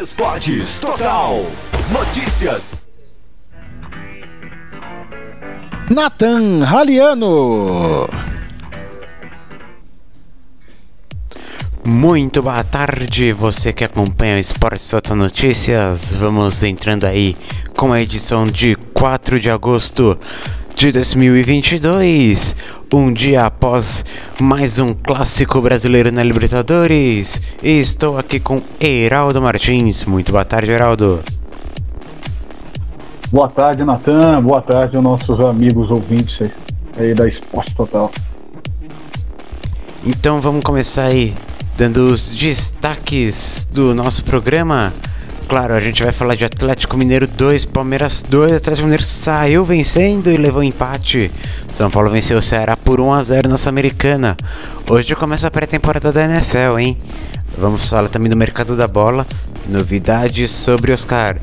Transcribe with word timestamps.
Esportes 0.00 0.78
Total. 0.78 1.44
Notícias. 1.90 2.78
Nathan 5.90 6.62
Raliano. 6.64 8.08
Muito 11.84 12.40
boa 12.42 12.62
tarde, 12.62 13.32
você 13.32 13.72
que 13.72 13.82
acompanha 13.82 14.36
o 14.36 14.38
Esporte 14.38 14.88
Total 14.88 15.16
Notícias. 15.16 16.14
Vamos 16.14 16.62
entrando 16.62 17.04
aí 17.04 17.36
com 17.76 17.92
a 17.92 18.00
edição 18.00 18.46
de 18.46 18.76
4 18.94 19.40
de 19.40 19.50
agosto 19.50 20.16
de 20.76 20.92
2022, 20.92 22.54
um 22.92 23.12
dia 23.12 23.44
após 23.44 24.04
mais 24.40 24.78
um 24.78 24.94
clássico 24.94 25.60
brasileiro 25.60 26.10
na 26.10 26.22
Libertadores. 26.22 27.42
Estou 27.62 28.18
aqui 28.18 28.40
com 28.40 28.62
Heraldo 28.80 29.42
Martins. 29.42 30.04
Muito 30.04 30.32
boa 30.32 30.44
tarde, 30.44 30.70
Heraldo. 30.70 31.20
Boa 33.30 33.48
tarde, 33.48 33.84
Natan. 33.84 34.42
Boa 34.42 34.62
tarde 34.62 34.96
aos 34.96 35.04
nossos 35.04 35.38
amigos 35.40 35.90
ouvintes 35.90 36.50
aí 36.96 37.14
da 37.14 37.28
Esporte 37.28 37.74
Total. 37.74 38.10
Então 40.04 40.40
vamos 40.40 40.62
começar 40.62 41.04
aí 41.04 41.34
dando 41.76 42.10
os 42.10 42.30
destaques 42.30 43.68
do 43.70 43.94
nosso 43.94 44.24
programa. 44.24 44.94
Claro, 45.48 45.72
a 45.72 45.80
gente 45.80 46.02
vai 46.02 46.12
falar 46.12 46.34
de 46.34 46.44
Atlético 46.44 46.94
Mineiro 46.94 47.26
2, 47.26 47.64
Palmeiras 47.64 48.22
2. 48.28 48.52
Atlético 48.52 48.84
Mineiro 48.84 49.02
saiu 49.02 49.64
vencendo 49.64 50.30
e 50.30 50.36
levou 50.36 50.62
empate. 50.62 51.32
São 51.72 51.90
Paulo 51.90 52.10
venceu 52.10 52.36
o 52.36 52.42
Ceará 52.42 52.76
por 52.76 53.00
1 53.00 53.14
a 53.14 53.22
0 53.22 53.48
na 53.48 53.56
Sul-Americana. 53.56 54.36
Hoje 54.90 55.16
começa 55.16 55.46
a 55.46 55.50
pré-temporada 55.50 56.12
da 56.12 56.24
NFL, 56.26 56.78
hein? 56.78 56.98
Vamos 57.56 57.88
falar 57.88 58.08
também 58.08 58.28
do 58.28 58.36
mercado 58.36 58.76
da 58.76 58.86
bola, 58.86 59.26
novidades 59.66 60.50
sobre 60.50 60.92
Oscar 60.92 61.38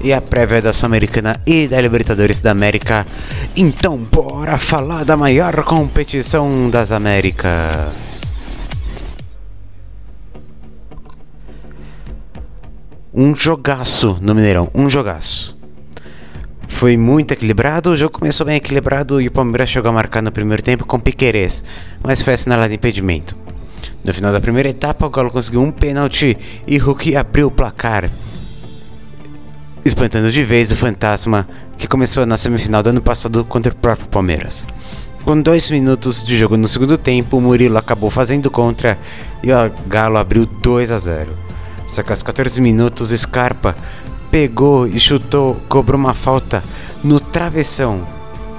e 0.00 0.12
a 0.12 0.20
prévia 0.20 0.62
da 0.62 0.72
Sul-Americana 0.72 1.36
e 1.44 1.66
da 1.66 1.80
Libertadores 1.80 2.40
da 2.40 2.52
América. 2.52 3.04
Então, 3.56 3.98
bora 3.98 4.56
falar 4.56 5.04
da 5.04 5.16
maior 5.16 5.64
competição 5.64 6.70
das 6.70 6.92
Américas. 6.92 8.37
Um 13.18 13.34
jogaço 13.34 14.16
no 14.22 14.32
Mineirão, 14.32 14.70
um 14.72 14.88
jogaço. 14.88 15.58
Foi 16.68 16.96
muito 16.96 17.32
equilibrado, 17.32 17.90
o 17.90 17.96
jogo 17.96 18.16
começou 18.16 18.46
bem 18.46 18.54
equilibrado 18.54 19.20
e 19.20 19.26
o 19.26 19.32
Palmeiras 19.32 19.70
chegou 19.70 19.90
a 19.90 19.92
marcar 19.92 20.22
no 20.22 20.30
primeiro 20.30 20.62
tempo 20.62 20.86
com 20.86 21.00
Piquerez, 21.00 21.64
mas 22.00 22.22
foi 22.22 22.34
assinalado 22.34 22.72
impedimento. 22.72 23.36
No 24.06 24.14
final 24.14 24.30
da 24.30 24.40
primeira 24.40 24.68
etapa, 24.68 25.04
o 25.04 25.10
Galo 25.10 25.32
conseguiu 25.32 25.60
um 25.62 25.72
pênalti 25.72 26.38
e 26.64 26.78
Hulk 26.78 27.16
abriu 27.16 27.48
o 27.48 27.50
placar, 27.50 28.08
espantando 29.84 30.30
de 30.30 30.44
vez 30.44 30.70
o 30.70 30.76
fantasma 30.76 31.48
que 31.76 31.88
começou 31.88 32.24
na 32.24 32.36
semifinal 32.36 32.84
do 32.84 32.90
ano 32.90 33.02
passado 33.02 33.44
contra 33.44 33.72
o 33.72 33.76
próprio 33.76 34.08
Palmeiras. 34.10 34.64
Com 35.24 35.42
dois 35.42 35.68
minutos 35.70 36.22
de 36.22 36.38
jogo 36.38 36.56
no 36.56 36.68
segundo 36.68 36.96
tempo, 36.96 37.38
o 37.38 37.40
Murilo 37.40 37.78
acabou 37.78 38.10
fazendo 38.10 38.48
contra 38.48 38.96
e 39.42 39.50
o 39.50 39.72
Galo 39.88 40.18
abriu 40.18 40.46
2 40.46 40.92
a 40.92 40.98
0. 40.98 41.47
Só 41.88 42.02
que 42.02 42.12
aos 42.12 42.22
14 42.22 42.60
minutos, 42.60 43.08
Scarpa 43.08 43.74
pegou 44.30 44.86
e 44.86 45.00
chutou, 45.00 45.56
cobrou 45.68 45.98
uma 45.98 46.14
falta 46.14 46.62
no 47.02 47.18
travessão. 47.18 48.06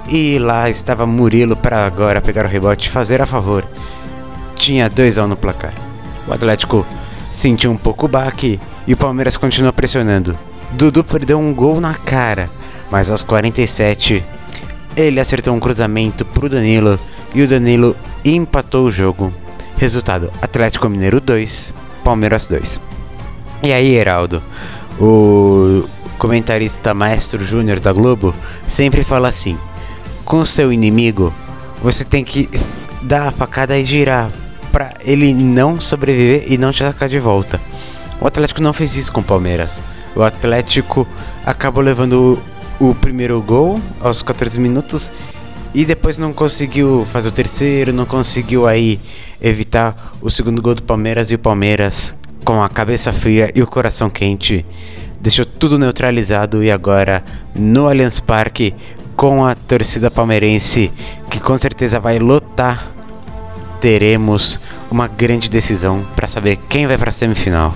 E 0.08 0.36
lá 0.38 0.68
estava 0.68 1.06
Murilo 1.06 1.54
para 1.54 1.86
agora 1.86 2.20
pegar 2.20 2.44
o 2.44 2.48
rebote 2.48 2.88
e 2.88 2.90
fazer 2.90 3.22
a 3.22 3.26
favor. 3.26 3.64
Tinha 4.56 4.90
2 4.90 5.18
a 5.18 5.24
1 5.24 5.28
no 5.28 5.36
placar. 5.36 5.72
O 6.26 6.32
Atlético 6.32 6.84
sentiu 7.32 7.70
um 7.70 7.76
pouco 7.76 8.06
o 8.06 8.08
baque 8.08 8.60
e 8.84 8.92
o 8.92 8.96
Palmeiras 8.96 9.36
continuou 9.36 9.72
pressionando. 9.72 10.36
Dudu 10.72 11.04
perdeu 11.04 11.38
um 11.38 11.54
gol 11.54 11.80
na 11.80 11.94
cara, 11.94 12.50
mas 12.90 13.10
aos 13.10 13.22
47 13.22 14.24
ele 14.96 15.20
acertou 15.20 15.54
um 15.54 15.60
cruzamento 15.60 16.24
para 16.24 16.46
o 16.46 16.48
Danilo 16.48 16.98
e 17.32 17.42
o 17.42 17.48
Danilo 17.48 17.96
empatou 18.24 18.86
o 18.86 18.90
jogo. 18.90 19.32
Resultado: 19.76 20.32
Atlético 20.42 20.88
Mineiro 20.88 21.20
2, 21.20 21.72
Palmeiras 22.02 22.48
2. 22.48 22.89
E 23.62 23.72
aí, 23.72 23.94
Heraldo, 23.94 24.42
o 24.98 25.84
comentarista 26.16 26.94
Maestro 26.94 27.44
Júnior 27.44 27.78
da 27.78 27.92
Globo 27.92 28.34
sempre 28.66 29.04
fala 29.04 29.28
assim: 29.28 29.58
com 30.24 30.44
seu 30.44 30.72
inimigo, 30.72 31.32
você 31.82 32.04
tem 32.04 32.24
que 32.24 32.48
dar 33.02 33.28
a 33.28 33.30
facada 33.30 33.78
e 33.78 33.84
girar 33.84 34.30
para 34.72 34.94
ele 35.04 35.34
não 35.34 35.80
sobreviver 35.80 36.50
e 36.50 36.56
não 36.56 36.72
te 36.72 36.82
atacar 36.82 37.08
de 37.08 37.18
volta. 37.18 37.60
O 38.20 38.26
Atlético 38.26 38.62
não 38.62 38.72
fez 38.72 38.96
isso 38.96 39.12
com 39.12 39.20
o 39.20 39.24
Palmeiras. 39.24 39.82
O 40.14 40.22
Atlético 40.22 41.06
acabou 41.44 41.82
levando 41.82 42.40
o, 42.80 42.90
o 42.90 42.94
primeiro 42.94 43.40
gol 43.42 43.80
aos 44.00 44.22
14 44.22 44.58
minutos 44.58 45.12
e 45.74 45.84
depois 45.84 46.18
não 46.18 46.32
conseguiu 46.32 47.06
fazer 47.12 47.28
o 47.28 47.32
terceiro, 47.32 47.92
não 47.92 48.06
conseguiu 48.06 48.66
aí 48.66 48.98
evitar 49.40 50.12
o 50.20 50.30
segundo 50.30 50.60
gol 50.62 50.74
do 50.74 50.82
Palmeiras 50.82 51.30
e 51.30 51.34
o 51.34 51.38
Palmeiras 51.38 52.14
com 52.44 52.62
a 52.62 52.68
cabeça 52.68 53.12
fria 53.12 53.50
e 53.54 53.62
o 53.62 53.66
coração 53.66 54.08
quente, 54.08 54.64
deixou 55.20 55.44
tudo 55.44 55.78
neutralizado 55.78 56.62
e 56.62 56.70
agora 56.70 57.22
no 57.54 57.88
Allianz 57.88 58.20
Parque 58.20 58.74
com 59.16 59.44
a 59.44 59.54
torcida 59.54 60.10
palmeirense 60.10 60.90
que 61.30 61.38
com 61.38 61.56
certeza 61.56 62.00
vai 62.00 62.18
lotar, 62.18 62.86
teremos 63.80 64.60
uma 64.90 65.06
grande 65.06 65.50
decisão 65.50 66.04
para 66.16 66.26
saber 66.26 66.56
quem 66.68 66.86
vai 66.86 66.96
para 66.96 67.10
a 67.10 67.12
semifinal. 67.12 67.74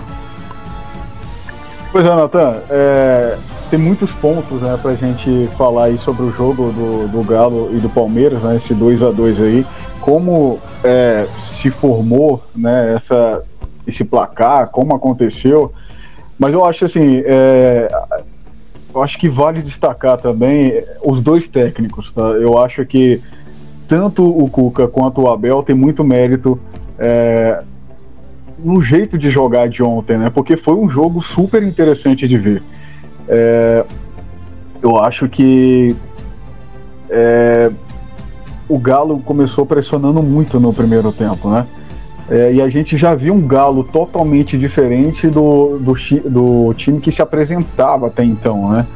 Pois 1.92 2.04
é, 2.04 2.08
Natan, 2.08 2.56
é, 2.70 3.38
tem 3.70 3.78
muitos 3.78 4.10
pontos 4.12 4.60
né, 4.60 4.76
para 4.80 4.92
a 4.92 4.94
gente 4.94 5.48
falar 5.56 5.84
aí 5.84 5.98
sobre 5.98 6.24
o 6.24 6.32
jogo 6.32 6.72
do, 6.72 7.08
do 7.08 7.22
Galo 7.22 7.70
e 7.72 7.78
do 7.78 7.88
Palmeiras, 7.88 8.42
né, 8.42 8.56
esse 8.56 8.74
2 8.74 9.02
a 9.02 9.10
2 9.10 9.40
aí, 9.40 9.66
como 10.00 10.58
é, 10.82 11.26
se 11.60 11.70
formou 11.70 12.42
né, 12.54 12.96
essa 12.96 13.42
esse 13.86 14.04
placar, 14.04 14.68
como 14.68 14.94
aconteceu. 14.94 15.72
Mas 16.38 16.52
eu 16.52 16.64
acho 16.64 16.84
assim, 16.84 17.22
é, 17.24 17.90
eu 18.94 19.02
acho 19.02 19.18
que 19.18 19.28
vale 19.28 19.62
destacar 19.62 20.18
também 20.18 20.82
os 21.02 21.22
dois 21.22 21.48
técnicos. 21.48 22.12
Tá? 22.12 22.22
Eu 22.22 22.58
acho 22.58 22.84
que 22.86 23.20
tanto 23.88 24.24
o 24.26 24.48
Cuca 24.48 24.88
quanto 24.88 25.22
o 25.22 25.30
Abel 25.30 25.62
tem 25.62 25.74
muito 25.74 26.02
mérito 26.02 26.58
é, 26.98 27.62
no 28.58 28.82
jeito 28.82 29.18
de 29.18 29.30
jogar 29.30 29.68
de 29.68 29.82
ontem, 29.82 30.16
né? 30.16 30.30
Porque 30.30 30.56
foi 30.56 30.74
um 30.74 30.88
jogo 30.88 31.22
super 31.22 31.62
interessante 31.62 32.26
de 32.26 32.38
ver. 32.38 32.62
É, 33.28 33.84
eu 34.82 34.96
acho 34.98 35.28
que 35.28 35.94
é, 37.10 37.70
o 38.68 38.78
Galo 38.78 39.20
começou 39.20 39.66
pressionando 39.66 40.22
muito 40.22 40.58
no 40.58 40.72
primeiro 40.72 41.12
tempo, 41.12 41.48
né? 41.50 41.66
É, 42.28 42.52
e 42.54 42.62
a 42.62 42.68
gente 42.68 42.96
já 42.96 43.14
viu 43.14 43.34
um 43.34 43.46
Galo 43.46 43.84
totalmente 43.84 44.56
diferente 44.56 45.28
do, 45.28 45.78
do, 45.78 45.94
do 46.30 46.74
time 46.74 47.00
que 47.00 47.12
se 47.12 47.20
apresentava 47.20 48.06
até 48.06 48.24
então, 48.24 48.70
né? 48.70 48.86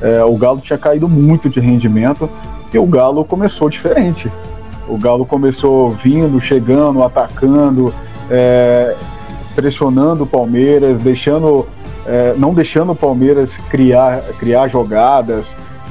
É, 0.00 0.22
o 0.22 0.36
Galo 0.36 0.60
tinha 0.60 0.78
caído 0.78 1.08
muito 1.08 1.48
de 1.48 1.58
rendimento 1.58 2.30
e 2.72 2.78
o 2.78 2.86
Galo 2.86 3.24
começou 3.24 3.68
diferente. 3.68 4.30
O 4.86 4.96
Galo 4.96 5.26
começou 5.26 5.90
vindo, 6.02 6.40
chegando, 6.40 7.02
atacando, 7.02 7.92
é, 8.30 8.94
pressionando 9.56 10.22
o 10.22 10.26
Palmeiras, 10.26 10.98
deixando, 10.98 11.66
é, 12.06 12.34
não 12.36 12.54
deixando 12.54 12.92
o 12.92 12.96
Palmeiras 12.96 13.50
criar, 13.68 14.22
criar 14.38 14.68
jogadas, 14.68 15.44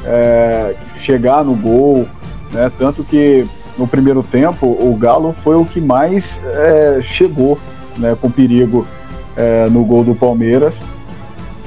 é, 0.05 0.73
chegar 1.01 1.43
no 1.43 1.53
gol, 1.53 2.07
né? 2.51 2.71
Tanto 2.79 3.03
que 3.03 3.45
no 3.77 3.87
primeiro 3.87 4.23
tempo, 4.23 4.65
o 4.65 4.95
Galo 4.99 5.35
foi 5.43 5.55
o 5.55 5.65
que 5.65 5.79
mais 5.79 6.25
é, 6.45 6.99
chegou 7.03 7.59
né, 7.97 8.17
com 8.19 8.29
perigo 8.29 8.87
é, 9.35 9.67
no 9.69 9.83
gol 9.83 10.03
do 10.03 10.15
Palmeiras 10.15 10.73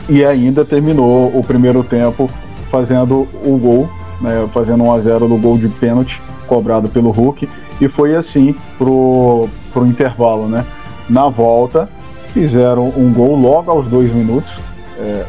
e 0.09 0.25
ainda 0.25 0.65
terminou 0.65 1.29
o 1.29 1.43
primeiro 1.45 1.85
tempo 1.85 2.29
fazendo 2.71 3.29
o 3.45 3.59
gol, 3.59 3.89
né, 4.21 4.49
fazendo 4.53 4.85
1 4.85 4.93
a 4.93 4.99
0 5.01 5.29
no 5.29 5.39
gol 5.39 5.57
de 5.57 5.69
pênalti 5.69 6.21
cobrado 6.47 6.89
pelo 6.89 7.11
Hulk 7.11 7.49
e 7.81 7.89
foi 7.89 8.17
assim 8.17 8.55
pro, 8.77 9.49
pro 9.73 9.87
intervalo, 9.87 10.49
né? 10.49 10.67
Na 11.09 11.29
volta 11.29 11.89
fizeram 12.35 12.89
um 12.97 13.13
gol 13.13 13.37
logo 13.37 13.71
aos 13.71 13.89
dois 13.89 14.13
minutos 14.13 14.51
é, 14.99 15.25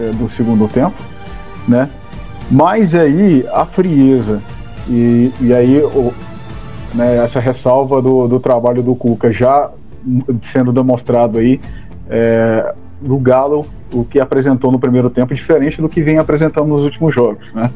é 0.00 0.10
do 0.10 0.28
segundo 0.30 0.68
tempo, 0.68 0.94
né? 1.66 1.88
Mas 2.50 2.94
aí 2.94 3.46
a 3.52 3.64
frieza 3.64 4.42
e, 4.88 5.32
e 5.40 5.54
aí 5.54 5.78
o, 5.78 6.12
né, 6.94 7.16
essa 7.24 7.40
ressalva 7.40 8.00
do, 8.00 8.28
do 8.28 8.38
trabalho 8.38 8.82
do 8.82 8.94
Cuca 8.94 9.32
já 9.32 9.70
sendo 10.52 10.72
demonstrado 10.72 11.38
aí 11.38 11.60
é, 12.08 12.74
do 13.00 13.18
Galo, 13.18 13.66
o 13.92 14.04
que 14.04 14.20
apresentou 14.20 14.70
no 14.70 14.78
primeiro 14.78 15.10
tempo, 15.10 15.34
diferente 15.34 15.80
do 15.80 15.88
que 15.88 16.02
vem 16.02 16.18
apresentando 16.18 16.66
nos 16.66 16.82
últimos 16.82 17.14
jogos. 17.14 17.46
Né? 17.54 17.70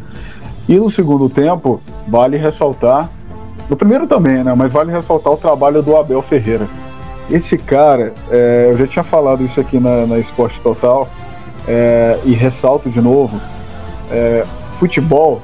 E 0.68 0.76
no 0.76 0.90
segundo 0.90 1.28
tempo, 1.28 1.80
vale 2.06 2.36
ressaltar, 2.36 3.08
no 3.68 3.76
primeiro 3.76 4.06
também, 4.06 4.42
né, 4.44 4.54
mas 4.54 4.72
vale 4.72 4.92
ressaltar 4.92 5.32
o 5.32 5.36
trabalho 5.36 5.82
do 5.82 5.96
Abel 5.96 6.22
Ferreira. 6.22 6.66
Esse 7.30 7.58
cara, 7.58 8.14
é, 8.30 8.68
eu 8.70 8.78
já 8.78 8.86
tinha 8.86 9.02
falado 9.02 9.44
isso 9.44 9.60
aqui 9.60 9.78
na, 9.78 10.06
na 10.06 10.18
Esporte 10.18 10.58
Total 10.60 11.06
é, 11.66 12.18
e 12.24 12.32
ressalto 12.32 12.88
de 12.88 13.02
novo: 13.02 13.38
é, 14.10 14.44
futebol 14.78 15.42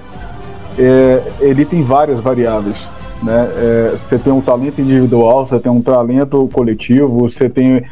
é, 0.78 1.22
ele 1.40 1.64
tem 1.64 1.82
várias 1.82 2.20
variáveis. 2.20 2.76
Né? 3.22 3.48
É, 3.56 3.96
você 3.96 4.18
tem 4.18 4.32
um 4.32 4.40
talento 4.40 4.80
individual, 4.80 5.46
você 5.46 5.58
tem 5.58 5.72
um 5.72 5.80
talento 5.80 6.48
coletivo, 6.52 7.20
você 7.20 7.48
tem 7.48 7.84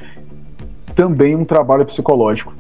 também 0.95 1.35
um 1.35 1.45
trabalho 1.45 1.87
psicológico. 1.87 2.53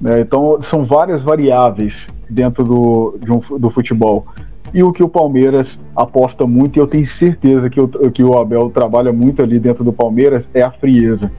Né? 0.00 0.20
Então, 0.20 0.60
são 0.64 0.84
várias 0.84 1.22
variáveis 1.22 2.06
dentro 2.28 2.64
do, 2.64 3.18
um, 3.28 3.58
do 3.58 3.70
futebol. 3.70 4.26
E 4.72 4.82
o 4.82 4.92
que 4.92 5.04
o 5.04 5.08
Palmeiras 5.08 5.78
aposta 5.94 6.46
muito, 6.46 6.76
e 6.76 6.80
eu 6.80 6.86
tenho 6.86 7.06
certeza 7.06 7.70
que 7.70 7.80
o, 7.80 7.88
que 8.10 8.24
o 8.24 8.36
Abel 8.36 8.70
trabalha 8.70 9.12
muito 9.12 9.42
ali 9.42 9.60
dentro 9.60 9.84
do 9.84 9.92
Palmeiras, 9.92 10.48
é 10.52 10.62
a 10.62 10.70
frieza. 10.70 11.30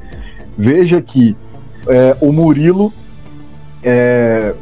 Veja 0.57 1.01
que 1.01 1.35
é, 1.87 2.15
o 2.21 2.31
Murilo 2.31 2.93
é, 3.83 4.53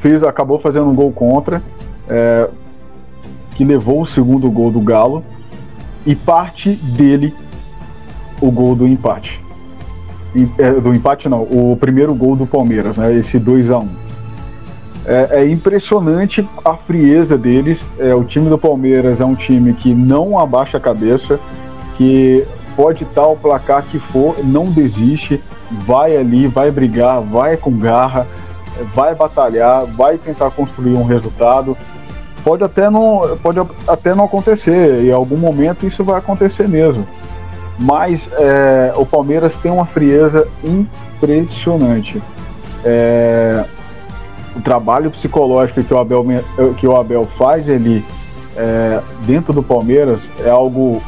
fez, 0.00 0.22
acabou 0.22 0.58
fazendo 0.58 0.86
um 0.86 0.94
gol 0.94 1.12
contra, 1.12 1.62
é, 2.08 2.48
que 3.58 3.64
levou 3.64 4.02
o 4.02 4.08
segundo 4.08 4.48
gol 4.48 4.70
do 4.70 4.80
Galo, 4.80 5.24
e 6.06 6.14
parte 6.14 6.70
dele 6.70 7.34
o 8.40 8.52
gol 8.52 8.76
do 8.76 8.86
empate. 8.86 9.40
E, 10.32 10.48
é, 10.58 10.70
do 10.70 10.94
empate 10.94 11.28
não, 11.28 11.42
o 11.42 11.76
primeiro 11.78 12.14
gol 12.14 12.36
do 12.36 12.46
Palmeiras, 12.46 12.96
né, 12.96 13.12
esse 13.14 13.36
2 13.36 13.68
a 13.72 13.78
1 13.78 13.82
um. 13.82 13.88
É, 15.04 15.40
é, 15.40 15.50
impressionante 15.50 16.48
a 16.64 16.74
frieza 16.74 17.36
deles. 17.36 17.80
É, 17.98 18.14
o 18.14 18.22
time 18.22 18.48
do 18.48 18.56
Palmeiras 18.56 19.20
é 19.20 19.24
um 19.24 19.34
time 19.34 19.72
que 19.72 19.92
não 19.92 20.38
abaixa 20.38 20.76
a 20.76 20.80
cabeça, 20.80 21.40
que 21.96 22.46
pode 22.76 23.02
estar 23.02 23.26
o 23.26 23.34
placar 23.34 23.82
que 23.82 23.98
for, 23.98 24.36
não 24.44 24.66
desiste, 24.66 25.40
vai 25.84 26.16
ali, 26.16 26.46
vai 26.46 26.70
brigar, 26.70 27.20
vai 27.20 27.56
com 27.56 27.76
garra, 27.76 28.24
vai 28.94 29.16
batalhar, 29.16 29.84
vai 29.84 30.16
tentar 30.16 30.52
construir 30.52 30.94
um 30.94 31.02
resultado. 31.02 31.76
Pode 32.48 32.64
até 32.64 32.88
não, 32.88 33.36
pode 33.42 33.60
até 33.86 34.14
não 34.14 34.24
acontecer, 34.24 35.04
em 35.04 35.12
algum 35.12 35.36
momento 35.36 35.86
isso 35.86 36.02
vai 36.02 36.18
acontecer 36.18 36.66
mesmo. 36.66 37.06
Mas 37.78 38.26
é, 38.38 38.94
o 38.96 39.04
Palmeiras 39.04 39.54
tem 39.56 39.70
uma 39.70 39.84
frieza 39.84 40.48
impressionante. 40.64 42.22
É, 42.82 43.66
o 44.56 44.62
trabalho 44.62 45.10
psicológico 45.10 45.84
que 45.84 45.92
o 45.92 45.98
Abel, 45.98 46.24
que 46.78 46.86
o 46.86 46.96
Abel 46.96 47.28
faz 47.36 47.68
ali 47.68 48.02
é, 48.56 49.02
dentro 49.26 49.52
do 49.52 49.62
Palmeiras 49.62 50.22
é 50.42 50.48
algo 50.48 51.02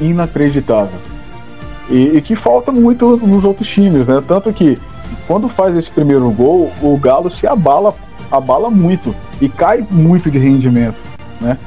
inacreditável. 0.00 1.00
E, 1.90 2.16
e, 2.16 2.22
que 2.22 2.36
falta 2.36 2.70
muito 2.70 3.16
nos 3.16 3.42
outros 3.42 3.66
times, 3.66 4.06
né? 4.06 4.22
Tanto 4.28 4.52
que 4.52 4.78
quando 5.26 5.48
faz 5.48 5.76
esse 5.76 5.90
primeiro 5.90 6.30
gol, 6.30 6.70
o 6.80 6.96
Galo 6.96 7.28
se 7.28 7.44
abala, 7.44 7.92
abala 8.30 8.70
muito 8.70 9.12
e 9.40 9.48
cai 9.48 9.84
muito 9.90 10.30
de 10.30 10.38
rendimento, 10.38 10.96
né? 11.40 11.58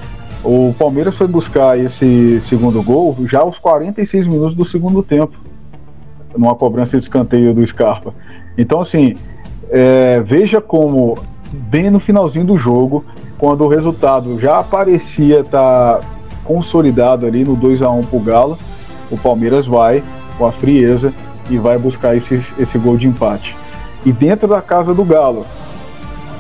O 0.44 0.74
Palmeiras 0.80 1.16
foi 1.16 1.28
buscar 1.28 1.78
esse 1.78 2.40
segundo 2.42 2.82
gol 2.82 3.16
já 3.30 3.40
aos 3.40 3.58
46 3.58 4.26
minutos 4.28 4.56
do 4.56 4.66
segundo 4.66 5.04
tempo, 5.04 5.34
numa 6.36 6.56
cobrança 6.56 6.98
de 6.98 7.04
escanteio 7.04 7.54
do 7.54 7.66
Scarpa. 7.68 8.14
Então, 8.58 8.80
assim, 8.80 9.16
é, 9.70 10.22
veja 10.22 10.62
como, 10.62 11.18
bem 11.52 11.90
no 11.90 12.00
finalzinho 12.00 12.46
do 12.46 12.58
jogo, 12.58 13.04
quando 13.38 13.66
o 13.66 13.68
resultado 13.68 14.40
já 14.40 14.64
parecia 14.64 15.42
estar 15.42 15.98
tá 15.98 16.02
consolidado 16.46 17.26
ali 17.26 17.44
no 17.44 17.56
2 17.56 17.82
a 17.82 17.90
1 17.90 18.04
para 18.04 18.18
o 18.18 18.22
Galo, 18.22 18.58
o 19.12 19.18
Palmeiras 19.18 19.66
vai 19.66 20.04
com 20.38 20.46
a 20.46 20.52
frieza 20.52 21.14
e 21.50 21.58
vai 21.58 21.78
buscar 21.78 22.16
esse, 22.16 22.44
esse 22.58 22.78
gol 22.78 22.98
de 22.98 23.08
empate. 23.08 23.56
E 24.06 24.12
dentro 24.12 24.48
da 24.48 24.62
casa 24.62 24.94
do 24.94 25.04
Galo, 25.04 25.46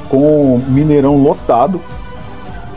com 0.09 0.59
Mineirão 0.67 1.21
lotado, 1.21 1.79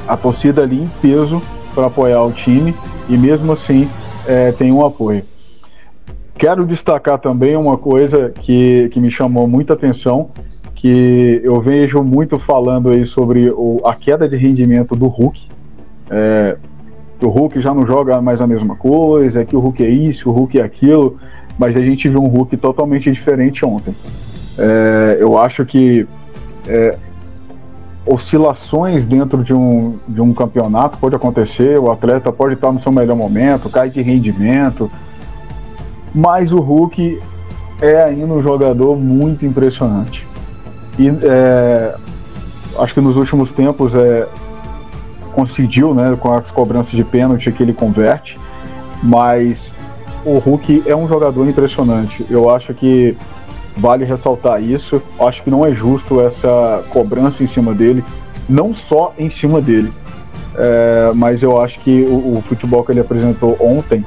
a 0.07 0.17
torcida 0.17 0.63
ali 0.63 0.83
em 0.83 0.91
peso 1.01 1.43
para 1.75 1.87
apoiar 1.87 2.23
o 2.23 2.33
time 2.33 2.75
e 3.09 3.17
mesmo 3.17 3.53
assim 3.53 3.89
é, 4.27 4.53
tem 4.53 4.71
um 4.71 4.85
apoio. 4.85 5.25
Quero 6.37 6.67
destacar 6.67 7.19
também 7.19 7.57
uma 7.57 7.79
coisa 7.79 8.31
que, 8.31 8.89
que 8.91 9.01
me 9.01 9.11
chamou 9.11 9.47
muita 9.47 9.75
atenção, 9.75 10.31
que 10.75 11.41
eu 11.45 11.61
vejo 11.61 12.03
muito 12.03 12.39
falando 12.39 12.91
aí 12.91 13.07
sobre 13.07 13.51
o, 13.51 13.81
a 13.85 13.95
queda 13.95 14.29
de 14.29 14.37
rendimento 14.37 14.97
do 14.97 15.07
Hulk. 15.07 15.41
É, 16.11 16.57
o 17.23 17.29
Hulk 17.29 17.63
já 17.63 17.73
não 17.73 17.87
joga 17.87 18.21
mais 18.21 18.41
a 18.41 18.47
mesma 18.47 18.75
coisa, 18.75 19.45
que 19.45 19.55
o 19.55 19.61
Hulk 19.61 19.85
é 19.85 19.89
isso, 19.89 20.29
o 20.29 20.33
Hulk 20.33 20.59
é 20.59 20.65
aquilo, 20.65 21.19
mas 21.57 21.77
a 21.77 21.81
gente 21.81 22.09
viu 22.09 22.21
um 22.21 22.27
Hulk 22.27 22.57
totalmente 22.57 23.11
diferente 23.11 23.65
ontem. 23.65 23.95
É, 24.59 25.19
eu 25.21 25.39
acho 25.39 25.65
que 25.65 26.07
é, 26.67 26.97
oscilações 28.07 29.05
dentro 29.07 29.45
de 29.45 29.55
um, 29.55 29.99
de 30.09 30.21
um 30.21 30.33
campeonato 30.33 30.99
pode 30.99 31.15
acontecer, 31.15 31.79
o 31.79 31.91
atleta 31.91 32.33
pode 32.33 32.55
estar 32.55 32.73
no 32.73 32.83
seu 32.83 32.91
melhor 32.91 33.17
momento, 33.17 33.71
cai 33.71 33.91
de 33.91 34.03
rendimento, 34.03 34.91
mas 36.15 36.53
o 36.53 36.57
Hulk 36.57 37.21
é 37.81 38.03
ainda 38.03 38.33
um 38.33 38.43
jogador 38.43 38.97
muito 38.97 39.47
impressionante. 39.47 40.27
E 40.99 41.09
é, 41.09 41.95
acho 42.79 42.95
que 42.95 43.01
nos 43.01 43.17
últimos 43.17 43.51
tempos 43.53 43.95
é, 43.95 44.27
conseguiu, 45.33 45.95
né, 45.95 46.17
com 46.19 46.33
as 46.33 46.51
cobranças 46.51 46.93
de 46.93 47.05
pênalti 47.05 47.51
que 47.51 47.63
ele 47.63 47.73
converte, 47.73 48.39
mas 49.03 49.71
o 50.25 50.39
Hulk 50.39 50.85
é 50.87 50.95
um 50.95 51.09
jogador 51.09 51.49
impressionante. 51.49 52.25
Eu 52.29 52.51
acho 52.51 52.75
que 52.75 53.17
vale 53.77 54.05
ressaltar 54.05 54.63
isso. 54.63 55.03
Acho 55.19 55.43
que 55.43 55.51
não 55.51 55.65
é 55.65 55.73
justo 55.73 56.21
essa 56.21 56.85
cobrança 56.91 57.43
em 57.43 57.49
cima 57.49 57.75
dele, 57.75 58.05
não 58.49 58.75
só 58.75 59.13
em 59.19 59.31
cima 59.31 59.61
dele, 59.61 59.93
é, 60.55 61.13
mas 61.15 61.43
eu 61.43 61.61
acho 61.61 61.81
que 61.81 62.03
o, 62.03 62.39
o 62.39 62.45
futebol 62.49 62.85
que 62.85 62.93
ele 62.93 63.01
apresentou 63.01 63.57
ontem 63.61 64.05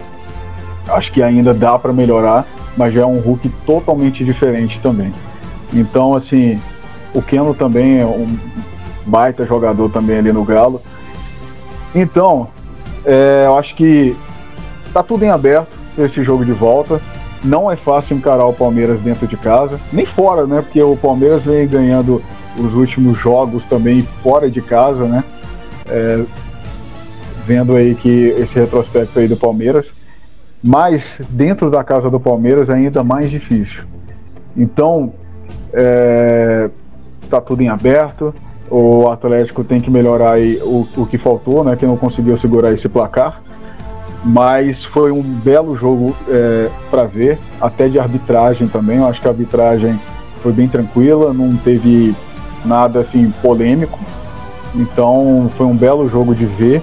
acho 0.88 1.12
que 1.12 1.24
ainda 1.24 1.54
dá 1.54 1.78
para 1.80 1.92
melhorar, 1.92 2.46
mas 2.78 2.94
já 2.94 3.02
é 3.02 3.06
um 3.06 3.20
Hulk 3.20 3.50
totalmente 3.66 4.24
diferente 4.24 4.80
também. 4.82 5.12
Então, 5.74 6.14
assim, 6.14 6.60
o 7.14 7.22
Keno 7.22 7.54
também 7.54 8.00
é 8.00 8.06
um 8.06 8.38
baita 9.06 9.46
jogador 9.46 9.90
também 9.90 10.20
ali 10.20 10.32
no 10.32 10.44
Galo. 10.44 10.82
Então, 11.94 12.50
é, 13.06 13.44
eu 13.46 13.58
acho 13.58 13.76
que 13.76 14.16
tá 14.94 15.02
tudo 15.02 15.24
em 15.24 15.30
aberto 15.30 15.76
esse 15.98 16.24
jogo 16.24 16.46
de 16.46 16.52
volta. 16.52 17.02
Não 17.46 17.72
é 17.72 17.76
fácil 17.76 18.18
encarar 18.18 18.46
o 18.46 18.54
Palmeiras 18.54 19.00
dentro 19.00 19.28
de 19.28 19.38
casa, 19.38 19.80
nem 19.94 20.06
fora, 20.06 20.46
né? 20.46 20.62
Porque 20.62 20.82
o 20.82 20.98
Palmeiras 20.98 21.44
vem 21.44 21.68
ganhando 21.68 22.22
os 22.58 22.74
últimos 22.74 23.18
jogos 23.18 23.64
também 23.66 24.02
fora 24.02 24.50
de 24.50 24.62
casa, 24.62 25.06
né? 25.06 25.24
É, 25.88 26.24
vendo 27.46 27.76
aí 27.76 27.96
que 27.96 28.34
esse 28.38 28.56
retrospecto 28.56 29.20
aí 29.20 29.28
do 29.28 29.38
Palmeiras 29.38 29.86
mas 30.66 31.20
dentro 31.30 31.70
da 31.70 31.84
casa 31.84 32.10
do 32.10 32.20
Palmeiras 32.20 32.70
é 32.70 32.74
ainda 32.74 33.04
mais 33.04 33.30
difícil. 33.30 33.84
Então, 34.58 35.14
é, 35.72 36.72
tá 37.30 37.40
tudo 37.40 37.62
em 37.62 37.70
aberto. 37.70 38.34
O 38.68 39.08
Atlético 39.10 39.64
tem 39.64 39.80
que 39.80 39.92
melhorar 39.92 40.32
aí 40.32 40.58
o, 40.64 40.88
o 40.98 41.06
que 41.06 41.20
faltou, 41.20 41.64
né? 41.64 41.76
Que 41.76 41.86
não 41.86 41.96
conseguiu 41.96 42.36
segurar 42.36 42.72
esse 42.72 42.90
placar. 42.90 43.44
Mas 44.28 44.84
foi 44.84 45.12
um 45.12 45.22
belo 45.22 45.78
jogo 45.78 46.16
é, 46.28 46.70
para 46.90 47.04
ver, 47.04 47.38
até 47.62 47.88
de 47.88 48.00
arbitragem 48.00 48.68
também. 48.68 48.98
Eu 48.98 49.06
acho 49.06 49.22
que 49.22 49.28
a 49.28 49.32
arbitragem 49.32 50.00
foi 50.42 50.52
bem 50.52 50.68
tranquila, 50.68 51.32
não 51.32 51.56
teve 51.56 52.16
nada 52.66 53.02
assim 53.02 53.32
polêmico. 53.42 54.00
Então 54.74 55.50
foi 55.56 55.68
um 55.68 55.76
belo 55.76 56.10
jogo 56.10 56.34
de 56.34 56.46
ver 56.46 56.82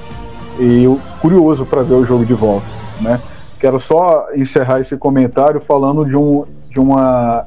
e 0.59 0.85
curioso 1.21 1.67
para 1.67 1.83
ver 1.83 1.95
o 1.95 2.05
jogo 2.05 2.25
de 2.25 2.35
volta, 2.35 2.67
né? 3.01 3.21
Quero 3.59 3.81
só 3.81 4.27
encerrar 4.35 4.81
esse 4.81 4.97
comentário 4.97 5.61
falando 5.61 6.05
de, 6.05 6.17
um, 6.17 6.45
de, 6.69 6.81
uma, 6.81 7.45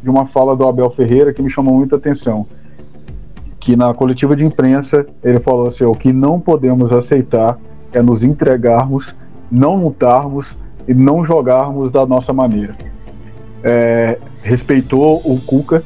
de 0.00 0.08
uma 0.08 0.26
fala 0.26 0.54
do 0.54 0.66
Abel 0.66 0.90
Ferreira 0.90 1.32
que 1.32 1.42
me 1.42 1.50
chamou 1.50 1.74
muita 1.74 1.96
atenção. 1.96 2.46
Que 3.58 3.74
na 3.74 3.92
coletiva 3.92 4.36
de 4.36 4.44
imprensa 4.44 5.04
ele 5.24 5.40
falou 5.40 5.66
assim: 5.66 5.84
o 5.84 5.94
que 5.94 6.12
não 6.12 6.38
podemos 6.38 6.92
aceitar 6.92 7.58
é 7.92 8.00
nos 8.00 8.22
entregarmos, 8.22 9.12
não 9.50 9.76
lutarmos 9.76 10.46
e 10.86 10.94
não 10.94 11.24
jogarmos 11.24 11.90
da 11.90 12.06
nossa 12.06 12.32
maneira. 12.32 12.76
É, 13.62 14.18
respeitou 14.42 15.16
o 15.24 15.40
Cuca 15.40 15.82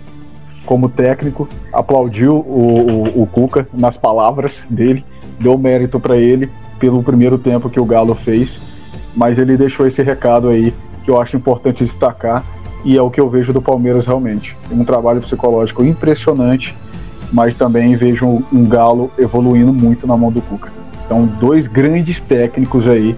como 0.67 0.89
técnico, 0.89 1.49
aplaudiu 1.73 2.37
o, 2.37 3.19
o, 3.19 3.23
o 3.23 3.27
Cuca 3.27 3.67
nas 3.73 3.97
palavras 3.97 4.53
dele, 4.69 5.05
deu 5.39 5.57
mérito 5.57 5.99
para 5.99 6.17
ele 6.17 6.51
pelo 6.79 7.03
primeiro 7.03 7.39
tempo 7.39 7.71
que 7.71 7.81
o 7.81 7.85
Galo 7.85 8.15
fez 8.15 8.71
mas 9.15 9.39
ele 9.39 9.57
deixou 9.57 9.87
esse 9.87 10.03
recado 10.03 10.49
aí 10.49 10.73
que 11.05 11.11
eu 11.11 11.21
acho 11.21 11.37
importante 11.37 11.85
destacar 11.85 12.45
e 12.85 12.97
é 12.97 13.03
o 13.03 13.11
que 13.11 13.21
eu 13.21 13.29
vejo 13.29 13.53
do 13.53 13.61
Palmeiras 13.61 14.07
realmente. 14.07 14.57
Um 14.71 14.85
trabalho 14.85 15.21
psicológico 15.21 15.85
impressionante, 15.85 16.75
mas 17.33 17.55
também 17.55 17.95
vejo 17.97 18.27
um, 18.27 18.43
um 18.53 18.67
Galo 18.67 19.11
evoluindo 19.19 19.73
muito 19.73 20.07
na 20.07 20.17
mão 20.17 20.31
do 20.31 20.41
Cuca. 20.41 20.73
Então, 21.05 21.27
dois 21.27 21.67
grandes 21.67 22.21
técnicos 22.21 22.89
aí 22.89 23.17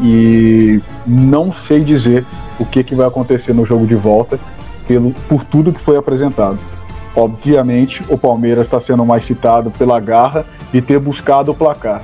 E 0.00 0.80
não 1.06 1.54
sei 1.66 1.80
dizer 1.80 2.24
o 2.58 2.64
que, 2.64 2.82
que 2.82 2.94
vai 2.94 3.06
acontecer 3.06 3.52
no 3.52 3.64
jogo 3.64 3.86
de 3.86 3.94
volta 3.94 4.38
pelo, 4.86 5.12
por 5.28 5.44
tudo 5.44 5.72
que 5.72 5.80
foi 5.80 5.96
apresentado. 5.96 6.58
Obviamente, 7.16 8.02
o 8.08 8.18
Palmeiras 8.18 8.64
está 8.64 8.80
sendo 8.80 9.04
mais 9.04 9.24
citado 9.24 9.70
pela 9.70 10.00
garra 10.00 10.44
e 10.72 10.82
ter 10.82 10.98
buscado 10.98 11.52
o 11.52 11.54
placar, 11.54 12.02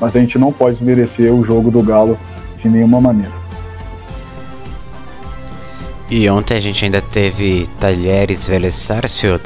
mas 0.00 0.14
a 0.14 0.20
gente 0.20 0.38
não 0.38 0.52
pode 0.52 0.76
desmerecer 0.76 1.32
o 1.32 1.44
jogo 1.44 1.70
do 1.70 1.82
Galo 1.82 2.16
de 2.58 2.68
nenhuma 2.68 3.00
maneira. 3.00 3.32
E 6.08 6.28
ontem 6.28 6.56
a 6.56 6.60
gente 6.60 6.84
ainda 6.84 7.00
teve 7.00 7.66
Talheres 7.80 8.46
Vélez 8.46 8.76
Sarsfield. 8.76 9.42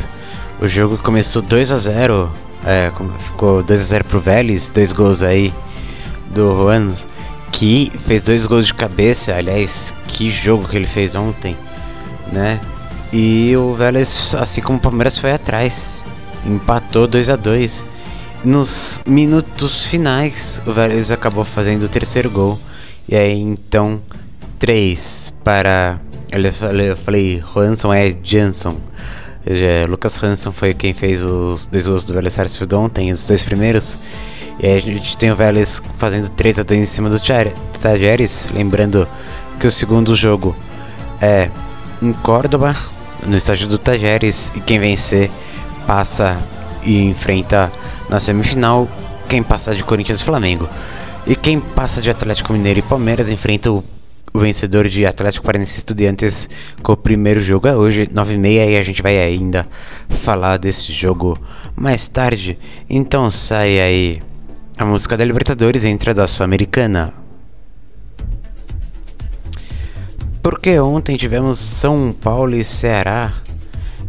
O 0.61 0.67
jogo 0.67 0.99
começou 0.99 1.41
2 1.41 1.73
a 1.73 1.77
0 1.77 2.31
é, 2.67 2.91
ficou 3.21 3.63
2 3.63 3.81
a 3.81 3.85
0 3.85 4.05
pro 4.05 4.19
Vélez, 4.19 4.69
dois 4.69 4.91
gols 4.91 5.23
aí 5.23 5.55
do 6.35 6.57
Juanos, 6.57 7.07
que 7.53 7.91
fez 8.07 8.23
dois 8.23 8.47
gols 8.47 8.67
de 8.67 8.75
cabeça, 8.75 9.35
aliás, 9.35 9.95
que 10.09 10.31
jogo 10.31 10.69
que 10.69 10.77
ele 10.77 10.87
fez 10.87 11.15
ontem, 11.15 11.57
né? 12.33 12.61
E 13.13 13.57
o 13.57 13.75
Vélez, 13.75 14.35
assim 14.35 14.61
como 14.61 14.79
o 14.79 14.81
Palmeiras 14.81 15.17
foi 15.17 15.33
atrás, 15.33 16.05
empatou 16.45 17.07
2 17.07 17.31
a 17.31 17.37
2 17.37 17.85
Nos 18.45 19.01
minutos 19.07 19.85
finais, 19.87 20.61
o 20.67 20.73
Vélez 20.73 21.11
acabou 21.11 21.45
fazendo 21.45 21.85
o 21.85 21.89
terceiro 21.89 22.31
gol. 22.31 22.59
E 23.09 23.17
aí 23.17 23.39
então 23.41 24.03
3 24.59 25.33
para 25.43 26.01
eu 26.33 26.97
falei, 26.97 27.43
Hanson 27.57 27.95
é 27.95 28.15
Jansson. 28.23 28.77
Lucas 29.89 30.23
Hanson 30.23 30.53
foi 30.53 30.75
quem 30.75 30.93
fez 30.93 31.23
os 31.23 31.67
dois 31.67 31.87
gols 31.87 32.05
do 32.05 32.13
Vélez 32.13 32.35
Sarsfield 32.35 32.75
ontem, 32.75 33.13
os 33.13 33.27
dois 33.27 33.43
primeiros. 33.45 33.99
E 34.59 34.67
aí 34.67 34.79
a 34.79 34.81
gente 34.81 35.17
tem 35.17 35.31
o 35.31 35.37
Vélez 35.37 35.83
fazendo 35.99 36.31
3 36.31 36.61
a 36.61 36.63
2 36.63 36.81
em 36.81 36.85
cima 36.85 37.11
do 37.11 37.21
Tajeres. 37.81 38.49
Lembrando 38.53 39.07
que 39.61 39.67
o 39.67 39.71
segundo 39.71 40.15
jogo 40.15 40.57
é 41.21 41.51
em 42.01 42.13
Córdoba, 42.13 42.75
no 43.27 43.37
estádio 43.37 43.69
do 43.69 43.79
Tajeres. 43.79 44.53
E 44.55 44.61
quem 44.61 44.79
vencer 44.79 45.31
passa 45.87 46.39
e 46.83 46.99
enfrenta 46.99 47.71
na 48.09 48.21
semifinal 48.21 48.89
quem 49.29 49.43
passa 49.43 49.75
de 49.75 49.85
Corinthians 49.85 50.21
e 50.21 50.25
Flamengo. 50.25 50.69
E 51.27 51.35
quem 51.35 51.61
passa 51.61 52.01
de 52.01 52.09
Atlético 52.09 52.53
Mineiro 52.53 52.79
e 52.79 52.83
Palmeiras 52.83 53.29
enfrenta 53.29 53.71
o 53.71 53.85
o 54.37 54.41
vencedor 54.41 54.87
de 54.87 55.07
Atlético 55.07 55.47
Paranaense 55.47 55.79
Estudiantes 55.79 56.49
com 56.83 56.93
o 56.93 56.97
primeiro 56.97 57.41
jogo 57.41 57.69
é 57.69 57.75
hoje, 57.75 58.07
9h30, 58.07 58.69
e 58.69 58.77
a 58.77 58.83
gente 58.83 59.01
vai 59.01 59.19
ainda 59.19 59.67
falar 60.11 60.59
desse 60.59 60.93
jogo 60.93 61.39
mais 61.75 62.07
tarde. 62.07 62.59
Então 62.89 63.31
sai 63.31 63.81
aí 63.81 64.23
a 64.79 64.85
música 64.85 65.17
da 65.17 65.25
Libertadores 65.25 65.85
entra 65.87 66.13
da 66.13 66.29
Sul-Americana. 66.29 67.15
Porque 70.43 70.79
ontem 70.79 71.17
tivemos 71.17 71.59
São 71.59 72.15
Paulo 72.21 72.55
e 72.55 72.63
Ceará. 72.63 73.33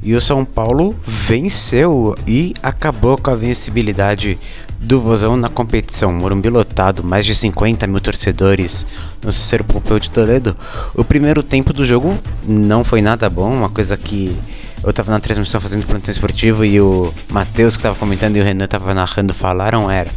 E 0.03 0.13
o 0.13 0.21
São 0.21 0.43
Paulo 0.43 0.95
venceu 1.05 2.15
e 2.27 2.53
acabou 2.61 3.17
com 3.17 3.31
a 3.31 3.35
vencibilidade 3.35 4.37
do 4.79 5.01
Vozão 5.01 5.37
na 5.37 5.49
competição. 5.49 6.13
Morumbi 6.13 6.49
lotado, 6.49 7.03
mais 7.03 7.25
de 7.25 7.33
50 7.33 7.87
mil 7.87 7.99
torcedores 7.99 8.85
no 9.23 9.31
Cicero 9.31 9.63
Pompeu 9.63 9.99
de 9.99 10.09
Toledo. 10.09 10.55
O 10.93 11.03
primeiro 11.03 11.41
tempo 11.43 11.73
do 11.73 11.85
jogo 11.85 12.17
não 12.45 12.83
foi 12.83 13.01
nada 13.01 13.29
bom, 13.29 13.51
uma 13.51 13.69
coisa 13.69 13.97
que 13.97 14.37
eu 14.83 14.93
tava 14.93 15.11
na 15.11 15.19
transmissão 15.19 15.59
fazendo 15.59 15.87
plantão 15.87 16.11
esportivo 16.11 16.63
e 16.63 16.79
o 16.79 17.11
Matheus 17.29 17.75
que 17.75 17.83
tava 17.83 17.95
comentando 17.95 18.37
e 18.37 18.41
o 18.41 18.43
Renan 18.43 18.67
tava 18.67 18.93
narrando 18.93 19.33
falaram 19.33 19.89
era 19.89 20.11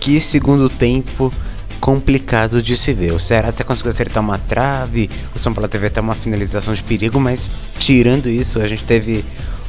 que 0.00 0.20
segundo 0.20 0.68
tempo 0.68 1.32
complicado 1.80 2.62
de 2.62 2.76
se 2.76 2.92
ver. 2.92 3.12
O 3.12 3.20
Ceará 3.20 3.50
até 3.50 3.62
conseguiu 3.62 3.90
acertar 3.90 4.22
uma 4.22 4.38
trave, 4.38 5.10
o 5.34 5.38
São 5.38 5.52
Paulo 5.52 5.68
teve 5.68 5.86
até 5.86 6.00
uma 6.00 6.14
finalização 6.14 6.74
de 6.74 6.82
perigo, 6.82 7.20
mas 7.20 7.50
tirando 7.78 8.28
isso, 8.28 8.60
a 8.60 8.68
gente 8.68 8.84
teve 8.84 9.24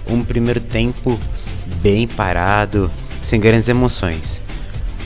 um 0.10 0.24
primeiro 0.24 0.60
tempo 0.60 1.20
bem 1.82 2.08
parado, 2.08 2.90
sem 3.22 3.40
grandes 3.40 3.70
emoções. 3.70 4.42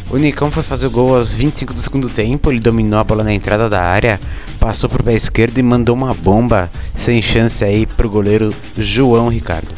O 0.10 0.18
Nicão 0.18 0.52
foi 0.52 0.62
fazer 0.62 0.88
o 0.88 0.92
gol 0.92 1.16
aos 1.16 1.34
25 1.34 1.74
do 1.74 1.80
segundo 1.80 2.10
tempo, 2.10 2.52
ele 2.52 2.60
dominou 2.60 3.00
a 3.00 3.04
bola 3.04 3.24
na 3.24 3.34
entrada 3.34 3.70
da 3.70 3.82
área, 3.82 4.20
passou 4.60 4.90
pro 4.90 5.04
pé 5.04 5.14
esquerdo 5.14 5.58
e 5.58 5.64
mandou 5.64 5.96
uma 5.96 6.14
bomba 6.14 6.70
sem 6.94 7.22
chance 7.22 7.64
aí 7.64 7.86
pro 7.86 8.10
goleiro 8.10 8.54
João 8.78 9.30
Ricardo. 9.30 9.70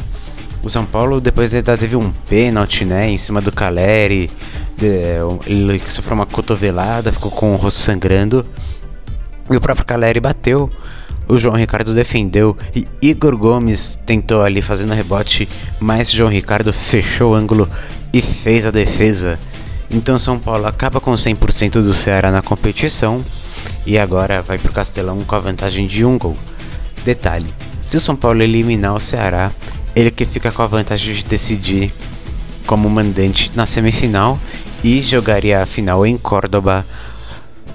O 0.60 0.68
São 0.68 0.84
Paulo 0.84 1.20
depois 1.20 1.54
ainda 1.54 1.76
teve 1.78 1.94
um 1.94 2.10
pênalti, 2.28 2.84
né, 2.84 3.08
em 3.08 3.18
cima 3.18 3.40
do 3.40 3.52
Caleri, 3.52 4.30
ele 5.46 5.80
sofreu 5.86 6.14
uma 6.14 6.26
cotovelada, 6.26 7.12
ficou 7.12 7.30
com 7.30 7.54
o 7.54 7.56
rosto 7.56 7.80
sangrando. 7.80 8.44
E 9.50 9.56
o 9.56 9.60
próprio 9.60 9.86
Caleri 9.86 10.20
bateu. 10.20 10.70
O 11.26 11.38
João 11.38 11.56
Ricardo 11.56 11.94
defendeu 11.94 12.56
e 12.74 12.86
Igor 13.00 13.36
Gomes 13.36 13.98
tentou 14.04 14.42
ali 14.42 14.60
fazendo 14.60 14.92
rebote, 14.92 15.48
mas 15.80 16.10
João 16.10 16.30
Ricardo 16.30 16.70
fechou 16.70 17.32
o 17.32 17.34
ângulo 17.34 17.68
e 18.12 18.20
fez 18.20 18.66
a 18.66 18.70
defesa. 18.70 19.38
Então 19.90 20.18
São 20.18 20.38
Paulo 20.38 20.66
acaba 20.66 21.00
com 21.00 21.12
100% 21.12 21.82
do 21.82 21.94
Ceará 21.94 22.30
na 22.30 22.42
competição 22.42 23.24
e 23.86 23.98
agora 23.98 24.42
vai 24.42 24.58
para 24.58 24.70
o 24.70 24.74
Castelão 24.74 25.22
com 25.24 25.34
a 25.34 25.40
vantagem 25.40 25.86
de 25.86 26.04
um 26.04 26.18
gol. 26.18 26.36
Detalhe: 27.04 27.46
se 27.80 27.96
o 27.96 28.00
São 28.00 28.16
Paulo 28.16 28.42
eliminar 28.42 28.94
o 28.94 29.00
Ceará, 29.00 29.50
ele 29.96 30.10
que 30.10 30.26
fica 30.26 30.50
com 30.50 30.62
a 30.62 30.66
vantagem 30.66 31.14
de 31.14 31.24
decidir 31.24 31.92
como 32.66 32.88
mandante 32.90 33.50
na 33.54 33.66
semifinal 33.66 34.38
e 34.84 35.00
jogaria 35.00 35.62
a 35.62 35.66
final 35.66 36.06
em 36.06 36.18
Córdoba 36.18 36.84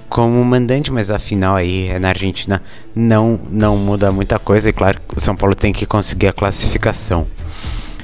como 0.08 0.42
mandante, 0.44 0.92
mas 0.92 1.10
a 1.10 1.18
final 1.18 1.56
aí 1.56 1.88
é 1.88 1.98
na 1.98 2.08
Argentina, 2.08 2.62
não 2.94 3.38
não 3.50 3.76
muda 3.76 4.12
muita 4.12 4.38
coisa 4.38 4.70
e 4.70 4.72
claro, 4.72 5.00
o 5.14 5.20
São 5.20 5.34
Paulo 5.34 5.54
tem 5.54 5.72
que 5.72 5.84
conseguir 5.84 6.28
a 6.28 6.32
classificação. 6.32 7.26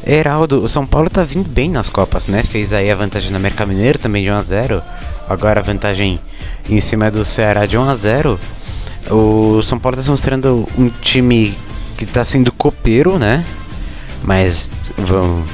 Heraldo, 0.04 0.62
o 0.62 0.68
São 0.68 0.84
Paulo 0.84 1.08
tá 1.08 1.22
vindo 1.22 1.48
bem 1.48 1.70
nas 1.70 1.88
Copas, 1.88 2.26
né? 2.26 2.42
Fez 2.42 2.72
aí 2.72 2.90
a 2.90 2.96
vantagem 2.96 3.30
no 3.30 3.36
América 3.36 3.64
Mineiro 3.64 3.98
também 3.98 4.22
de 4.22 4.30
1 4.30 4.34
a 4.34 4.42
0. 4.42 4.82
Agora 5.28 5.60
a 5.60 5.62
vantagem 5.62 6.20
em 6.68 6.80
cima 6.80 7.10
do 7.10 7.24
Ceará 7.24 7.66
de 7.66 7.76
1 7.76 7.88
a 7.88 7.94
0. 7.94 8.40
O 9.10 9.62
São 9.62 9.78
Paulo 9.78 9.96
tá 9.96 10.02
se 10.02 10.10
mostrando 10.10 10.68
um 10.78 10.88
time 10.88 11.56
que 11.96 12.06
tá 12.06 12.22
sendo 12.22 12.52
copeiro, 12.52 13.18
né? 13.18 13.44
Mas 14.22 14.70
vamos, 14.96 15.44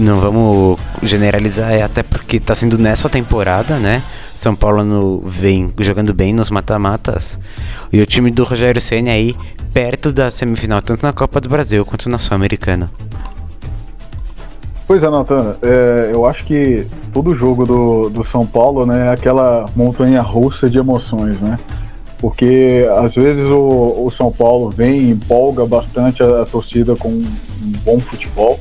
não 0.00 0.18
vamos 0.18 0.80
generalizar, 1.02 1.72
é 1.72 1.82
até 1.82 2.02
porque 2.02 2.40
tá 2.40 2.54
sendo 2.54 2.78
nessa 2.78 3.08
temporada, 3.08 3.78
né? 3.78 4.02
São 4.34 4.54
Paulo 4.56 4.82
no, 4.82 5.20
vem 5.20 5.72
jogando 5.78 6.14
bem 6.14 6.32
nos 6.32 6.50
mata-matas. 6.50 7.38
E 7.92 8.00
o 8.00 8.06
time 8.06 8.30
do 8.30 8.44
Rogério 8.44 8.80
Senna 8.80 9.10
aí 9.10 9.36
perto 9.72 10.12
da 10.12 10.30
semifinal, 10.30 10.82
tanto 10.82 11.02
na 11.04 11.12
Copa 11.12 11.40
do 11.40 11.48
Brasil 11.48 11.84
quanto 11.84 12.08
na 12.08 12.18
Sul-Americana. 12.18 12.90
Pois 14.86 15.02
é, 15.02 15.08
Natana, 15.08 15.56
é, 15.62 16.10
eu 16.12 16.26
acho 16.26 16.44
que 16.44 16.84
todo 17.12 17.36
jogo 17.36 17.64
do, 17.64 18.10
do 18.10 18.26
São 18.26 18.44
Paulo 18.44 18.84
né, 18.84 19.06
é 19.06 19.10
aquela 19.10 19.66
montanha 19.76 20.20
russa 20.20 20.68
de 20.68 20.78
emoções, 20.78 21.40
né? 21.40 21.56
Porque 22.18 22.84
às 22.98 23.14
vezes 23.14 23.46
o, 23.46 24.04
o 24.04 24.12
São 24.16 24.32
Paulo 24.32 24.68
vem 24.68 25.10
empolga 25.10 25.64
bastante 25.64 26.22
a, 26.22 26.42
a 26.42 26.44
torcida 26.44 26.96
com 26.96 27.08
um 27.08 27.72
bom 27.84 28.00
futebol, 28.00 28.58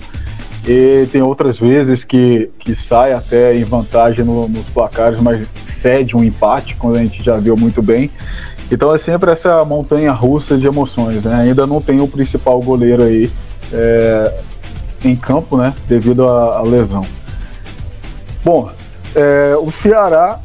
e 0.68 1.08
tem 1.12 1.22
outras 1.22 1.58
vezes 1.58 2.04
que, 2.04 2.50
que 2.60 2.76
sai 2.76 3.14
até 3.14 3.56
em 3.56 3.64
vantagem 3.64 4.26
no, 4.26 4.48
nos 4.48 4.66
placares, 4.70 5.20
mas 5.20 5.48
cede 5.82 6.16
um 6.16 6.24
empate, 6.24 6.76
quando 6.76 6.98
a 6.98 7.02
gente 7.02 7.24
já 7.24 7.38
viu 7.38 7.56
muito 7.56 7.82
bem. 7.82 8.12
Então 8.72 8.94
é 8.94 9.00
sempre 9.00 9.32
essa 9.32 9.64
montanha 9.66 10.12
russa 10.12 10.58
de 10.58 10.68
emoções, 10.68 11.24
né? 11.24 11.34
Ainda 11.42 11.66
não 11.66 11.82
tem 11.82 12.00
o 12.02 12.08
principal 12.08 12.62
goleiro 12.62 13.04
aí 13.04 13.32
é, 13.74 14.34
em 15.04 15.16
campo, 15.16 15.58
né? 15.58 15.74
Devido 15.88 16.28
à, 16.28 16.62
lesão. 16.62 17.06
Bom, 18.44 18.70
é, 19.16 19.56
o 19.60 19.72
Ceará 19.72 20.40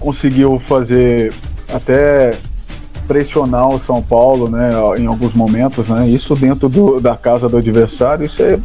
conseguiu 0.00 0.60
fazer 0.66 1.32
até 1.72 2.32
pressionar 3.06 3.68
o 3.68 3.80
São 3.80 4.02
Paulo, 4.02 4.48
né? 4.48 4.70
Em 4.98 5.06
alguns 5.06 5.34
momentos, 5.34 5.86
né? 5.88 6.08
Isso 6.08 6.34
dentro 6.34 6.68
do, 6.68 7.00
da 7.00 7.16
casa 7.16 7.48
do 7.48 7.58
adversário, 7.58 8.26
isso 8.26 8.42
é 8.42 8.58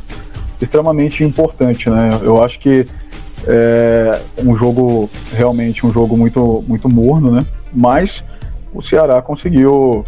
extremamente 0.62 1.24
importante, 1.24 1.90
né? 1.90 2.20
Eu 2.22 2.44
acho 2.44 2.60
que 2.60 2.88
é 3.48 4.22
um 4.44 4.58
jogo 4.58 5.10
realmente 5.32 5.86
um 5.86 5.92
jogo 5.92 6.18
muito 6.18 6.64
muito 6.68 6.90
morno, 6.90 7.32
né? 7.32 7.46
Mas 7.74 8.24
o 8.74 8.82
Ceará 8.82 9.22
conseguiu 9.22 10.04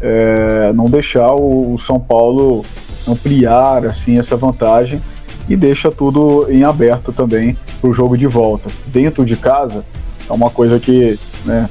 é, 0.00 0.72
não 0.72 0.86
deixar 0.86 1.34
o 1.34 1.78
São 1.86 2.00
Paulo 2.00 2.64
ampliar 3.06 3.84
assim 3.86 4.18
essa 4.18 4.36
vantagem 4.36 5.00
e 5.48 5.56
deixa 5.56 5.90
tudo 5.90 6.46
em 6.50 6.62
aberto 6.62 7.12
também 7.12 7.56
para 7.80 7.90
o 7.90 7.92
jogo 7.92 8.16
de 8.16 8.26
volta. 8.26 8.70
Dentro 8.86 9.24
de 9.24 9.36
casa 9.36 9.84
é 10.28 10.32
uma 10.32 10.50
coisa 10.50 10.78
que 10.78 11.18
né, 11.44 11.68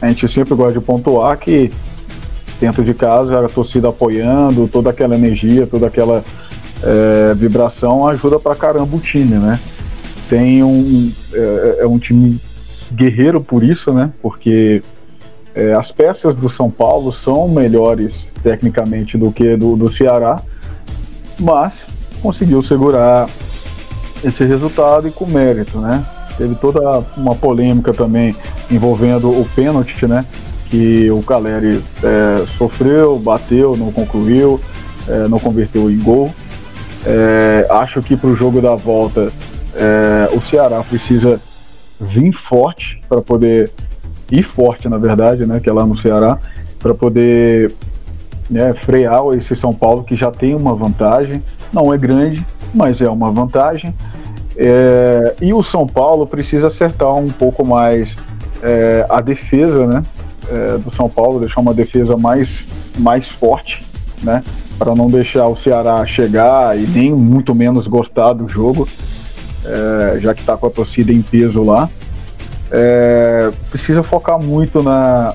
a 0.00 0.08
gente 0.08 0.30
sempre 0.32 0.54
gosta 0.54 0.78
de 0.78 0.84
pontuar 0.84 1.38
que 1.38 1.70
dentro 2.60 2.84
de 2.84 2.94
casa 2.94 3.44
a 3.44 3.48
torcida 3.48 3.88
apoiando, 3.88 4.68
toda 4.68 4.90
aquela 4.90 5.14
energia, 5.14 5.66
toda 5.66 5.86
aquela 5.86 6.24
é, 6.82 7.34
vibração 7.34 8.06
ajuda 8.08 8.38
pra 8.38 8.54
caramba 8.54 8.96
o 8.96 9.00
time, 9.00 9.36
né? 9.36 9.58
Tem 10.28 10.62
um 10.62 11.12
é, 11.32 11.78
é 11.80 11.86
um 11.86 11.98
time 11.98 12.38
guerreiro 12.92 13.40
por 13.40 13.62
isso, 13.62 13.92
né? 13.92 14.10
Porque 14.20 14.82
É, 15.54 15.74
as 15.74 15.92
peças 15.92 16.34
do 16.34 16.48
São 16.48 16.70
Paulo 16.70 17.12
são 17.12 17.46
melhores 17.46 18.14
tecnicamente 18.42 19.18
do 19.18 19.30
que 19.30 19.54
do, 19.54 19.76
do 19.76 19.92
Ceará, 19.92 20.40
mas 21.38 21.74
conseguiu 22.22 22.62
segurar 22.62 23.28
esse 24.24 24.42
resultado 24.46 25.06
e 25.06 25.10
com 25.10 25.26
mérito, 25.26 25.78
né? 25.78 26.02
Teve 26.38 26.54
toda 26.54 27.04
uma 27.18 27.34
polêmica 27.34 27.92
também 27.92 28.34
envolvendo 28.70 29.28
o 29.28 29.46
pênalti, 29.54 30.06
né? 30.06 30.24
Que 30.70 31.10
o 31.10 31.22
Caleri 31.22 31.82
é, 32.02 32.46
sofreu, 32.56 33.18
bateu, 33.18 33.76
não 33.76 33.92
concluiu, 33.92 34.58
é, 35.06 35.28
não 35.28 35.38
converteu 35.38 35.90
em 35.90 35.98
gol. 35.98 36.32
É, 37.04 37.66
acho 37.70 38.00
que 38.02 38.16
para 38.16 38.30
o 38.30 38.36
jogo 38.36 38.60
da 38.60 38.74
volta 38.74 39.32
é, 39.74 40.28
o 40.32 40.40
Ceará 40.40 40.82
precisa 40.82 41.40
vir 42.00 42.32
forte 42.48 43.00
para 43.08 43.20
poder 43.20 43.70
ir 44.30 44.44
forte, 44.44 44.88
na 44.88 44.98
verdade, 44.98 45.46
né? 45.46 45.60
Que 45.60 45.68
é 45.68 45.72
lá 45.72 45.86
no 45.86 45.98
Ceará, 46.00 46.38
para 46.78 46.94
poder 46.94 47.72
né, 48.50 48.74
frear 48.84 49.20
esse 49.38 49.54
São 49.56 49.72
Paulo 49.72 50.04
que 50.04 50.16
já 50.16 50.30
tem 50.30 50.54
uma 50.54 50.74
vantagem. 50.74 51.42
Não 51.72 51.92
é 51.92 51.98
grande, 51.98 52.44
mas 52.74 53.00
é 53.00 53.08
uma 53.08 53.30
vantagem. 53.30 53.94
É, 54.56 55.34
e 55.40 55.54
o 55.54 55.62
São 55.62 55.86
Paulo 55.86 56.26
precisa 56.26 56.68
acertar 56.68 57.14
um 57.14 57.30
pouco 57.30 57.64
mais 57.64 58.14
é, 58.62 59.06
a 59.08 59.20
defesa 59.20 59.86
né, 59.86 60.02
é, 60.50 60.78
do 60.78 60.94
São 60.94 61.08
Paulo, 61.08 61.40
deixar 61.40 61.60
uma 61.60 61.72
defesa 61.72 62.16
mais, 62.16 62.64
mais 62.98 63.28
forte, 63.28 63.84
né, 64.22 64.42
para 64.78 64.94
não 64.94 65.10
deixar 65.10 65.46
o 65.46 65.56
Ceará 65.56 66.04
chegar 66.06 66.78
e 66.78 66.86
nem 66.86 67.12
muito 67.12 67.54
menos 67.54 67.86
gostar 67.86 68.32
do 68.32 68.48
jogo, 68.48 68.88
é, 69.64 70.18
já 70.20 70.34
que 70.34 70.40
está 70.40 70.56
com 70.56 70.66
a 70.66 70.70
torcida 70.70 71.12
em 71.12 71.22
peso 71.22 71.62
lá. 71.62 71.88
É, 72.70 73.50
precisa 73.70 74.02
focar 74.02 74.40
muito 74.40 74.82
na. 74.82 75.34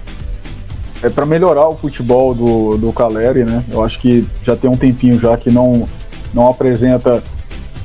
É 1.04 1.10
para 1.10 1.26
melhorar 1.26 1.68
o 1.68 1.76
futebol 1.76 2.34
do, 2.34 2.78
do 2.78 2.92
Caleri, 2.92 3.44
né? 3.44 3.64
Eu 3.70 3.84
acho 3.84 4.00
que 4.00 4.28
já 4.44 4.56
tem 4.56 4.68
um 4.68 4.76
tempinho 4.76 5.20
já 5.20 5.38
que 5.38 5.52
não, 5.52 5.88
não 6.34 6.48
apresenta 6.50 7.24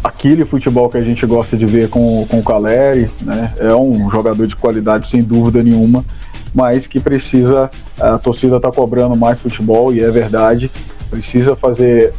aquele 0.02 0.44
futebol 0.44 0.88
que 0.88 0.96
a 0.96 1.02
gente 1.02 1.24
gosta 1.26 1.56
de 1.56 1.64
ver 1.66 1.88
com, 1.88 2.26
com 2.28 2.38
o 2.38 2.42
Caleri, 2.42 3.10
né? 3.20 3.52
É 3.58 3.74
um 3.74 4.10
jogador 4.10 4.46
de 4.46 4.56
qualidade 4.56 5.08
sem 5.08 5.22
dúvida 5.22 5.62
nenhuma, 5.62 6.04
mas 6.54 6.86
que 6.86 6.98
precisa, 6.98 7.70
a 8.00 8.18
torcida 8.18 8.56
está 8.56 8.72
cobrando 8.72 9.14
mais 9.14 9.38
futebol 9.38 9.92
e 9.94 10.00
é 10.00 10.10
verdade, 10.10 10.70
precisa 11.12 11.54
fazer, 11.54 12.14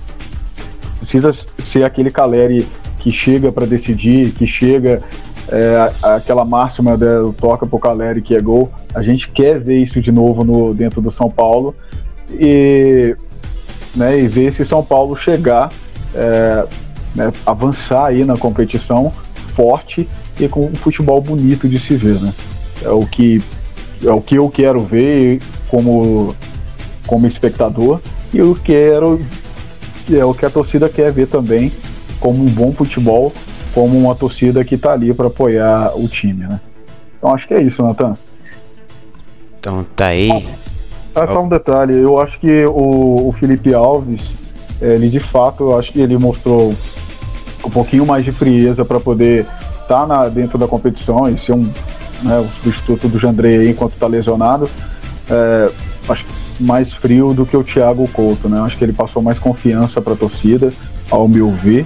precisa 0.99 1.31
ser 1.65 1.83
aquele 1.83 2.11
Caleri 2.11 2.67
que 2.99 3.09
chega 3.11 3.51
para 3.51 3.65
decidir, 3.65 4.31
que 4.33 4.45
chega 4.45 5.01
é, 5.49 5.91
aquela 6.03 6.45
máxima 6.45 6.95
do 6.95 7.33
toca 7.33 7.65
pro 7.65 7.79
Caleri 7.79 8.21
que 8.21 8.35
é 8.35 8.39
gol. 8.39 8.71
A 8.93 9.01
gente 9.01 9.29
quer 9.29 9.59
ver 9.59 9.79
isso 9.79 9.99
de 9.99 10.11
novo 10.11 10.43
no, 10.43 10.75
dentro 10.75 11.01
do 11.01 11.11
São 11.11 11.27
Paulo 11.27 11.75
e, 12.29 13.15
né, 13.95 14.19
e 14.19 14.27
ver 14.27 14.45
esse 14.45 14.63
São 14.63 14.83
Paulo 14.83 15.17
chegar 15.17 15.71
é, 16.13 16.65
né, 17.15 17.33
avançar 17.47 18.05
aí 18.05 18.23
na 18.23 18.37
competição 18.37 19.11
forte 19.55 20.07
e 20.39 20.47
com 20.47 20.67
um 20.67 20.75
futebol 20.75 21.19
bonito 21.19 21.67
de 21.67 21.79
se 21.79 21.95
ver, 21.95 22.19
né? 22.21 22.31
É 22.83 22.89
o 22.89 23.05
que 23.05 23.41
é 24.05 24.11
o 24.11 24.21
que 24.21 24.35
eu 24.35 24.49
quero 24.49 24.83
ver 24.83 25.41
como 25.69 26.35
como 27.05 27.27
espectador 27.27 27.99
e 28.33 28.39
eu 28.39 28.57
quero 28.63 29.19
é 30.11 30.25
o 30.25 30.33
que 30.33 30.45
a 30.45 30.49
torcida 30.49 30.89
quer 30.89 31.11
ver 31.11 31.27
também 31.27 31.71
como 32.19 32.43
um 32.43 32.49
bom 32.49 32.73
futebol, 32.73 33.31
como 33.73 33.97
uma 33.97 34.15
torcida 34.15 34.63
que 34.63 34.75
está 34.75 34.93
ali 34.93 35.13
para 35.13 35.27
apoiar 35.27 35.91
o 35.95 36.07
time, 36.07 36.45
né? 36.45 36.59
Então 37.17 37.33
acho 37.33 37.47
que 37.47 37.53
é 37.53 37.61
isso, 37.61 37.81
Nathan. 37.81 38.17
Então 39.59 39.85
tá 39.95 40.07
aí. 40.07 40.45
Ah, 41.15 41.27
só 41.27 41.43
um 41.43 41.47
detalhe, 41.47 41.93
eu 41.93 42.19
acho 42.19 42.39
que 42.39 42.65
o, 42.65 43.29
o 43.29 43.35
Felipe 43.39 43.73
Alves, 43.73 44.31
ele 44.81 45.09
de 45.09 45.19
fato, 45.19 45.63
eu 45.63 45.77
acho 45.77 45.91
que 45.91 46.01
ele 46.01 46.17
mostrou 46.17 46.73
um 47.63 47.69
pouquinho 47.69 48.05
mais 48.05 48.25
de 48.25 48.31
frieza 48.31 48.83
para 48.83 48.99
poder 48.99 49.45
estar 49.81 50.05
tá 50.07 50.27
dentro 50.27 50.57
da 50.57 50.67
competição 50.67 51.29
e 51.29 51.39
ser 51.39 51.53
um, 51.53 51.69
né, 52.23 52.39
o 52.39 52.47
substituto 52.61 53.07
do 53.07 53.19
Jandrei 53.19 53.69
enquanto 53.69 53.93
está 53.93 54.07
lesionado. 54.07 54.69
É, 55.29 55.71
acho 56.09 56.25
mais 56.59 56.91
frio 56.93 57.33
do 57.33 57.45
que 57.45 57.55
o 57.55 57.63
Thiago 57.63 58.07
Couto, 58.09 58.49
né? 58.49 58.59
Acho 58.61 58.77
que 58.77 58.83
ele 58.83 58.93
passou 58.93 59.21
mais 59.21 59.39
confiança 59.39 60.01
para 60.01 60.13
a 60.13 60.15
torcida, 60.15 60.73
ao 61.09 61.27
meu 61.27 61.49
ver. 61.49 61.85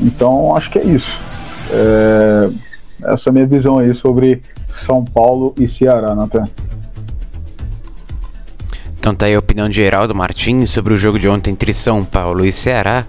Então 0.00 0.56
acho 0.56 0.70
que 0.70 0.78
é 0.78 0.84
isso. 0.84 1.18
É, 1.70 2.50
essa 3.12 3.28
é 3.28 3.30
a 3.30 3.32
minha 3.32 3.46
visão 3.46 3.78
aí 3.78 3.94
sobre 3.94 4.42
São 4.86 5.04
Paulo 5.04 5.54
e 5.58 5.68
Ceará, 5.68 6.14
Nathan. 6.14 6.44
Então 9.00 9.14
tá 9.14 9.24
aí 9.24 9.34
a 9.34 9.38
opinião 9.38 9.66
de 9.66 9.76
Geraldo 9.76 10.14
Martins 10.14 10.68
sobre 10.68 10.92
o 10.92 10.96
jogo 10.96 11.18
de 11.18 11.26
ontem 11.26 11.52
entre 11.52 11.72
São 11.72 12.04
Paulo 12.04 12.44
e 12.44 12.52
Ceará. 12.52 13.06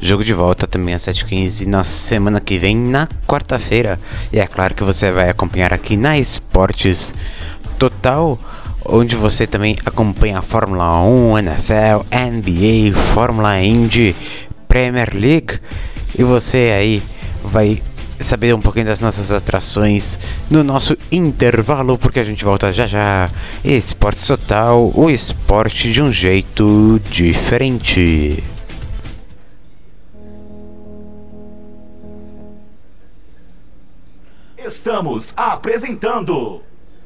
Jogo 0.00 0.24
de 0.24 0.32
volta 0.32 0.66
também 0.66 0.94
às 0.94 1.02
7h15 1.02 1.66
na 1.66 1.84
semana 1.84 2.40
que 2.40 2.56
vem, 2.56 2.74
na 2.74 3.06
quarta-feira. 3.26 4.00
E 4.32 4.40
é 4.40 4.46
claro 4.46 4.74
que 4.74 4.82
você 4.82 5.12
vai 5.12 5.28
acompanhar 5.28 5.72
aqui 5.74 5.98
na 5.98 6.18
Esportes 6.18 7.14
Total, 7.78 8.38
onde 8.84 9.16
você 9.16 9.46
também 9.46 9.76
acompanha 9.84 10.38
a 10.38 10.42
Fórmula 10.42 11.02
1, 11.02 11.38
NFL, 11.38 12.04
NBA, 12.12 12.96
Fórmula 13.14 13.60
Indy, 13.60 14.14
Premier 14.68 15.14
League. 15.14 15.58
E 16.16 16.22
você 16.22 16.72
aí 16.76 17.02
vai 17.42 17.82
saber 18.18 18.54
um 18.54 18.60
pouquinho 18.60 18.86
das 18.86 19.00
nossas 19.00 19.32
atrações 19.32 20.18
no 20.50 20.62
nosso 20.62 20.96
intervalo, 21.10 21.98
porque 21.98 22.20
a 22.20 22.24
gente 22.24 22.44
volta 22.44 22.72
já 22.72 22.86
já. 22.86 23.28
Esporte 23.64 24.26
Total, 24.26 24.90
o 24.94 25.10
esporte 25.10 25.90
de 25.90 26.02
um 26.02 26.12
jeito 26.12 27.00
diferente. 27.10 28.42
Estamos 34.56 35.34
apresentando 35.36 36.62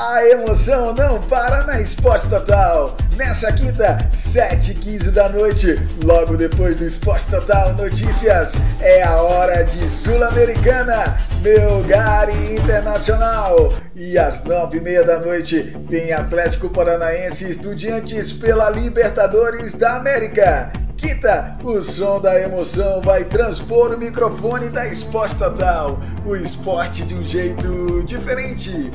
A 0.00 0.24
emoção 0.28 0.94
não 0.94 1.20
para 1.22 1.64
na 1.64 1.80
Esporte 1.80 2.28
Total. 2.28 2.96
Nessa 3.16 3.52
quinta, 3.52 4.08
7h15 4.14 5.10
da 5.10 5.28
noite, 5.28 5.74
logo 6.04 6.36
depois 6.36 6.76
do 6.76 6.84
Esporte 6.84 7.26
Total 7.26 7.74
Notícias, 7.74 8.52
é 8.80 9.02
a 9.02 9.20
hora 9.20 9.64
de 9.64 9.88
Sul-Americana, 9.88 11.16
Belgar 11.42 12.30
Internacional. 12.30 13.72
E 13.96 14.16
às 14.16 14.40
9h30 14.44 15.04
da 15.04 15.18
noite 15.18 15.76
tem 15.90 16.12
Atlético 16.12 16.70
Paranaense 16.70 17.46
e 17.46 17.50
Estudiantes 17.50 18.32
pela 18.32 18.70
Libertadores 18.70 19.72
da 19.72 19.96
América. 19.96 20.72
Quinta, 20.96 21.58
o 21.64 21.82
som 21.82 22.20
da 22.20 22.40
emoção 22.40 23.02
vai 23.02 23.24
transpor 23.24 23.92
o 23.92 23.98
microfone 23.98 24.68
da 24.70 24.86
Esporte 24.86 25.34
Total. 25.34 25.98
O 26.24 26.36
esporte 26.36 27.02
de 27.02 27.16
um 27.16 27.24
jeito 27.24 28.04
diferente. 28.04 28.92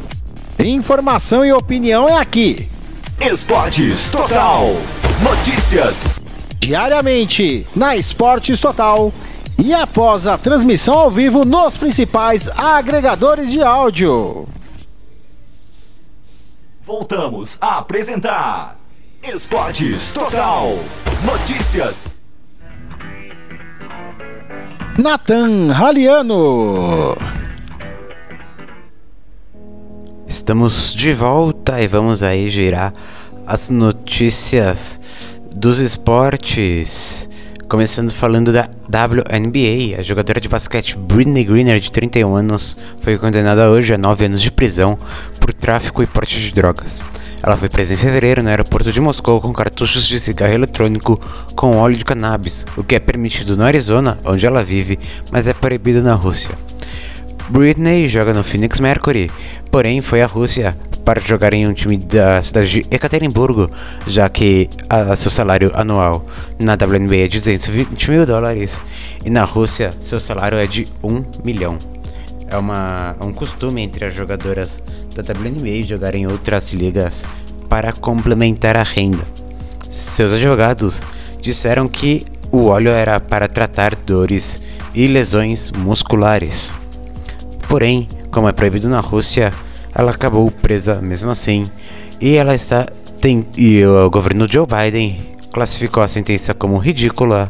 Informação 0.60 1.44
e 1.44 1.52
opinião 1.52 2.08
é 2.08 2.18
aqui. 2.18 2.70
Esportes 3.20 4.12
Total. 4.12 4.66
Notícias. 5.22 6.20
Diariamente 6.60 7.66
na 7.76 7.96
Esportes 7.96 8.62
Total. 8.62 9.12
E 9.58 9.74
após 9.74 10.28
a 10.28 10.38
transmissão 10.38 10.96
ao 10.96 11.12
vivo 11.12 11.44
nos 11.44 11.76
principais 11.76 12.48
agregadores 12.50 13.52
de 13.52 13.62
áudio. 13.62 14.48
Voltamos 16.86 17.58
a 17.60 17.80
apresentar 17.80 18.78
Esportes 19.24 20.14
Total. 20.14 20.78
Notícias. 21.26 22.08
Nathan 24.98 25.72
Raliano. 25.72 27.16
Estamos 30.44 30.94
de 30.94 31.14
volta 31.14 31.82
e 31.82 31.88
vamos 31.88 32.22
aí 32.22 32.52
girar 32.52 32.94
as 33.48 33.70
notícias 33.70 35.00
dos 35.56 35.80
esportes. 35.80 37.30
Começando 37.70 38.12
falando 38.12 38.52
da 38.52 38.70
WNBA, 38.90 39.98
a 39.98 40.02
jogadora 40.02 40.42
de 40.42 40.50
basquete 40.50 40.98
Britney 40.98 41.46
Greener, 41.46 41.80
de 41.80 41.90
31 41.90 42.36
anos, 42.36 42.76
foi 43.00 43.18
condenada 43.18 43.70
hoje 43.70 43.94
a 43.94 43.98
9 43.98 44.26
anos 44.26 44.42
de 44.42 44.52
prisão 44.52 44.98
por 45.40 45.54
tráfico 45.54 46.04
e 46.04 46.08
porte 46.08 46.38
de 46.38 46.52
drogas. 46.52 47.02
Ela 47.42 47.56
foi 47.56 47.70
presa 47.70 47.94
em 47.94 47.98
fevereiro 47.98 48.44
no 48.44 48.50
aeroporto 48.50 48.92
de 48.92 49.00
Moscou 49.00 49.40
com 49.40 49.54
cartuchos 49.54 50.06
de 50.06 50.20
cigarro 50.20 50.54
eletrônico 50.54 51.18
com 51.56 51.78
óleo 51.78 51.96
de 51.96 52.04
cannabis, 52.04 52.66
o 52.76 52.84
que 52.84 52.96
é 52.96 53.00
permitido 53.00 53.56
no 53.56 53.64
Arizona, 53.64 54.20
onde 54.26 54.46
ela 54.46 54.62
vive, 54.62 55.00
mas 55.32 55.48
é 55.48 55.54
proibido 55.54 56.04
na 56.04 56.16
Rússia. 56.16 56.54
Britney 57.50 58.08
joga 58.08 58.34
no 58.34 58.44
Phoenix 58.44 58.80
Mercury, 58.80 59.30
porém 59.70 60.02
foi 60.02 60.22
à 60.22 60.26
Rússia 60.26 60.76
para 61.04 61.20
jogar 61.20 61.54
em 61.54 61.68
um 61.68 61.74
time 61.74 61.98
da 61.98 62.42
cidade 62.42 62.82
de 62.82 62.96
Ekaterimburgo, 62.96 63.70
já 64.08 64.30
que 64.30 64.70
a, 64.90 65.16
seu 65.16 65.30
salário 65.30 65.70
anual 65.74 66.24
na 66.58 66.74
WNBA 66.74 67.18
é 67.18 67.28
de 67.28 67.40
220 67.40 68.12
mil 68.12 68.26
dólares 68.26 68.80
e 69.26 69.30
na 69.30 69.44
Rússia 69.44 69.92
seu 70.02 70.20
salário 70.20 70.58
é 70.58 70.66
de 70.66 70.88
1 71.04 71.24
milhão. 71.44 71.78
É 72.48 72.58
uma, 72.58 73.16
é 73.20 73.24
um 73.24 73.34
costume 73.34 73.82
entre 73.82 74.06
as 74.06 74.16
jogadoras 74.16 74.82
da 75.14 75.22
WNBA 75.22 75.86
jogar 75.86 76.16
em 76.16 76.26
outras 76.26 76.72
ligas 76.72 77.26
para 77.68 77.92
complementar 77.92 78.78
a 78.78 78.84
renda. 78.84 79.24
Seus 79.90 80.32
advogados 80.34 81.04
disseram 81.42 81.90
que 81.90 82.26
o 82.52 82.66
óleo 82.66 82.92
era 82.92 83.20
para 83.20 83.48
tratar 83.48 83.96
dores 83.96 84.62
e 84.94 85.08
lesões 85.08 85.72
musculares. 85.72 86.76
Porém, 87.68 88.08
como 88.32 88.48
é 88.48 88.52
proibido 88.52 88.90
na 88.90 89.00
Rússia, 89.00 89.54
ela 89.94 90.12
acabou 90.12 90.50
presa 90.52 91.02
mesmo 91.02 91.32
assim. 91.32 91.70
E 92.20 92.36
ela 92.36 92.56
está 92.56 92.86
tem, 93.24 93.46
e 93.58 93.86
o 93.86 94.10
governo 94.10 94.46
Joe 94.52 94.68
Biden 94.68 95.18
classificou 95.54 96.04
a 96.04 96.08
sentença 96.10 96.54
como 96.54 96.78
ridícula 96.78 97.50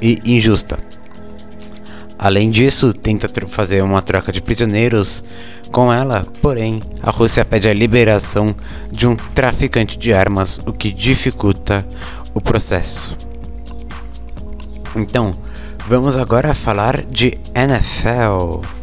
e 0.00 0.18
injusta. 0.24 0.78
Além 2.16 2.50
disso, 2.50 2.92
tenta 2.92 3.28
fazer 3.48 3.82
uma 3.82 4.00
troca 4.00 4.30
de 4.30 4.40
prisioneiros 4.40 5.24
com 5.72 5.92
ela, 5.92 6.24
porém, 6.40 6.80
a 7.02 7.10
Rússia 7.10 7.44
pede 7.44 7.68
a 7.68 7.74
liberação 7.74 8.54
de 8.90 9.06
um 9.06 9.16
traficante 9.16 9.98
de 9.98 10.12
armas, 10.12 10.60
o 10.64 10.72
que 10.72 10.92
dificulta 10.92 11.84
o 12.32 12.40
processo. 12.40 13.16
Então, 14.94 15.32
vamos 15.88 16.16
agora 16.16 16.54
falar 16.54 17.02
de 17.02 17.36
NFL. 17.54 18.73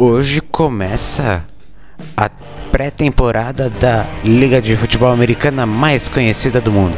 Hoje 0.00 0.40
começa 0.40 1.44
a 2.16 2.30
pré-temporada 2.70 3.68
da 3.68 4.06
Liga 4.22 4.62
de 4.62 4.76
Futebol 4.76 5.10
Americana 5.10 5.66
mais 5.66 6.08
conhecida 6.08 6.60
do 6.60 6.70
mundo. 6.70 6.96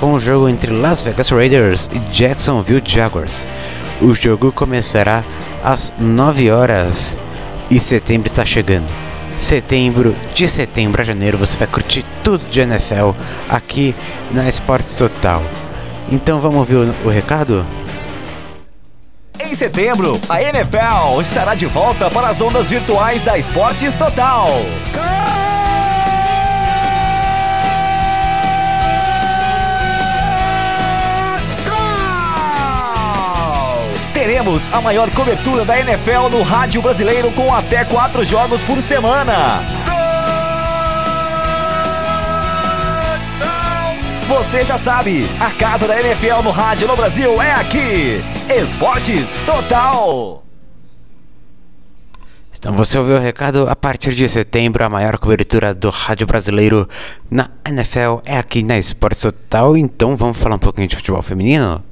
Com 0.00 0.14
o 0.14 0.18
jogo 0.18 0.48
entre 0.48 0.72
Las 0.72 1.00
Vegas 1.00 1.28
Raiders 1.28 1.88
e 1.92 2.00
Jacksonville 2.12 2.82
Jaguars. 2.84 3.46
O 4.02 4.12
jogo 4.16 4.50
começará 4.50 5.24
às 5.62 5.94
9 5.96 6.50
horas 6.50 7.16
e 7.70 7.78
setembro 7.78 8.26
está 8.26 8.44
chegando. 8.44 8.88
Setembro, 9.38 10.12
de 10.34 10.48
setembro 10.48 11.00
a 11.00 11.04
janeiro, 11.04 11.38
você 11.38 11.56
vai 11.56 11.68
curtir 11.68 12.04
tudo 12.24 12.44
de 12.50 12.58
NFL 12.58 13.12
aqui 13.48 13.94
na 14.32 14.48
Esportes 14.48 14.96
Total. 14.96 15.40
Então 16.10 16.40
vamos 16.40 16.68
o, 16.68 17.06
o 17.06 17.08
recado? 17.08 17.64
Em 19.50 19.54
setembro, 19.56 20.20
a 20.28 20.40
NFL 20.40 21.20
estará 21.20 21.56
de 21.56 21.66
volta 21.66 22.08
para 22.08 22.28
as 22.28 22.40
ondas 22.40 22.70
virtuais 22.70 23.24
da 23.24 23.36
Esportes 23.36 23.96
Total. 23.96 24.46
Teremos 34.14 34.72
a 34.72 34.80
maior 34.80 35.10
cobertura 35.10 35.64
da 35.64 35.80
NFL 35.80 36.28
no 36.30 36.42
rádio 36.42 36.80
brasileiro 36.80 37.32
com 37.32 37.52
até 37.52 37.84
quatro 37.84 38.24
jogos 38.24 38.62
por 38.62 38.80
semana. 38.80 39.79
Você 44.30 44.64
já 44.64 44.78
sabe, 44.78 45.24
a 45.40 45.50
casa 45.50 45.88
da 45.88 46.00
NFL 46.00 46.44
no 46.44 46.52
rádio 46.52 46.86
no 46.86 46.94
Brasil 46.94 47.42
é 47.42 47.50
aqui. 47.50 48.22
Esportes 48.48 49.40
Total. 49.44 50.44
Então 52.56 52.76
você 52.76 52.96
ouviu 52.96 53.16
o 53.16 53.18
recado? 53.18 53.68
A 53.68 53.74
partir 53.74 54.14
de 54.14 54.28
setembro, 54.28 54.84
a 54.84 54.88
maior 54.88 55.18
cobertura 55.18 55.74
do 55.74 55.90
rádio 55.90 56.28
brasileiro 56.28 56.88
na 57.28 57.50
NFL 57.66 58.20
é 58.24 58.38
aqui 58.38 58.62
na 58.62 58.78
Esportes 58.78 59.20
Total. 59.20 59.76
Então 59.76 60.16
vamos 60.16 60.38
falar 60.38 60.54
um 60.54 60.60
pouquinho 60.60 60.86
de 60.86 60.94
futebol 60.94 61.22
feminino? 61.22 61.82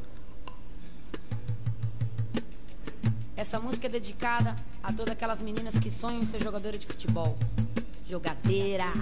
Essa 3.36 3.58
música 3.58 3.88
é 3.88 3.90
dedicada 3.90 4.54
a 4.80 4.92
todas 4.92 5.12
aquelas 5.12 5.42
meninas 5.42 5.74
que 5.76 5.90
sonham 5.90 6.20
em 6.20 6.24
ser 6.24 6.40
jogadora 6.40 6.78
de 6.78 6.86
futebol. 6.86 7.36
Jogadeira. 8.08 8.92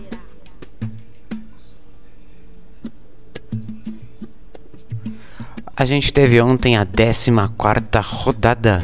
A 5.78 5.84
gente 5.84 6.10
teve 6.10 6.40
ontem 6.40 6.74
a 6.74 6.86
14 6.86 7.30
rodada 8.00 8.82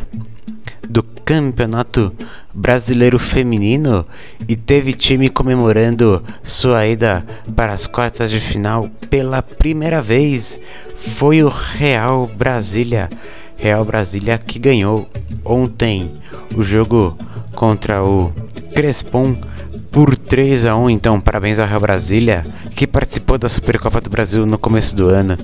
do 0.87 1.03
Campeonato 1.03 2.13
Brasileiro 2.53 3.19
Feminino 3.19 4.07
e 4.47 4.55
teve 4.55 4.93
time 4.93 5.31
comemorando 5.31 6.23
sua 6.43 6.87
ida 6.87 7.25
para 7.57 7.73
as 7.73 7.87
quartas 7.87 8.31
de 8.31 8.39
final 8.39 8.91
pela 9.09 9.41
primeira 9.41 10.03
vez. 10.03 10.61
Foi 11.17 11.43
o 11.43 11.49
Real 11.49 12.27
Brasília. 12.27 13.09
Real 13.57 13.87
Brasília 13.87 14.37
que 14.37 14.59
ganhou 14.59 15.09
ontem 15.47 16.13
o 16.55 16.63
jogo 16.63 17.17
contra 17.55 18.05
o 18.05 18.31
Crespon 18.75 19.35
por 19.91 20.19
3 20.19 20.67
a 20.67 20.77
1 20.77 20.91
então 20.91 21.19
parabéns 21.19 21.59
ao 21.59 21.67
Real 21.67 21.81
Brasília 21.81 22.45
que 22.77 22.87
participou 22.87 23.39
da 23.39 23.49
Supercopa 23.49 24.01
do 24.01 24.11
Brasil 24.11 24.45
no 24.45 24.59
começo 24.59 24.95
do 24.95 25.09
ano 25.09 25.39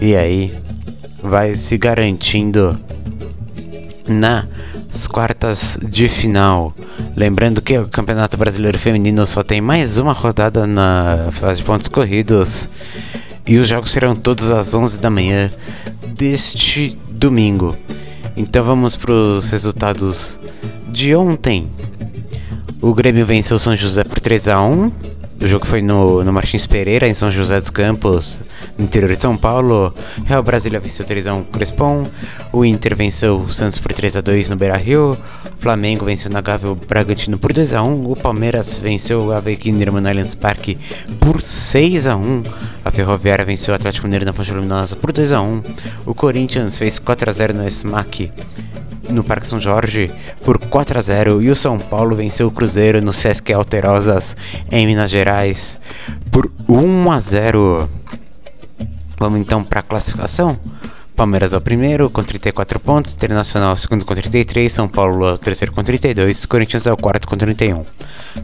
e 0.00 0.14
aí 0.14 0.54
vai 1.24 1.56
se 1.56 1.78
garantindo 1.78 2.78
nas 4.06 5.06
quartas 5.06 5.78
de 5.82 6.06
final. 6.06 6.74
Lembrando 7.16 7.62
que 7.62 7.78
o 7.78 7.88
Campeonato 7.88 8.36
Brasileiro 8.36 8.78
Feminino 8.78 9.26
só 9.26 9.42
tem 9.42 9.60
mais 9.60 9.98
uma 9.98 10.12
rodada 10.12 10.66
na 10.66 11.28
fase 11.32 11.60
de 11.60 11.66
pontos 11.66 11.88
corridos 11.88 12.68
e 13.46 13.56
os 13.56 13.66
jogos 13.66 13.90
serão 13.90 14.14
todos 14.14 14.50
às 14.50 14.74
11 14.74 15.00
da 15.00 15.08
manhã 15.08 15.50
deste 16.14 16.98
domingo. 17.10 17.74
Então 18.36 18.62
vamos 18.62 18.94
para 18.94 19.12
os 19.12 19.48
resultados 19.48 20.38
de 20.88 21.16
ontem. 21.16 21.70
O 22.82 22.92
Grêmio 22.92 23.24
venceu 23.24 23.58
São 23.58 23.74
José 23.74 24.04
por 24.04 24.20
3 24.20 24.48
a 24.48 24.62
1 24.62 24.92
o 25.44 25.46
jogo 25.46 25.66
foi 25.66 25.82
no, 25.82 26.24
no 26.24 26.32
Martins 26.32 26.66
Pereira, 26.66 27.06
em 27.06 27.12
São 27.12 27.30
José 27.30 27.60
dos 27.60 27.68
Campos, 27.68 28.42
no 28.78 28.84
interior 28.86 29.12
de 29.12 29.20
São 29.20 29.36
Paulo. 29.36 29.94
Real 30.24 30.42
Brasília 30.42 30.80
venceu 30.80 31.04
3x1 31.04 31.42
o 31.42 31.44
Crespon. 31.44 32.06
O 32.50 32.64
Inter 32.64 32.96
venceu 32.96 33.40
o 33.40 33.52
Santos 33.52 33.78
por 33.78 33.92
3x2 33.92 34.48
no 34.48 34.56
Beira 34.56 34.78
Rio. 34.78 35.18
Flamengo 35.58 36.06
venceu 36.06 36.30
na 36.30 36.40
Gávea 36.40 36.70
o 36.70 36.74
Bragantino 36.74 37.36
por 37.36 37.52
2x1. 37.52 38.10
O 38.10 38.16
Palmeiras 38.16 38.78
venceu 38.78 39.22
o 39.22 39.32
Ave 39.32 39.56
Kinderman 39.56 40.00
no 40.00 40.08
Allianz 40.08 40.34
Parque 40.34 40.78
por 41.20 41.36
6x1. 41.36 42.46
A 42.82 42.90
Ferroviária 42.90 43.44
venceu 43.44 43.72
o 43.72 43.74
Atlético 43.74 44.06
Mineiro 44.06 44.24
na 44.24 44.32
Fonte 44.32 44.50
Luminosa 44.50 44.96
por 44.96 45.12
2x1. 45.12 45.62
O 46.06 46.14
Corinthians 46.14 46.78
fez 46.78 46.98
4x0 46.98 47.52
no 47.52 47.70
SMAC 47.70 48.32
no 49.08 49.24
Parque 49.24 49.46
São 49.46 49.60
Jorge 49.60 50.10
por 50.44 50.58
4 50.58 50.98
a 50.98 51.02
0 51.02 51.42
e 51.42 51.50
o 51.50 51.56
São 51.56 51.78
Paulo 51.78 52.16
venceu 52.16 52.48
o 52.48 52.50
Cruzeiro 52.50 53.00
no 53.00 53.12
Sesc 53.12 53.52
Alterosas 53.52 54.36
em 54.70 54.86
Minas 54.86 55.10
Gerais 55.10 55.78
por 56.30 56.50
1 56.68 57.10
a 57.10 57.20
0. 57.20 57.90
Vamos 59.18 59.40
então 59.40 59.62
para 59.62 59.80
a 59.80 59.82
classificação. 59.82 60.58
Palmeiras 61.16 61.52
é 61.52 61.56
o 61.56 61.60
primeiro 61.60 62.10
com 62.10 62.24
34 62.24 62.80
pontos, 62.80 63.14
Internacional 63.14 63.70
é 63.70 63.72
o 63.74 63.76
segundo 63.76 64.04
com 64.04 64.14
33, 64.14 64.70
São 64.70 64.88
Paulo 64.88 65.28
é 65.28 65.32
o 65.34 65.38
terceiro 65.38 65.72
com 65.72 65.82
32, 65.82 66.44
Corinthians 66.44 66.88
é 66.88 66.92
o 66.92 66.96
quarto 66.96 67.28
com 67.28 67.36
31. 67.36 67.84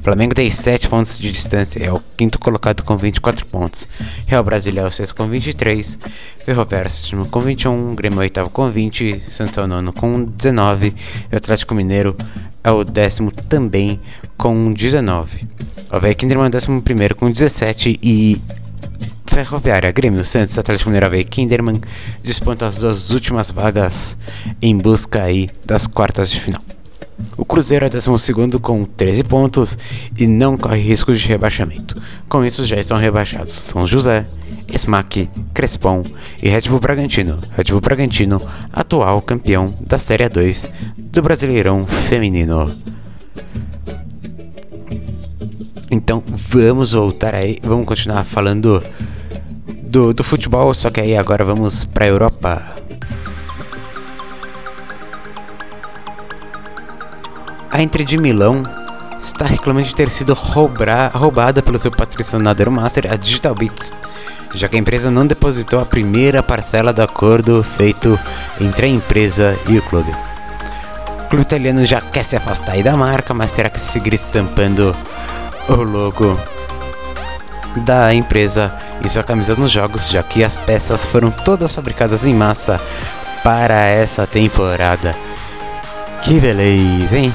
Flamengo 0.03 0.35
tem 0.35 0.49
7 0.49 0.89
pontos 0.89 1.19
de 1.19 1.33
distância, 1.33 1.85
é 1.85 1.93
o 1.93 2.01
quinto 2.17 2.39
colocado 2.39 2.85
com 2.85 2.97
24 2.97 3.45
pontos. 3.47 3.89
Real 4.25 4.45
Brasília 4.45 4.83
é 4.83 4.87
o 4.87 4.91
sexto 4.91 5.17
com 5.17 5.27
23, 5.27 5.99
Ferroviário 6.45 6.87
é 6.87 6.89
o 6.89 6.91
sétimo 6.93 7.27
com 7.27 7.41
21, 7.41 7.97
Grêmio 7.97 8.19
é 8.19 8.21
o 8.21 8.23
oitavo 8.23 8.51
com 8.51 8.71
20, 8.71 9.21
Santos 9.29 9.59
é 9.59 9.63
o 9.63 9.67
nono 9.67 9.93
com 9.93 10.25
19 10.25 10.95
e 11.33 11.37
Atlético 11.37 11.75
Mineiro 11.75 12.17
é 12.63 12.71
o 12.71 12.85
décimo 12.85 13.33
também 13.33 14.01
com 14.37 14.73
19. 14.73 15.45
O 15.91 15.97
Havaí 15.97 16.15
Kinderman 16.15 16.45
é 16.45 16.49
o 16.49 16.53
décimo 16.53 16.81
primeiro 16.81 17.17
com 17.17 17.29
17 17.29 17.99
e 18.01 18.41
Ferroviária, 19.31 19.93
Grêmio, 19.93 20.25
Santos, 20.25 20.59
Atlético 20.59 20.91
Mineiro 20.91 21.15
e 21.15 21.23
Kinderman 21.23 21.81
disputam 22.21 22.67
as 22.67 22.79
duas 22.79 23.11
últimas 23.11 23.53
vagas 23.53 24.19
em 24.61 24.77
busca 24.77 25.23
aí 25.23 25.49
das 25.65 25.87
quartas 25.87 26.31
de 26.31 26.41
final. 26.41 26.61
O 27.37 27.45
Cruzeiro 27.45 27.87
é 27.87 27.89
12 27.89 28.33
com 28.61 28.85
13 28.85 29.23
pontos 29.23 29.79
e 30.19 30.27
não 30.27 30.59
corre 30.59 30.81
risco 30.81 31.15
de 31.15 31.27
rebaixamento. 31.29 31.95
Com 32.29 32.45
isso 32.45 32.67
já 32.67 32.77
estão 32.77 32.99
rebaixados 32.99 33.53
São 33.53 33.87
José 33.87 34.27
Smack, 34.69 35.31
Crespon 35.55 36.03
e 36.43 36.49
Red 36.49 36.63
Bull 36.63 36.81
Bragantino. 36.81 37.39
Red 37.57 37.65
Bull 37.71 37.81
Bragantino, 37.81 38.43
atual 38.73 39.23
campeão 39.23 39.73
da 39.81 39.97
Série 39.97 40.29
2 40.29 40.69
do 40.99 41.23
Brasileirão 41.23 41.85
Feminino. 41.85 42.75
Então 45.89 46.23
vamos 46.27 46.93
voltar 46.93 47.35
aí, 47.35 47.59
vamos 47.63 47.87
continuar 47.87 48.25
falando 48.25 48.83
do, 49.91 50.15
do 50.15 50.23
futebol, 50.23 50.73
só 50.73 50.89
que 50.89 51.01
aí 51.01 51.17
agora 51.17 51.45
vamos 51.45 51.85
para 51.85 52.05
a 52.05 52.09
Europa. 52.09 52.77
A 57.71 57.83
Inter 57.83 58.05
de 58.05 58.17
Milão 58.17 58.63
está 59.21 59.45
reclamando 59.45 59.89
de 59.89 59.95
ter 59.95 60.09
sido 60.11 60.33
roubada 60.33 61.63
pelo 61.63 61.79
seu 61.79 61.91
patrocinador 61.91 62.71
master, 62.71 63.13
a 63.13 63.17
Digital 63.17 63.55
Beats, 63.55 63.93
já 64.55 64.69
que 64.69 64.77
a 64.77 64.79
empresa 64.79 65.11
não 65.11 65.27
depositou 65.27 65.81
a 65.81 65.87
primeira 65.87 66.43
parcela 66.43 66.93
do 66.93 67.03
acordo 67.03 67.63
feito 67.63 68.19
entre 68.61 68.87
a 68.87 68.89
empresa 68.89 69.59
e 69.69 69.79
o 69.79 69.83
clube. 69.83 70.11
O 71.25 71.29
clube 71.29 71.43
italiano 71.43 71.85
já 71.85 72.01
quer 72.01 72.25
se 72.25 72.37
afastar 72.37 72.81
da 72.83 72.97
marca, 72.97 73.35
mas 73.35 73.53
terá 73.53 73.69
que 73.69 73.79
seguir 73.79 74.15
estampando 74.15 74.95
o 75.69 75.75
logo 75.75 76.39
da 77.79 78.13
empresa 78.13 78.73
e 79.05 79.09
sua 79.09 79.23
camisa 79.23 79.55
nos 79.55 79.71
jogos, 79.71 80.09
já 80.09 80.23
que 80.23 80.43
as 80.45 80.57
peças 80.57 81.07
foram 81.07 81.31
todas 81.31 81.75
fabricadas 81.75 82.27
em 82.27 82.35
massa 82.35 82.81
para 83.43 83.87
essa 83.87 84.27
temporada. 84.27 85.17
Que 86.23 86.39
beleza, 86.39 87.19
hein? 87.19 87.33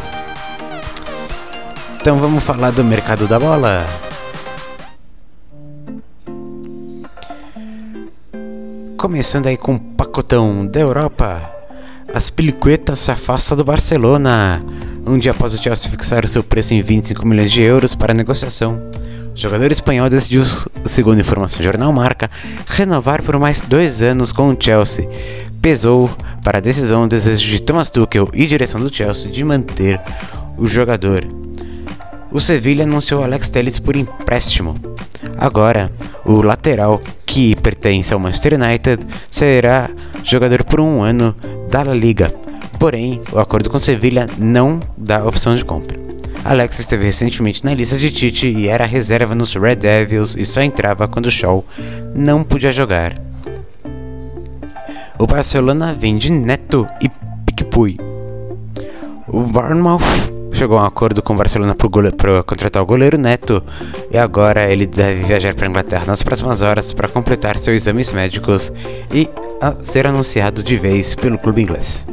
Então 1.99 2.19
vamos 2.19 2.43
falar 2.43 2.71
do 2.71 2.83
mercado 2.83 3.27
da 3.27 3.39
bola. 3.39 3.85
Começando 8.95 9.47
aí 9.47 9.57
com 9.57 9.75
o 9.75 9.79
pacotão 9.79 10.65
da 10.67 10.79
Europa. 10.79 11.51
As 12.13 12.29
peliquetas 12.29 12.99
se 12.99 13.11
afastam 13.11 13.57
do 13.57 13.63
Barcelona. 13.63 14.63
Um 15.05 15.19
dia 15.19 15.31
após 15.31 15.53
o 15.53 15.61
Chelsea 15.61 15.91
fixar 15.91 16.23
o 16.23 16.27
seu 16.27 16.43
preço 16.43 16.73
em 16.73 16.81
25 16.81 17.27
milhões 17.27 17.51
de 17.51 17.61
euros 17.61 17.93
para 17.93 18.13
negociação, 18.13 18.81
jogador 19.35 19.71
espanhol 19.71 20.09
decidiu, 20.09 20.43
segundo 20.83 21.19
informação 21.19 21.61
jornal 21.61 21.91
Marca, 21.93 22.29
renovar 22.65 23.21
por 23.21 23.37
mais 23.37 23.61
dois 23.61 24.01
anos 24.01 24.31
com 24.31 24.49
o 24.49 24.57
Chelsea. 24.59 25.07
Pesou 25.61 26.09
para 26.43 26.59
a 26.59 26.61
decisão 26.61 27.03
o 27.03 27.07
desejo 27.07 27.47
de 27.49 27.61
Thomas 27.61 27.89
Tuchel 27.89 28.29
e 28.33 28.45
direção 28.45 28.81
do 28.81 28.93
Chelsea 28.93 29.31
de 29.31 29.43
manter 29.43 29.99
o 30.57 30.65
jogador. 30.65 31.27
O 32.31 32.39
Sevilla 32.39 32.83
anunciou 32.83 33.23
Alex 33.23 33.49
Telles 33.49 33.79
por 33.79 33.95
empréstimo. 33.95 34.75
Agora, 35.37 35.91
o 36.23 36.41
lateral 36.41 37.01
que 37.25 37.55
pertence 37.55 38.13
ao 38.13 38.19
Manchester 38.19 38.53
United 38.53 39.05
será 39.29 39.89
jogador 40.23 40.63
por 40.63 40.79
um 40.79 41.01
ano 41.01 41.35
da 41.69 41.83
La 41.83 41.93
Liga 41.93 42.33
Porém, 42.79 43.21
o 43.31 43.39
acordo 43.39 43.69
com 43.69 43.79
Sevilha 43.79 44.27
não 44.37 44.79
dá 44.97 45.25
opção 45.25 45.55
de 45.55 45.63
compra. 45.63 45.97
Alex 46.45 46.77
esteve 46.77 47.05
recentemente 47.05 47.65
na 47.65 47.73
lista 47.73 47.97
de 47.97 48.11
Tite 48.11 48.45
e 48.45 48.67
era 48.67 48.85
reserva 48.85 49.33
nos 49.33 49.55
Red 49.55 49.77
Devils 49.77 50.35
e 50.37 50.45
só 50.45 50.61
entrava 50.61 51.07
quando 51.07 51.25
o 51.25 51.31
Shaw 51.31 51.65
não 52.13 52.43
podia 52.43 52.71
jogar. 52.71 53.19
O 55.17 55.25
Barcelona 55.25 55.91
vende 55.97 56.31
Neto 56.31 56.85
e 57.01 57.09
Piquepui. 57.47 57.97
O 59.27 59.41
Bournemouth 59.41 60.03
chegou 60.51 60.77
a 60.77 60.83
um 60.83 60.85
acordo 60.85 61.23
com 61.23 61.33
o 61.33 61.37
Barcelona 61.37 61.75
para 61.75 62.43
contratar 62.43 62.83
o 62.83 62.85
goleiro 62.85 63.17
Neto 63.17 63.63
e 64.11 64.17
agora 64.19 64.71
ele 64.71 64.85
deve 64.85 65.23
viajar 65.23 65.55
para 65.55 65.65
a 65.65 65.69
Inglaterra 65.69 66.05
nas 66.05 66.21
próximas 66.21 66.61
horas 66.61 66.93
para 66.93 67.07
completar 67.07 67.57
seus 67.57 67.81
exames 67.81 68.13
médicos 68.13 68.71
e 69.11 69.27
ser 69.79 70.05
anunciado 70.05 70.61
de 70.61 70.77
vez 70.77 71.15
pelo 71.15 71.39
clube 71.39 71.63
inglês. 71.63 72.05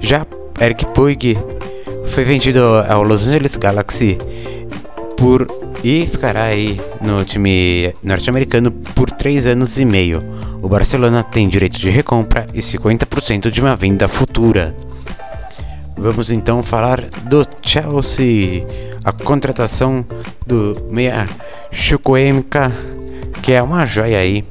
Já 0.00 0.26
Eric 0.60 0.84
Puig 0.86 1.38
foi 2.08 2.24
vendido 2.24 2.60
ao 2.88 3.02
Los 3.02 3.26
Angeles 3.26 3.56
Galaxy 3.56 4.18
por 5.16 5.46
e 5.82 6.06
ficará 6.06 6.44
aí 6.44 6.80
no 7.00 7.24
time 7.24 7.94
norte-americano 8.02 8.70
por 8.70 9.10
3 9.10 9.46
anos 9.46 9.78
e 9.78 9.84
meio. 9.84 10.22
O 10.60 10.68
Barcelona 10.68 11.22
tem 11.22 11.48
direito 11.48 11.78
de 11.78 11.88
recompra 11.90 12.46
e 12.52 12.58
50% 12.58 13.50
de 13.50 13.60
uma 13.60 13.76
venda 13.76 14.08
futura. 14.08 14.74
Vamos 15.96 16.30
então 16.30 16.62
falar 16.62 17.00
do 17.28 17.44
Chelsea, 17.62 18.66
a 19.04 19.12
contratação 19.12 20.04
do 20.46 20.76
meia 20.90 21.26
Chukwuemeka, 21.70 22.72
que 23.42 23.52
é 23.52 23.62
uma 23.62 23.86
joia 23.86 24.18
aí 24.18 24.44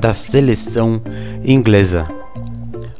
da 0.00 0.12
seleção 0.12 1.00
inglesa. 1.44 2.23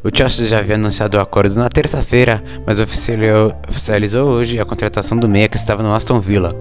O 0.05 0.15
Chelsea 0.15 0.47
já 0.47 0.59
havia 0.59 0.75
anunciado 0.75 1.17
o 1.17 1.21
acordo 1.21 1.55
na 1.55 1.67
terça-feira, 1.71 2.45
mas 2.67 2.79
oficializou 2.79 4.29
hoje 4.29 4.61
a 4.61 4.65
contratação 4.67 5.17
do 5.17 5.27
meia 5.27 5.49
que 5.49 5.57
estava 5.57 5.83
no 5.83 5.95
Aston 5.95 6.21
Villa. 6.21 6.55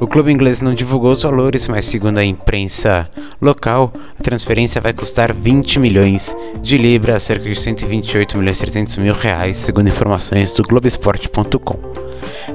O 0.00 0.08
clube 0.08 0.32
inglês 0.32 0.60
não 0.60 0.74
divulgou 0.74 1.12
os 1.12 1.22
valores, 1.22 1.68
mas 1.68 1.84
segundo 1.84 2.18
a 2.18 2.24
imprensa 2.24 3.08
local, 3.40 3.92
a 4.18 4.22
transferência 4.24 4.80
vai 4.80 4.92
custar 4.92 5.32
20 5.32 5.78
milhões 5.78 6.36
de 6.60 6.76
libras, 6.76 7.22
cerca 7.22 7.48
de 7.48 7.54
128 7.54 8.36
milhões 8.36 8.58
300 8.58 8.96
mil 8.96 9.14
reais, 9.14 9.56
segundo 9.56 9.88
informações 9.88 10.52
do 10.54 10.64
Globesport.com. 10.64 11.78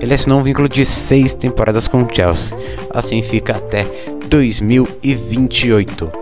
Ele 0.01 0.13
assinou 0.13 0.41
um 0.41 0.43
vínculo 0.43 0.67
de 0.67 0.85
seis 0.85 1.33
temporadas 1.33 1.87
com 1.87 2.03
o 2.03 2.13
Chelsea, 2.13 2.57
assim 2.93 3.21
fica 3.21 3.55
até 3.55 3.87
2028. 4.27 6.18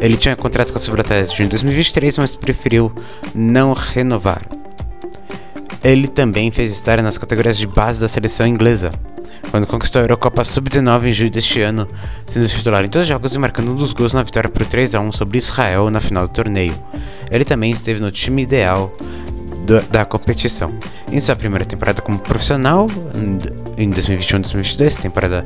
Ele 0.00 0.16
tinha 0.16 0.34
contrato 0.34 0.72
com 0.72 0.78
a 0.78 0.80
Subratest 0.80 1.38
em 1.40 1.48
2023, 1.48 2.18
mas 2.18 2.34
preferiu 2.34 2.90
não 3.34 3.74
renovar. 3.74 4.42
Ele 5.84 6.08
também 6.08 6.50
fez 6.50 6.72
história 6.72 7.02
nas 7.02 7.18
categorias 7.18 7.56
de 7.56 7.66
base 7.66 8.00
da 8.00 8.08
seleção 8.08 8.46
inglesa, 8.46 8.92
quando 9.50 9.66
conquistou 9.66 10.00
a 10.00 10.04
Eurocopa 10.04 10.44
Sub-19 10.44 11.06
em 11.06 11.12
julho 11.12 11.30
deste 11.30 11.60
ano, 11.60 11.86
sendo 12.26 12.48
titular 12.48 12.84
em 12.84 12.88
todos 12.88 13.02
os 13.02 13.08
jogos 13.08 13.34
e 13.34 13.38
marcando 13.38 13.72
um 13.72 13.76
dos 13.76 13.92
gols 13.92 14.14
na 14.14 14.22
vitória 14.22 14.48
por 14.48 14.64
3 14.64 14.94
a 14.94 15.00
1 15.00 15.12
sobre 15.12 15.38
Israel 15.38 15.90
na 15.90 16.00
final 16.00 16.26
do 16.26 16.32
torneio. 16.32 16.74
Ele 17.30 17.44
também 17.44 17.70
esteve 17.70 18.00
no 18.00 18.10
time 18.10 18.42
ideal 18.42 18.94
do, 19.70 19.80
da 19.82 20.04
competição. 20.04 20.74
Em 21.12 21.20
sua 21.20 21.36
primeira 21.36 21.64
temporada 21.64 22.02
como 22.02 22.18
profissional, 22.18 22.88
em 23.78 23.90
2021-2022, 23.90 25.00
temporada 25.00 25.44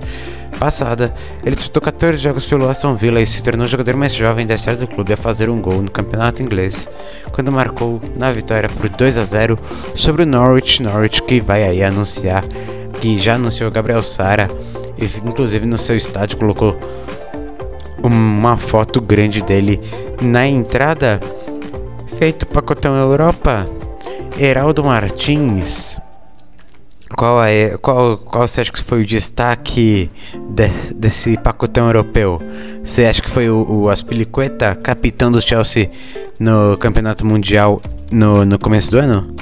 passada, 0.58 1.14
ele 1.44 1.54
disputou 1.54 1.82
14 1.82 2.16
jogos 2.18 2.44
pelo 2.44 2.68
Aston 2.68 2.94
Villa 2.94 3.20
e 3.20 3.26
se 3.26 3.42
tornou 3.42 3.66
o 3.66 3.68
jogador 3.68 3.96
mais 3.96 4.14
jovem 4.14 4.46
da 4.46 4.54
história 4.54 4.80
do 4.80 4.86
clube 4.86 5.12
a 5.12 5.16
fazer 5.16 5.50
um 5.50 5.60
gol 5.60 5.82
no 5.82 5.90
campeonato 5.90 6.42
inglês, 6.42 6.88
quando 7.32 7.52
marcou 7.52 8.00
na 8.16 8.30
vitória 8.30 8.68
por 8.68 8.88
2 8.88 9.18
a 9.18 9.24
0 9.24 9.58
sobre 9.94 10.22
o 10.22 10.26
Norwich, 10.26 10.82
Norwich 10.82 11.22
que 11.22 11.40
vai 11.40 11.64
aí 11.64 11.82
anunciar 11.82 12.44
que 13.00 13.18
já 13.18 13.34
anunciou 13.34 13.70
Gabriel 13.70 14.02
Sara 14.02 14.48
e 14.96 15.04
inclusive 15.28 15.66
no 15.66 15.76
seu 15.76 15.96
estádio 15.96 16.38
colocou 16.38 16.78
uma 18.02 18.56
foto 18.56 19.00
grande 19.00 19.42
dele 19.42 19.80
na 20.22 20.46
entrada. 20.46 21.20
Feito 22.18 22.46
pacotão 22.46 22.96
Europa, 22.96 23.66
Heraldo 24.38 24.82
Martins. 24.82 26.00
Qual, 27.16 27.44
é, 27.44 27.76
qual, 27.78 28.18
qual 28.18 28.48
você 28.48 28.62
acha 28.62 28.72
que 28.72 28.82
foi 28.82 29.02
o 29.02 29.06
destaque 29.06 30.10
de, 30.48 30.94
desse 30.94 31.38
pacotão 31.38 31.86
europeu? 31.86 32.40
Você 32.82 33.04
acha 33.04 33.22
que 33.22 33.30
foi 33.30 33.48
o, 33.48 33.64
o 33.84 33.88
Aspilicueta, 33.88 34.74
capitão 34.74 35.30
do 35.30 35.40
Chelsea 35.40 35.90
no 36.38 36.76
Campeonato 36.78 37.24
Mundial 37.24 37.80
no, 38.10 38.44
no 38.44 38.58
começo 38.58 38.90
do 38.90 38.98
ano? 38.98 39.34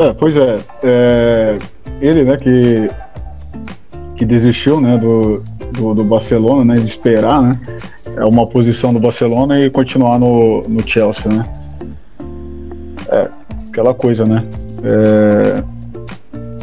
É, 0.00 0.12
pois 0.12 0.34
é, 0.36 0.56
é, 0.82 1.58
ele, 2.00 2.24
né, 2.24 2.36
que, 2.36 2.88
que 4.16 4.24
desistiu, 4.24 4.80
né, 4.80 4.96
do, 4.98 5.42
do, 5.72 5.94
do, 5.94 6.04
Barcelona, 6.04 6.64
né, 6.64 6.80
de 6.80 6.90
esperar, 6.90 7.42
né, 7.42 7.52
é 8.18 8.24
uma 8.24 8.46
posição 8.46 8.92
do 8.92 8.98
Barcelona 8.98 9.60
e 9.60 9.70
continuar 9.70 10.18
no, 10.18 10.62
no 10.62 10.86
Chelsea, 10.86 11.32
né. 11.32 11.42
É, 13.10 13.28
aquela 13.70 13.94
coisa, 13.94 14.24
né, 14.24 14.44
é, 14.82 15.62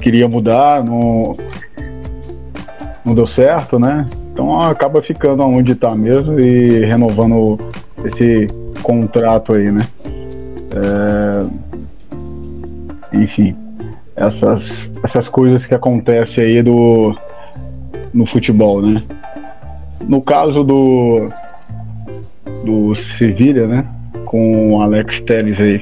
queria 0.01 0.27
mudar, 0.27 0.83
não, 0.83 1.35
não 3.03 3.15
deu 3.15 3.25
certo, 3.27 3.79
né, 3.79 4.05
então 4.31 4.59
acaba 4.61 5.01
ficando 5.01 5.43
onde 5.43 5.71
está 5.71 5.95
mesmo 5.95 6.39
e 6.39 6.85
renovando 6.85 7.57
esse 8.03 8.47
contrato 8.83 9.55
aí, 9.55 9.71
né. 9.71 9.81
É, 10.75 11.65
enfim, 13.17 13.55
essas, 14.15 14.63
essas 15.03 15.27
coisas 15.29 15.65
que 15.65 15.73
acontecem 15.73 16.43
aí 16.43 16.61
do, 16.61 17.15
no 18.13 18.25
futebol, 18.27 18.81
né? 18.81 19.01
No 20.01 20.21
caso 20.21 20.63
do, 20.63 21.29
do 22.65 22.95
Sevilha, 23.17 23.67
né? 23.67 23.85
Com 24.25 24.73
o 24.73 24.81
Alex 24.81 25.21
Telles 25.21 25.59
aí, 25.59 25.81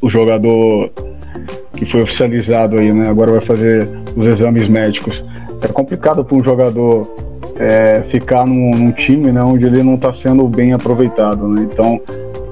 o 0.00 0.10
jogador 0.10 0.90
que 1.74 1.86
foi 1.86 2.02
oficializado 2.02 2.78
aí, 2.78 2.92
né? 2.92 3.08
Agora 3.08 3.32
vai 3.32 3.40
fazer 3.40 3.88
os 4.16 4.28
exames 4.28 4.68
médicos. 4.68 5.22
É 5.62 5.68
complicado 5.68 6.24
para 6.24 6.36
um 6.36 6.44
jogador 6.44 7.02
é, 7.56 8.02
ficar 8.10 8.46
num, 8.46 8.70
num, 8.70 8.92
time 8.92 9.30
né, 9.30 9.42
onde 9.42 9.64
ele 9.64 9.82
não 9.82 9.94
está 9.94 10.12
sendo 10.14 10.46
bem 10.48 10.72
aproveitado. 10.72 11.48
Né? 11.48 11.68
Então, 11.70 12.00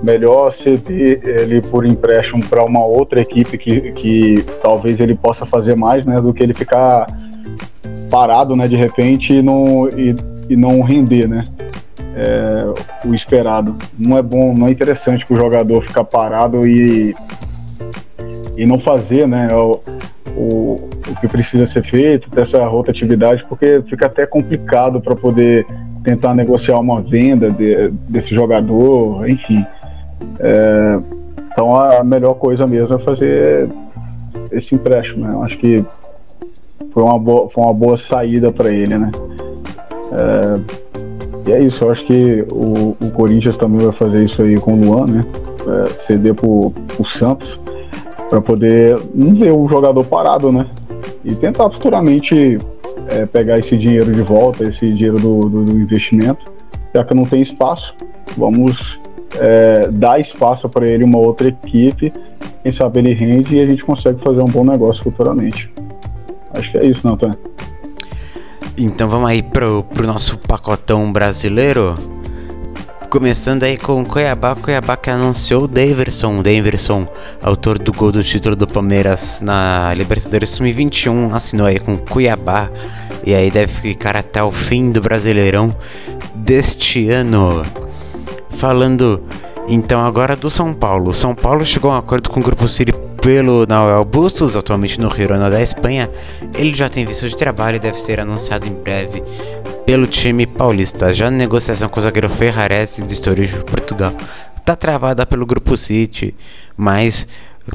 melhor 0.02 0.54
ceder 0.54 1.20
ele 1.24 1.60
por 1.60 1.84
empréstimo 1.84 2.44
para 2.46 2.64
uma 2.64 2.84
outra 2.84 3.20
equipe 3.20 3.58
que, 3.58 3.92
que 3.92 4.42
talvez 4.62 4.98
ele 5.00 5.14
possa 5.14 5.44
fazer 5.46 5.76
mais 5.76 6.06
né, 6.06 6.16
do 6.16 6.32
que 6.32 6.42
ele 6.42 6.54
ficar 6.54 7.06
parado 8.10 8.56
né, 8.56 8.66
de 8.66 8.76
repente 8.76 9.32
e 9.32 9.42
não, 9.42 9.88
e, 9.88 10.14
e 10.48 10.56
não 10.56 10.80
render 10.80 11.28
né, 11.28 11.44
é, 12.14 13.08
o 13.08 13.14
esperado. 13.14 13.76
Não 13.98 14.18
é 14.18 14.22
bom, 14.22 14.54
não 14.56 14.66
é 14.66 14.70
interessante 14.70 15.24
para 15.26 15.34
o 15.34 15.40
jogador 15.40 15.82
ficar 15.86 16.04
parado 16.04 16.66
e, 16.66 17.14
e 18.56 18.66
não 18.66 18.80
fazer 18.80 19.26
né, 19.26 19.48
o, 19.52 19.80
o, 20.36 20.76
o 21.08 21.20
que 21.20 21.28
precisa 21.28 21.66
ser 21.66 21.84
feito, 21.84 22.30
ter 22.30 22.42
essa 22.42 22.64
rotatividade, 22.66 23.44
porque 23.48 23.82
fica 23.88 24.06
até 24.06 24.26
complicado 24.26 25.00
para 25.00 25.14
poder 25.14 25.66
tentar 26.02 26.34
negociar 26.34 26.78
uma 26.78 27.00
venda 27.00 27.50
de, 27.50 27.90
desse 28.08 28.34
jogador, 28.34 29.28
enfim. 29.28 29.64
É, 30.38 30.98
então 31.52 31.74
a 31.74 32.02
melhor 32.04 32.34
coisa 32.34 32.66
mesmo 32.66 32.94
é 32.94 32.98
fazer 33.00 33.68
esse 34.52 34.74
empréstimo. 34.74 35.26
Né? 35.26 35.46
Acho 35.46 35.58
que 35.58 35.84
foi 36.92 37.02
uma 37.02 37.18
boa, 37.18 37.50
foi 37.50 37.64
uma 37.64 37.74
boa 37.74 37.98
saída 37.98 38.50
para 38.50 38.70
ele, 38.70 38.96
né? 38.96 39.10
É, 40.12 40.89
e 41.46 41.52
é 41.52 41.60
isso, 41.60 41.84
eu 41.84 41.90
acho 41.90 42.04
que 42.06 42.44
o, 42.52 42.96
o, 43.00 43.10
Corinthians 43.12 43.56
também 43.56 43.84
vai 43.86 43.94
fazer 43.96 44.24
isso 44.24 44.42
aí 44.42 44.56
com 44.56 44.74
o 44.74 44.84
Luan, 44.84 45.06
né? 45.06 45.20
É, 45.66 46.06
ceder 46.06 46.34
pro, 46.34 46.70
pro 46.70 47.18
Santos 47.18 47.48
para 48.28 48.40
poder 48.40 48.98
não 49.14 49.34
ver 49.34 49.52
o 49.52 49.68
jogador 49.68 50.04
parado, 50.04 50.52
né? 50.52 50.66
E 51.24 51.34
tentar 51.34 51.68
futuramente 51.70 52.58
é, 53.08 53.26
pegar 53.26 53.58
esse 53.58 53.76
dinheiro 53.76 54.12
de 54.12 54.22
volta, 54.22 54.64
esse 54.64 54.88
dinheiro 54.88 55.18
do, 55.18 55.40
do, 55.40 55.64
do 55.64 55.76
investimento, 55.76 56.50
já 56.94 57.04
que 57.04 57.14
não 57.14 57.24
tem 57.24 57.42
espaço, 57.42 57.94
vamos 58.36 58.98
é, 59.38 59.88
dar 59.88 60.20
espaço 60.20 60.68
para 60.68 60.86
ele 60.86 61.04
uma 61.04 61.18
outra 61.18 61.48
equipe, 61.48 62.12
quem 62.62 62.72
sabe 62.72 63.00
ele 63.00 63.14
rende 63.14 63.56
e 63.56 63.60
a 63.60 63.66
gente 63.66 63.84
consegue 63.84 64.22
fazer 64.22 64.40
um 64.40 64.50
bom 64.50 64.64
negócio 64.64 65.02
futuramente. 65.02 65.70
Acho 66.52 66.70
que 66.70 66.78
é 66.78 66.86
isso, 66.86 67.06
Antônio? 67.08 67.38
Então 68.76 69.08
vamos 69.08 69.28
aí 69.28 69.42
pro, 69.42 69.84
pro 69.84 70.06
nosso 70.06 70.38
pacotão 70.38 71.12
brasileiro. 71.12 71.96
Começando 73.10 73.64
aí 73.64 73.76
com 73.76 74.04
Cuiabá, 74.04 74.54
Cuiabá 74.54 74.96
que 74.96 75.10
anunciou 75.10 75.64
o 75.64 75.68
Daverson, 75.68 76.40
Daverson, 76.42 77.08
autor 77.42 77.76
do 77.76 77.92
gol 77.92 78.12
do 78.12 78.22
título 78.22 78.54
do 78.54 78.68
Palmeiras 78.68 79.40
na 79.40 79.92
Libertadores 79.94 80.50
2021, 80.50 81.34
assinou 81.34 81.66
aí 81.66 81.80
com 81.80 81.98
Cuiabá 81.98 82.70
e 83.26 83.34
aí 83.34 83.50
deve 83.50 83.72
ficar 83.72 84.16
até 84.16 84.40
o 84.40 84.52
fim 84.52 84.92
do 84.92 85.00
Brasileirão 85.00 85.74
deste 86.36 87.10
ano. 87.10 87.64
Falando 88.50 89.20
então 89.68 90.04
agora 90.04 90.36
do 90.36 90.48
São 90.48 90.72
Paulo. 90.72 91.12
São 91.12 91.34
Paulo 91.34 91.64
chegou 91.64 91.90
a 91.90 91.94
um 91.94 91.98
acordo 91.98 92.30
com 92.30 92.38
o 92.38 92.42
Grupo 92.42 92.68
City 92.68 92.92
pelo 93.20 93.66
Noel 93.66 94.04
Bustos, 94.04 94.56
atualmente 94.56 94.98
no 95.00 95.10
Girona 95.14 95.50
da 95.50 95.60
Espanha. 95.60 96.10
Ele 96.54 96.74
já 96.74 96.88
tem 96.88 97.04
visto 97.04 97.28
de 97.28 97.36
trabalho 97.36 97.76
e 97.76 97.80
deve 97.80 98.00
ser 98.00 98.20
anunciado 98.20 98.66
em 98.66 98.74
breve 98.74 99.22
pelo 99.84 100.06
time 100.06 100.46
paulista. 100.46 101.12
Já 101.12 101.30
na 101.30 101.36
negociação 101.36 101.88
com 101.88 101.98
o 101.98 102.02
zagueiro 102.02 102.30
Ferrarese 102.30 103.04
do 103.04 103.12
Estoril 103.12 103.46
de 103.46 103.64
Portugal 103.64 104.12
está 104.56 104.74
travada 104.74 105.26
pelo 105.26 105.46
Grupo 105.46 105.76
City, 105.76 106.34
mas 106.76 107.26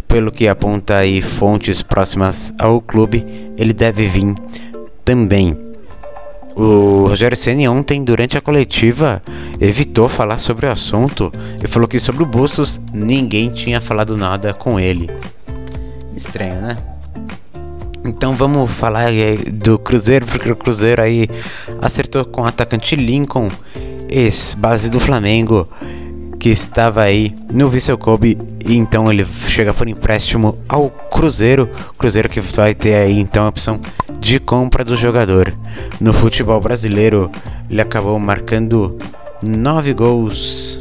pelo 0.07 0.31
que 0.31 0.47
aponta 0.47 0.97
aí 0.97 1.21
fontes 1.21 1.81
próximas 1.81 2.53
ao 2.59 2.81
clube, 2.81 3.25
ele 3.57 3.73
deve 3.73 4.07
vir 4.07 4.33
também. 5.03 5.57
O 6.55 7.07
Rogério 7.07 7.35
Ceni 7.35 7.67
ontem, 7.67 8.01
durante 8.01 8.37
a 8.37 8.41
coletiva, 8.41 9.21
evitou 9.59 10.07
falar 10.07 10.37
sobre 10.37 10.65
o 10.65 10.71
assunto 10.71 11.29
e 11.61 11.67
falou 11.67 11.85
que 11.85 11.99
sobre 11.99 12.23
o 12.23 12.25
Bustos 12.25 12.79
ninguém 12.93 13.49
tinha 13.49 13.81
falado 13.81 14.15
nada 14.15 14.53
com 14.53 14.79
ele. 14.79 15.09
Estranho, 16.15 16.61
né? 16.61 16.77
Então 18.05 18.33
vamos 18.33 18.71
falar 18.71 19.09
do 19.51 19.79
Cruzeiro, 19.79 20.25
porque 20.25 20.51
o 20.51 20.55
Cruzeiro 20.55 21.01
aí 21.01 21.27
acertou 21.81 22.23
com 22.23 22.41
o 22.41 22.45
atacante 22.45 22.95
Lincoln, 22.95 23.49
ex-base 24.07 24.89
do 24.91 24.99
Flamengo, 24.99 25.67
que 26.39 26.49
estava 26.49 27.01
aí 27.01 27.33
no 27.51 27.67
Vissel 27.67 27.97
Kobe, 27.97 28.37
e 28.63 28.77
então 28.77 29.11
ele 29.11 29.25
chega 29.47 29.73
por 29.73 29.87
empréstimo 29.87 30.59
ao 30.69 30.89
Cruzeiro, 30.89 31.67
Cruzeiro 31.97 32.29
que 32.29 32.39
vai 32.39 32.75
ter 32.75 32.95
aí 32.95 33.19
então 33.19 33.45
a 33.45 33.49
opção 33.49 33.79
de 34.19 34.39
compra 34.39 34.85
do 34.85 34.95
jogador. 34.95 35.53
No 35.99 36.13
futebol 36.13 36.61
brasileiro, 36.61 37.31
ele 37.69 37.81
acabou 37.81 38.19
marcando 38.19 38.95
nove 39.41 39.93
gols 39.93 40.79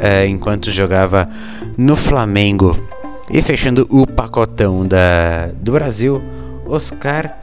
é, 0.00 0.26
enquanto 0.26 0.72
jogava 0.72 1.30
no 1.76 1.94
Flamengo. 1.94 2.76
E 3.30 3.40
fechando 3.40 3.86
o 3.90 4.06
pacotão 4.06 4.86
da, 4.86 5.48
do 5.54 5.72
Brasil, 5.72 6.22
Oscar 6.66 7.36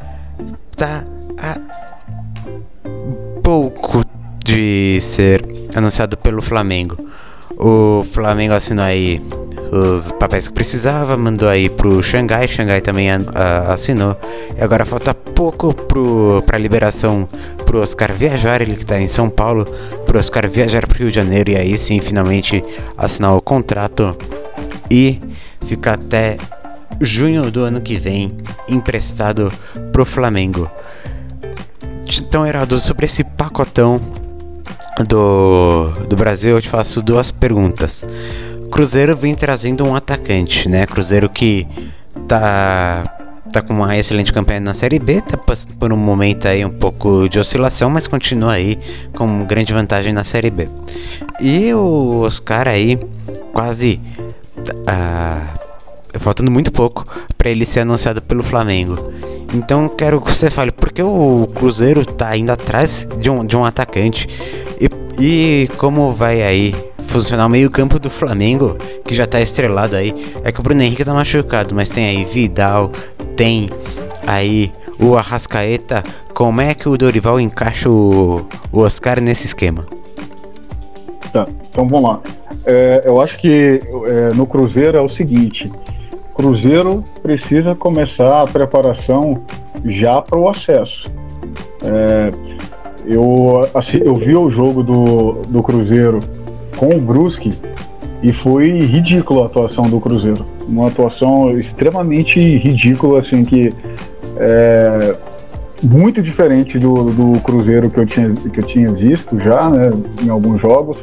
tá 0.76 1.04
a 1.38 1.58
pouco 3.42 4.04
de 4.44 5.00
ser 5.02 5.44
anunciado 5.76 6.18
pelo 6.18 6.42
Flamengo. 6.42 6.98
O 7.58 8.06
Flamengo 8.14 8.54
assinou 8.54 8.86
aí 8.86 9.22
os 9.72 10.12
papéis 10.14 10.48
que 10.48 10.54
precisava, 10.54 11.16
mandou 11.16 11.48
aí 11.48 11.70
pro 11.70 12.02
Xangai, 12.02 12.48
Xangai 12.48 12.82
também 12.82 13.12
a, 13.12 13.20
a, 13.36 13.74
assinou. 13.74 14.16
E 14.58 14.64
agora 14.64 14.86
falta 14.86 15.14
pouco 15.14 15.74
pro, 15.74 16.42
pra 16.46 16.58
liberação 16.58 17.28
pro 17.66 17.82
Oscar 17.82 18.14
viajar, 18.14 18.62
ele 18.62 18.76
que 18.76 18.86
tá 18.86 19.00
em 19.00 19.08
São 19.08 19.30
Paulo, 19.30 19.66
pro 20.06 20.20
Oscar 20.20 20.50
viajar 20.50 20.88
pro 20.88 20.98
Rio 20.98 21.10
de 21.10 21.16
Janeiro 21.16 21.52
e 21.52 21.56
aí 21.56 21.78
sim 21.78 22.00
finalmente 22.00 22.64
assinar 22.98 23.36
o 23.36 23.42
contrato. 23.42 24.16
E 24.90 25.22
fica 25.66 25.94
até 25.94 26.38
junho 27.02 27.50
do 27.50 27.64
ano 27.64 27.82
que 27.82 27.98
vem 27.98 28.36
emprestado 28.68 29.52
pro 29.92 30.06
Flamengo. 30.06 30.70
Então, 32.18 32.46
Heraldo, 32.46 32.80
sobre 32.80 33.06
esse 33.06 33.24
pacotão 33.24 34.02
do, 35.08 35.92
do 36.08 36.16
Brasil, 36.16 36.56
eu 36.56 36.62
te 36.62 36.70
faço 36.70 37.02
duas 37.02 37.32
perguntas. 37.32 38.06
Cruzeiro 38.72 39.16
vem 39.16 39.36
trazendo 39.36 39.86
um 39.86 39.96
atacante, 39.96 40.68
né? 40.68 40.86
Cruzeiro 40.86 41.30
que 41.30 41.68
tá 42.28 43.16
tá 43.52 43.64
com 43.64 43.74
uma 43.74 43.98
excelente 43.98 44.32
campanha 44.32 44.60
na 44.60 44.76
Série 44.76 45.00
B, 45.00 45.22
tá 45.22 45.36
passando 45.36 45.76
por 45.78 45.92
um 45.92 45.98
momento 45.98 46.48
aí 46.48 46.64
um 46.64 46.70
pouco 46.70 47.28
de 47.28 47.40
oscilação, 47.40 47.90
mas 47.90 48.08
continua 48.08 48.54
aí 48.54 48.78
com 49.16 49.44
grande 49.46 49.74
vantagem 49.74 50.14
na 50.14 50.24
Série 50.24 50.52
B. 50.52 50.70
E 51.42 51.74
o 51.74 52.22
Oscar 52.22 52.68
aí 52.68 53.00
quase 53.52 54.00
uh, 54.88 56.20
faltando 56.20 56.52
muito 56.52 56.72
pouco 56.72 57.06
para 57.38 57.50
ele 57.50 57.66
ser 57.66 57.82
anunciado 57.82 58.22
pelo 58.22 58.44
Flamengo. 58.44 59.12
Então 59.54 59.90
quero 59.90 60.22
que 60.22 60.34
você 60.34 60.50
fale 60.50 60.72
por 60.72 60.92
que 60.92 61.02
o 61.02 61.48
Cruzeiro 61.56 62.06
tá 62.06 62.36
indo 62.38 62.52
atrás 62.52 63.08
de 63.20 63.30
um, 63.30 63.46
de 63.46 63.58
um 63.58 63.66
atacante 63.66 64.28
e, 64.80 64.90
e 65.20 65.68
como 65.78 66.12
vai 66.12 66.42
aí 66.42 66.76
funcionar 67.08 67.48
o 67.48 67.50
meio-campo 67.50 68.00
do 68.00 68.10
Flamengo, 68.10 68.78
que 69.04 69.16
já 69.16 69.26
tá 69.26 69.42
estrelado 69.42 69.96
aí. 69.96 70.14
É 70.44 70.52
que 70.52 70.60
o 70.60 70.64
Bruno 70.64 70.82
Henrique 70.82 71.04
tá 71.04 71.14
machucado, 71.14 71.74
mas 71.74 71.90
tem 71.90 72.06
aí 72.06 72.24
Vidal, 72.24 72.92
tem 73.36 73.68
aí 74.28 74.72
o 75.00 75.18
Arrascaeta. 75.18 76.04
Como 76.34 76.62
é 76.62 76.74
que 76.74 76.88
o 76.88 76.98
Dorival 76.98 77.40
encaixa 77.40 77.90
o, 77.90 78.48
o 78.72 78.80
Oscar 78.80 79.20
nesse 79.20 79.48
esquema? 79.48 79.99
Tá, 81.32 81.46
então 81.70 81.88
vamos 81.88 82.10
lá. 82.10 82.20
É, 82.66 83.04
eu 83.06 83.22
acho 83.22 83.38
que 83.38 83.80
é, 84.06 84.36
no 84.36 84.46
Cruzeiro 84.46 84.98
é 84.98 85.02
o 85.02 85.10
seguinte: 85.10 85.72
Cruzeiro 86.34 87.04
precisa 87.22 87.76
começar 87.76 88.42
a 88.42 88.48
preparação 88.48 89.44
já 89.86 90.22
para 90.22 90.40
o 90.40 90.50
acesso. 90.50 91.04
É, 91.84 92.30
eu, 93.06 93.62
assim, 93.74 94.00
eu 94.04 94.16
vi 94.16 94.36
o 94.36 94.50
jogo 94.50 94.84
do, 94.84 95.42
do 95.48 95.62
Cruzeiro 95.62 96.20
com 96.78 96.96
o 96.96 97.00
Brusque 97.00 97.52
e 98.24 98.34
foi 98.34 98.80
ridícula 98.80 99.44
a 99.44 99.46
atuação 99.48 99.84
do 99.84 100.00
Cruzeiro. 100.00 100.46
Uma 100.68 100.88
atuação 100.88 101.58
extremamente 101.60 102.40
ridícula, 102.40 103.20
assim, 103.20 103.44
que 103.44 103.70
é 104.38 105.16
muito 105.82 106.22
diferente 106.22 106.78
do, 106.78 106.94
do 107.06 107.40
Cruzeiro 107.42 107.90
que 107.90 108.00
eu, 108.00 108.06
tinha, 108.06 108.34
que 108.34 108.60
eu 108.60 108.68
tinha 108.68 108.92
visto 108.92 109.40
já, 109.40 109.70
né, 109.70 109.90
em 110.24 110.30
alguns 110.30 110.62
jogos 110.62 110.98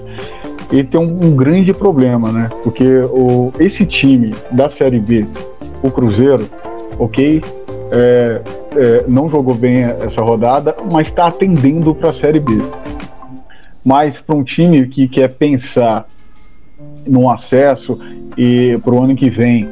ele 0.71 0.85
tem 0.85 1.01
um, 1.01 1.27
um, 1.27 1.37
grande 1.37 1.73
problema, 1.73 2.33
né? 2.33 2.49
Porque 2.63 2.85
o, 3.11 3.53
esse 3.59 3.87
time 3.87 4.35
da 4.51 4.71
Série 4.71 4.99
B, 4.99 5.27
o 5.83 5.91
Cruzeiro, 5.91 6.49
ok, 6.99 7.41
é, 7.93 8.43
é, 8.77 9.05
não 9.07 9.31
jogou 9.31 9.55
bem 9.55 9.85
essa 9.85 10.23
rodada, 10.23 10.75
mas 10.93 11.09
está 11.09 11.27
atendendo 11.27 11.95
para 11.95 12.11
a 12.11 12.13
Série 12.13 12.41
B. 12.41 12.59
Mas 13.85 14.19
para 14.19 14.37
um 14.37 14.43
time 14.43 14.87
que 14.89 15.07
quer 15.07 15.29
pensar 15.35 16.07
no 17.07 17.31
acesso 17.31 17.99
e 18.37 18.77
para 18.79 18.95
o 18.95 19.03
ano 19.03 19.15
que 19.15 19.31
vem, 19.31 19.69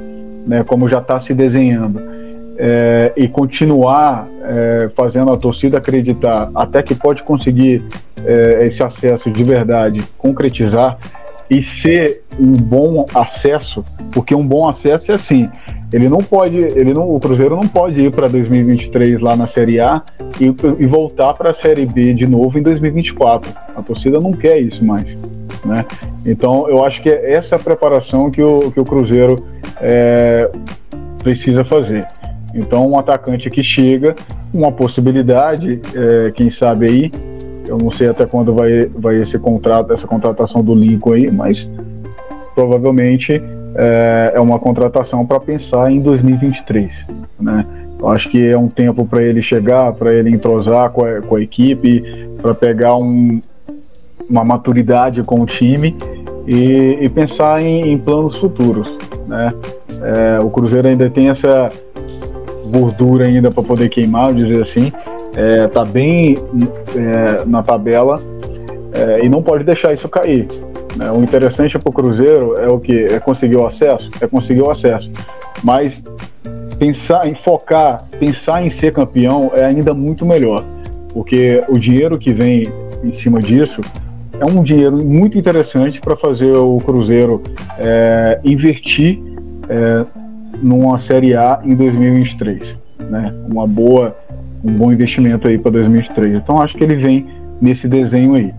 né, 0.46 0.62
como 0.62 0.88
já 0.88 0.98
está 0.98 1.20
se 1.20 1.34
desenhando, 1.34 2.00
é, 2.56 3.12
e 3.16 3.28
continuar 3.28 4.28
é, 4.42 4.90
fazendo 4.96 5.32
a 5.32 5.36
torcida 5.36 5.78
acreditar 5.78 6.50
até 6.54 6.82
que 6.82 6.94
pode 6.94 7.22
conseguir 7.22 7.82
é, 8.24 8.66
esse 8.66 8.82
acesso 8.82 9.30
de 9.30 9.42
verdade, 9.42 10.02
concretizar 10.18 10.98
e 11.50 11.62
ser 11.62 12.22
um 12.38 12.52
bom 12.52 13.06
acesso, 13.14 13.84
porque 14.12 14.34
um 14.34 14.46
bom 14.46 14.68
acesso 14.68 15.10
é 15.10 15.14
assim, 15.14 15.48
ele 15.92 16.08
não 16.08 16.18
pode, 16.18 16.56
ele 16.56 16.92
não, 16.92 17.08
o 17.08 17.20
Cruzeiro 17.20 17.54
não 17.54 17.68
pode 17.68 18.02
ir 18.02 18.10
para 18.10 18.28
2023 18.28 19.20
lá 19.20 19.36
na 19.36 19.46
Série 19.46 19.80
A 19.80 20.02
e, 20.40 20.46
e 20.46 20.86
voltar 20.86 21.34
para 21.34 21.50
a 21.50 21.54
Série 21.54 21.86
B 21.86 22.14
de 22.14 22.26
novo 22.26 22.58
em 22.58 22.62
2024. 22.62 23.52
A 23.76 23.82
torcida 23.82 24.18
não 24.20 24.32
quer 24.32 24.58
isso 24.58 24.84
mais, 24.84 25.06
né? 25.64 25.84
Então 26.26 26.68
eu 26.68 26.84
acho 26.84 27.00
que 27.02 27.08
é 27.08 27.34
essa 27.34 27.58
preparação 27.58 28.30
que 28.30 28.42
o, 28.42 28.72
que 28.72 28.80
o 28.80 28.84
Cruzeiro 28.84 29.36
é, 29.80 30.50
precisa 31.22 31.64
fazer. 31.64 32.06
Então, 32.54 32.88
um 32.88 32.98
atacante 32.98 33.50
que 33.50 33.62
chega, 33.62 34.14
uma 34.52 34.70
possibilidade, 34.70 35.80
é, 35.94 36.30
quem 36.30 36.50
sabe 36.50 36.86
aí, 36.86 37.12
eu 37.68 37.78
não 37.78 37.90
sei 37.90 38.08
até 38.08 38.24
quando 38.26 38.54
vai, 38.54 38.86
vai 38.86 39.22
esse 39.22 39.38
contrato, 39.38 39.92
essa 39.92 40.06
contratação 40.06 40.62
do 40.62 40.74
Lincoln 40.74 41.14
aí, 41.14 41.30
mas 41.30 41.66
provavelmente 42.54 43.42
é, 43.74 44.32
é 44.34 44.40
uma 44.40 44.58
contratação 44.58 45.26
para 45.26 45.40
pensar 45.40 45.90
em 45.90 46.00
2023, 46.00 46.92
né? 47.40 47.66
Eu 47.98 48.08
acho 48.10 48.28
que 48.28 48.46
é 48.46 48.58
um 48.58 48.68
tempo 48.68 49.06
para 49.06 49.22
ele 49.22 49.42
chegar, 49.42 49.92
para 49.94 50.12
ele 50.12 50.30
entrosar 50.30 50.90
com 50.90 51.04
a, 51.04 51.22
com 51.22 51.36
a 51.36 51.40
equipe, 51.40 52.02
para 52.42 52.54
pegar 52.54 52.96
um, 52.96 53.40
uma 54.28 54.44
maturidade 54.44 55.22
com 55.22 55.40
o 55.40 55.46
time 55.46 55.96
e, 56.46 56.98
e 57.00 57.08
pensar 57.08 57.62
em, 57.62 57.92
em, 57.92 57.98
planos 57.98 58.36
futuros, 58.36 58.94
né? 59.26 59.54
É, 60.02 60.38
o 60.42 60.50
Cruzeiro 60.50 60.86
ainda 60.86 61.08
tem 61.08 61.30
essa 61.30 61.70
gordura 62.66 63.26
ainda 63.26 63.50
para 63.50 63.62
poder 63.62 63.88
queimar, 63.88 64.32
dizer 64.32 64.62
assim, 64.62 64.92
é, 65.36 65.66
tá 65.66 65.84
bem 65.84 66.36
é, 66.96 67.44
na 67.44 67.62
tabela 67.62 68.20
é, 68.92 69.24
e 69.24 69.28
não 69.28 69.42
pode 69.42 69.64
deixar 69.64 69.92
isso 69.92 70.08
cair. 70.08 70.46
Né? 70.96 71.10
O 71.10 71.22
interessante 71.22 71.78
para 71.78 71.90
o 71.90 71.92
Cruzeiro 71.92 72.54
é 72.58 72.68
o 72.68 72.78
que 72.78 73.04
é 73.04 73.18
conseguir 73.18 73.56
o 73.56 73.66
acesso, 73.66 74.08
é 74.20 74.26
conseguir 74.26 74.62
o 74.62 74.70
acesso, 74.70 75.10
mas 75.62 76.00
pensar 76.78 77.26
em 77.26 77.34
focar, 77.34 78.04
pensar 78.18 78.64
em 78.64 78.70
ser 78.70 78.92
campeão 78.92 79.50
é 79.54 79.64
ainda 79.64 79.92
muito 79.92 80.24
melhor, 80.24 80.64
porque 81.12 81.62
o 81.68 81.78
dinheiro 81.78 82.18
que 82.18 82.32
vem 82.32 82.66
em 83.02 83.14
cima 83.14 83.40
disso 83.40 83.80
é 84.40 84.44
um 84.44 84.62
dinheiro 84.62 85.04
muito 85.04 85.38
interessante 85.38 86.00
para 86.00 86.16
fazer 86.16 86.56
o 86.56 86.78
Cruzeiro 86.78 87.42
é, 87.78 88.40
investir 88.44 89.20
é, 89.68 90.04
numa 90.62 91.00
Série 91.00 91.36
A 91.36 91.60
em 91.64 91.74
2023, 91.74 92.76
né? 93.10 93.34
Uma 93.48 93.66
boa, 93.66 94.16
um 94.64 94.72
bom 94.72 94.92
investimento 94.92 95.48
aí 95.48 95.58
para 95.58 95.72
2023. 95.72 96.36
Então 96.36 96.60
acho 96.60 96.76
que 96.76 96.84
ele 96.84 96.96
vem 96.96 97.26
nesse 97.60 97.88
desenho 97.88 98.34
aí. 98.34 98.54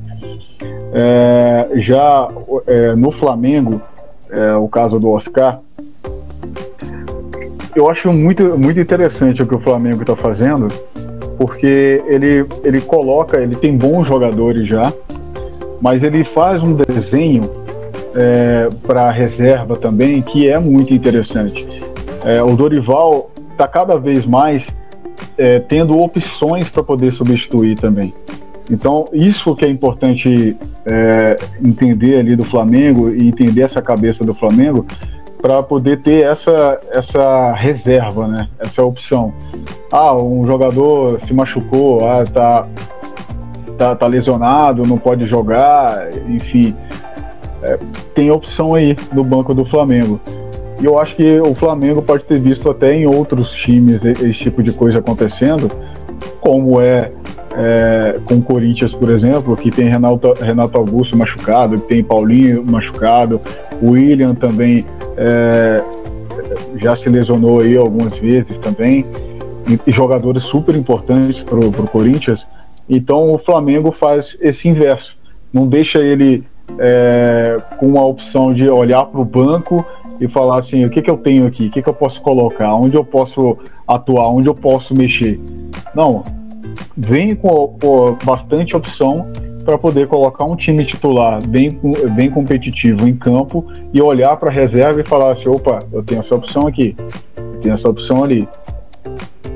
É, 0.94 1.82
já 1.82 2.30
é, 2.68 2.96
no 2.96 3.12
Flamengo, 3.14 3.82
é, 4.30 4.56
o 4.56 4.68
caso 4.68 4.98
do 4.98 5.10
Oscar, 5.10 5.60
eu 7.76 7.90
acho 7.90 8.12
muito, 8.14 8.58
muito 8.58 8.80
interessante 8.80 9.44
o 9.44 9.46
que 9.46 9.56
o 9.56 9.60
Flamengo 9.60 10.02
está 10.02 10.16
fazendo, 10.16 10.70
porque 11.38 12.02
ele, 12.08 12.46
ele 12.64 12.80
coloca, 12.80 13.40
ele 13.40 13.56
tem 13.56 13.76
bons 13.76 14.08
jogadores 14.08 14.66
já, 14.68 14.94
mas 15.82 16.02
ele 16.02 16.24
faz 16.24 16.64
um 16.64 16.74
desenho 16.74 17.42
é, 18.16 18.70
para 18.88 19.12
reserva 19.12 19.76
também 19.76 20.22
que 20.22 20.50
é 20.50 20.58
muito 20.58 20.94
interessante. 20.94 21.85
É, 22.26 22.42
o 22.42 22.56
Dorival 22.56 23.30
está 23.52 23.68
cada 23.68 23.98
vez 23.98 24.26
mais 24.26 24.66
é, 25.38 25.60
tendo 25.60 25.98
opções 25.98 26.68
para 26.70 26.84
poder 26.84 27.14
substituir 27.14 27.76
também. 27.76 28.14
Então, 28.70 29.06
isso 29.14 29.56
que 29.56 29.64
é 29.64 29.70
importante 29.70 30.58
é, 30.86 31.36
entender 31.64 32.18
ali 32.18 32.36
do 32.36 32.44
Flamengo 32.44 33.10
e 33.10 33.28
entender 33.28 33.62
essa 33.62 33.82
cabeça 33.82 34.24
do 34.24 34.34
Flamengo 34.34 34.86
para 35.40 35.62
poder 35.62 36.02
ter 36.02 36.24
essa, 36.24 36.80
essa 36.92 37.54
reserva, 37.54 38.28
né? 38.28 38.50
essa 38.58 38.84
opção. 38.84 39.32
Ah, 39.92 40.16
um 40.16 40.44
jogador 40.44 41.20
se 41.28 41.34
machucou, 41.34 42.04
ah, 42.10 42.24
tá, 42.24 42.68
tá, 43.78 43.96
tá 43.96 44.08
lesionado, 44.08 44.82
não 44.88 44.98
pode 44.98 45.28
jogar, 45.28 46.10
enfim. 46.28 46.76
É, 47.62 47.78
tem 48.16 48.32
opção 48.32 48.74
aí 48.74 48.96
no 49.14 49.24
banco 49.24 49.54
do 49.54 49.66
Flamengo. 49.66 50.20
E 50.82 50.86
eu 50.86 51.00
acho 51.00 51.16
que 51.16 51.40
o 51.40 51.56
Flamengo 51.56 52.02
pode 52.02 52.24
ter 52.24 52.40
visto 52.40 52.70
até 52.70 52.94
em 52.94 53.06
outros 53.06 53.52
times 53.52 54.04
esse 54.04 54.34
tipo 54.34 54.62
de 54.62 54.72
coisa 54.74 55.00
acontecendo, 55.00 55.70
como 56.42 56.82
é, 56.82 57.12
é 57.56 58.20
com 58.26 58.36
o 58.36 58.42
Corinthians, 58.42 58.92
por 58.94 59.10
exemplo, 59.10 59.56
que 59.56 59.72
tem 59.72 59.90
Renato, 59.90 60.34
Renato 60.42 60.78
Augusto 60.78 61.16
machucado, 61.18 61.80
que 61.80 61.88
tem 61.88 62.04
Paulinho 62.04 62.64
machucado, 62.70 63.40
o 63.82 63.92
William 63.92 64.36
também 64.36 64.86
é, 65.18 65.82
já 66.78 66.96
se 66.98 67.08
lesionou 67.08 67.62
aí 67.62 67.78
algumas 67.78 68.16
vezes 68.16 68.58
também, 68.60 69.06
e, 69.68 69.80
e 69.90 69.94
jogadores 69.94 70.44
super 70.44 70.76
importantes 70.76 71.42
para 71.44 71.58
o 71.58 71.72
Corinthians. 71.88 72.46
Então 72.90 73.34
o 73.34 73.38
Flamengo 73.40 73.96
faz 74.00 74.38
esse 74.40 74.68
inverso, 74.68 75.16
não 75.52 75.68
deixa 75.68 76.00
ele 76.00 76.44
é, 76.78 77.58
com 77.80 77.98
a 77.98 78.06
opção 78.06 78.54
de 78.54 78.70
olhar 78.70 79.06
para 79.06 79.22
o 79.22 79.26
banco 79.26 79.86
e 80.20 80.28
falar 80.28 80.60
assim, 80.60 80.86
o 80.86 80.90
que, 80.90 81.02
que 81.02 81.10
eu 81.10 81.18
tenho 81.18 81.46
aqui, 81.46 81.68
o 81.68 81.72
que, 81.72 81.82
que 81.82 81.90
eu 81.90 81.94
posso 81.94 82.22
colocar, 82.22 82.74
onde 82.74 82.96
eu 82.96 83.04
posso 83.04 83.58
atuar, 83.88 84.30
onde 84.30 84.48
eu 84.48 84.56
posso 84.56 84.94
mexer. 84.94 85.40
Não, 85.94 86.24
vem 86.96 87.36
com, 87.36 87.78
com 87.82 88.18
bastante 88.24 88.76
opção 88.76 89.28
para 89.64 89.78
poder 89.78 90.08
colocar 90.08 90.46
um 90.46 90.56
time 90.56 90.86
titular 90.86 91.40
bem, 91.48 91.70
bem 92.16 92.30
competitivo 92.30 93.08
em 93.08 93.16
campo 93.16 93.66
e 93.92 94.02
olhar 94.02 94.38
para 94.38 94.50
a 94.50 94.54
reserva 94.54 95.02
e 95.02 95.08
falar 95.08 95.34
assim, 95.34 95.50
opa, 95.50 95.80
eu 95.92 96.04
tenho 96.04 96.22
essa 96.22 96.36
opção 96.36 96.68
aqui, 96.68 96.96
eu 97.38 97.60
tenho 97.62 97.76
essa 97.76 97.90
opção 97.90 98.24
ali. 98.24 98.48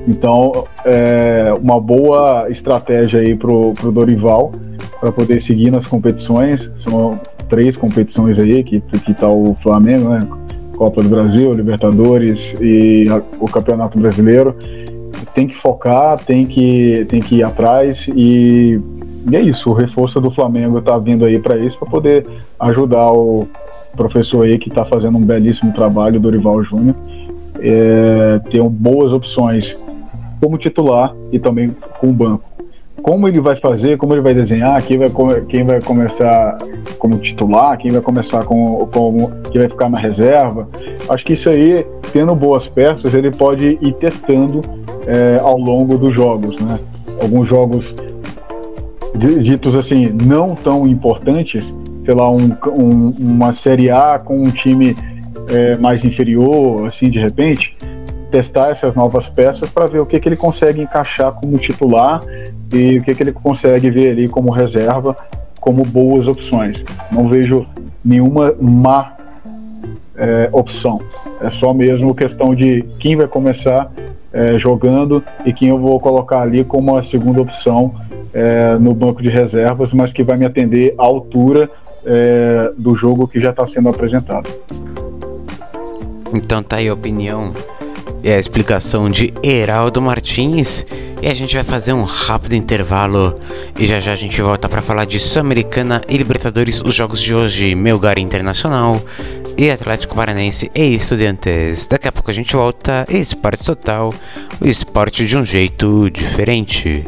Então, 0.07 0.65
é 0.83 1.53
uma 1.61 1.79
boa 1.79 2.49
estratégia 2.49 3.19
aí 3.19 3.35
pro, 3.35 3.73
pro 3.73 3.91
Dorival 3.91 4.51
para 4.99 5.11
poder 5.11 5.43
seguir 5.43 5.69
nas 5.69 5.85
competições. 5.85 6.67
São 6.87 7.19
três 7.47 7.75
competições 7.75 8.39
aí 8.39 8.63
que, 8.63 8.81
que 8.81 9.13
tá 9.13 9.27
o 9.27 9.55
Flamengo, 9.61 10.09
né? 10.09 10.19
Copa 10.79 11.03
do 11.03 11.09
Brasil, 11.09 11.51
Libertadores 11.51 12.39
e 12.61 13.03
a, 13.09 13.21
o 13.37 13.45
Campeonato 13.51 13.99
Brasileiro. 13.99 14.55
Tem 15.35 15.45
que 15.45 15.55
focar, 15.61 16.17
tem 16.17 16.45
que, 16.45 17.05
tem 17.09 17.19
que 17.19 17.35
ir 17.35 17.43
atrás 17.43 17.97
e, 18.15 18.79
e 19.29 19.35
é 19.35 19.41
isso. 19.41 19.69
O 19.69 19.73
reforço 19.73 20.21
do 20.21 20.31
Flamengo 20.31 20.79
está 20.79 20.97
vindo 20.97 21.25
aí 21.25 21.37
para 21.37 21.57
isso, 21.57 21.77
para 21.77 21.89
poder 21.89 22.25
ajudar 22.61 23.11
o 23.11 23.45
professor 23.95 24.45
aí 24.45 24.57
que 24.57 24.69
está 24.69 24.85
fazendo 24.85 25.17
um 25.17 25.21
belíssimo 25.21 25.73
trabalho, 25.73 26.17
Dorival 26.17 26.63
Júnior. 26.63 26.95
É, 27.59 28.39
ter 28.49 28.63
boas 28.63 29.11
opções 29.11 29.75
como 30.41 30.57
titular 30.57 31.13
e 31.29 31.37
também 31.37 31.75
com 31.99 32.07
o 32.07 32.13
banco 32.13 32.48
como 33.01 33.27
ele 33.27 33.39
vai 33.39 33.59
fazer, 33.59 33.97
como 33.97 34.13
ele 34.13 34.21
vai 34.21 34.33
desenhar, 34.33 34.81
quem 34.83 34.97
vai, 34.97 35.09
quem 35.47 35.63
vai 35.65 35.81
começar 35.81 36.57
como 36.97 37.17
titular, 37.17 37.77
quem 37.77 37.91
vai 37.91 38.01
começar 38.01 38.43
com, 38.45 38.87
como 38.91 39.31
quem 39.51 39.61
vai 39.61 39.69
ficar 39.69 39.89
na 39.89 39.97
reserva. 39.97 40.67
Acho 41.09 41.25
que 41.25 41.33
isso 41.33 41.49
aí, 41.49 41.85
tendo 42.11 42.35
boas 42.35 42.67
peças, 42.67 43.13
ele 43.13 43.31
pode 43.31 43.77
ir 43.81 43.93
testando 43.93 44.61
é, 45.07 45.39
ao 45.41 45.57
longo 45.57 45.97
dos 45.97 46.13
jogos, 46.13 46.59
né? 46.61 46.79
Alguns 47.21 47.49
jogos 47.49 47.85
ditos 49.17 49.75
assim 49.75 50.15
não 50.25 50.55
tão 50.55 50.87
importantes, 50.87 51.65
sei 52.05 52.13
lá, 52.13 52.29
um, 52.29 52.55
um, 52.77 53.13
uma 53.19 53.55
série 53.55 53.89
A 53.89 54.19
com 54.19 54.39
um 54.39 54.51
time 54.51 54.95
é, 55.49 55.77
mais 55.77 56.03
inferior, 56.03 56.85
assim 56.85 57.09
de 57.09 57.19
repente, 57.19 57.75
testar 58.31 58.71
essas 58.71 58.95
novas 58.95 59.27
peças 59.29 59.69
para 59.71 59.87
ver 59.87 59.99
o 59.99 60.05
que, 60.05 60.19
que 60.19 60.29
ele 60.29 60.37
consegue 60.37 60.81
encaixar 60.81 61.31
como 61.33 61.57
titular 61.57 62.21
e 62.73 62.97
o 62.97 63.03
que, 63.03 63.13
que 63.13 63.23
ele 63.23 63.31
consegue 63.31 63.89
ver 63.89 64.11
ali 64.11 64.27
como 64.27 64.51
reserva, 64.51 65.15
como 65.59 65.83
boas 65.83 66.27
opções. 66.27 66.77
Não 67.11 67.27
vejo 67.29 67.65
nenhuma 68.03 68.53
má 68.59 69.13
é, 70.15 70.49
opção. 70.51 71.01
É 71.41 71.49
só 71.51 71.73
mesmo 71.73 72.13
questão 72.13 72.53
de 72.53 72.83
quem 72.99 73.15
vai 73.15 73.27
começar 73.27 73.91
é, 74.31 74.59
jogando 74.59 75.23
e 75.45 75.53
quem 75.53 75.69
eu 75.69 75.79
vou 75.79 75.99
colocar 75.99 76.41
ali 76.41 76.63
como 76.63 76.97
a 76.97 77.03
segunda 77.05 77.41
opção 77.41 77.95
é, 78.33 78.75
no 78.77 78.93
banco 78.93 79.21
de 79.21 79.29
reservas, 79.29 79.91
mas 79.91 80.11
que 80.11 80.23
vai 80.23 80.37
me 80.37 80.45
atender 80.45 80.93
à 80.97 81.03
altura 81.03 81.69
é, 82.05 82.71
do 82.77 82.95
jogo 82.95 83.27
que 83.27 83.41
já 83.41 83.49
está 83.49 83.67
sendo 83.67 83.89
apresentado. 83.89 84.49
Então 86.33 86.61
tá 86.61 86.77
aí 86.77 86.87
a 86.87 86.93
opinião 86.93 87.53
é 88.23 88.35
a 88.35 88.39
explicação 88.39 89.09
de 89.09 89.33
Heraldo 89.43 90.01
Martins 90.01 90.85
e 91.21 91.27
a 91.27 91.33
gente 91.33 91.55
vai 91.55 91.63
fazer 91.63 91.93
um 91.93 92.03
rápido 92.03 92.53
intervalo 92.53 93.39
e 93.77 93.85
já 93.85 93.99
já 93.99 94.13
a 94.13 94.15
gente 94.15 94.41
volta 94.41 94.67
para 94.67 94.81
falar 94.81 95.05
de 95.05 95.19
Sul-Americana 95.19 96.01
e 96.07 96.17
Libertadores, 96.17 96.81
os 96.81 96.93
jogos 96.93 97.21
de 97.21 97.33
hoje, 97.33 97.75
Melgar 97.75 98.19
Internacional 98.19 99.01
e 99.57 99.69
Atlético 99.69 100.15
Paranense 100.15 100.69
e 100.75 100.95
Estudiantes. 100.95 101.87
Daqui 101.87 102.07
a 102.07 102.11
pouco 102.11 102.31
a 102.31 102.33
gente 102.33 102.55
volta, 102.55 103.05
Esporte 103.09 103.63
Total, 103.63 104.13
o 104.59 104.67
esporte 104.67 105.25
de 105.25 105.37
um 105.37 105.45
jeito 105.45 106.09
diferente. 106.09 107.05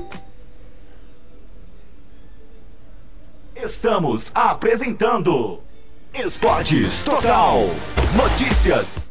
Estamos 3.55 4.31
apresentando 4.33 5.59
Esportes 6.13 7.03
Total. 7.03 7.69
Notícias. 8.15 9.10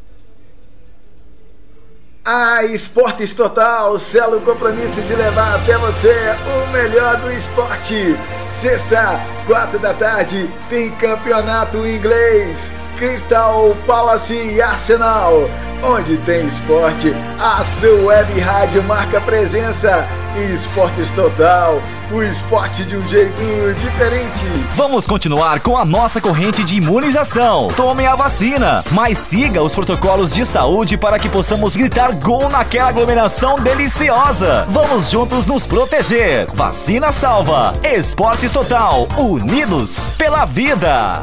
A 2.25 2.63
Esportes 2.65 3.33
Total 3.33 3.99
sela 3.99 4.37
o 4.37 4.43
compromisso 4.43 5.01
de 5.01 5.15
levar 5.15 5.55
até 5.55 5.79
você 5.79 6.15
o 6.45 6.71
melhor 6.71 7.17
do 7.17 7.33
esporte. 7.33 8.15
Sexta, 8.47 9.19
quatro 9.47 9.79
da 9.79 9.95
tarde, 9.95 10.51
tem 10.69 10.91
campeonato 10.97 11.79
inglês. 11.87 12.71
Crystal 13.01 13.75
Palace 13.87 14.35
e 14.35 14.61
Arsenal. 14.61 15.49
Onde 15.83 16.19
tem 16.19 16.45
esporte, 16.45 17.17
a 17.41 17.65
sua 17.65 18.05
web 18.05 18.39
rádio 18.39 18.83
marca 18.83 19.19
presença. 19.23 20.07
Esportes 20.53 21.09
Total, 21.11 21.83
o 22.13 22.23
esporte 22.23 22.85
de 22.85 22.97
um 22.97 23.09
jeito 23.09 23.43
diferente. 23.81 24.45
Vamos 24.77 25.07
continuar 25.07 25.61
com 25.61 25.79
a 25.79 25.85
nossa 25.85 26.21
corrente 26.21 26.63
de 26.63 26.77
imunização. 26.77 27.69
Tome 27.69 28.07
a 28.07 28.15
vacina, 28.15 28.85
mas 28.93 29.17
siga 29.17 29.63
os 29.63 29.75
protocolos 29.75 30.35
de 30.35 30.45
saúde 30.45 30.99
para 30.99 31.19
que 31.19 31.29
possamos 31.29 31.75
gritar 31.75 32.15
gol 32.15 32.51
naquela 32.51 32.91
aglomeração 32.91 33.59
deliciosa. 33.59 34.67
Vamos 34.69 35.11
juntos 35.11 35.47
nos 35.47 35.67
proteger. 35.67 36.47
Vacina 36.55 37.13
salva. 37.13 37.75
Esportes 37.83 38.53
Total, 38.53 39.09
unidos 39.17 39.99
pela 40.19 40.45
vida. 40.45 41.21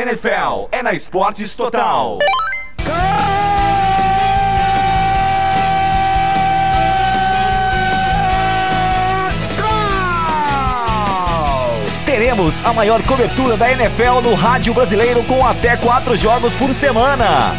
NFL 0.00 0.68
é 0.72 0.82
na 0.82 0.94
Esportes 0.94 1.54
Total. 1.54 2.16
Teremos 12.06 12.64
a 12.64 12.72
maior 12.72 13.02
cobertura 13.02 13.58
da 13.58 13.70
NFL 13.70 14.22
no 14.22 14.34
rádio 14.34 14.72
brasileiro 14.72 15.22
com 15.24 15.44
até 15.44 15.76
quatro 15.76 16.16
jogos 16.16 16.54
por 16.54 16.72
semana. 16.72 17.52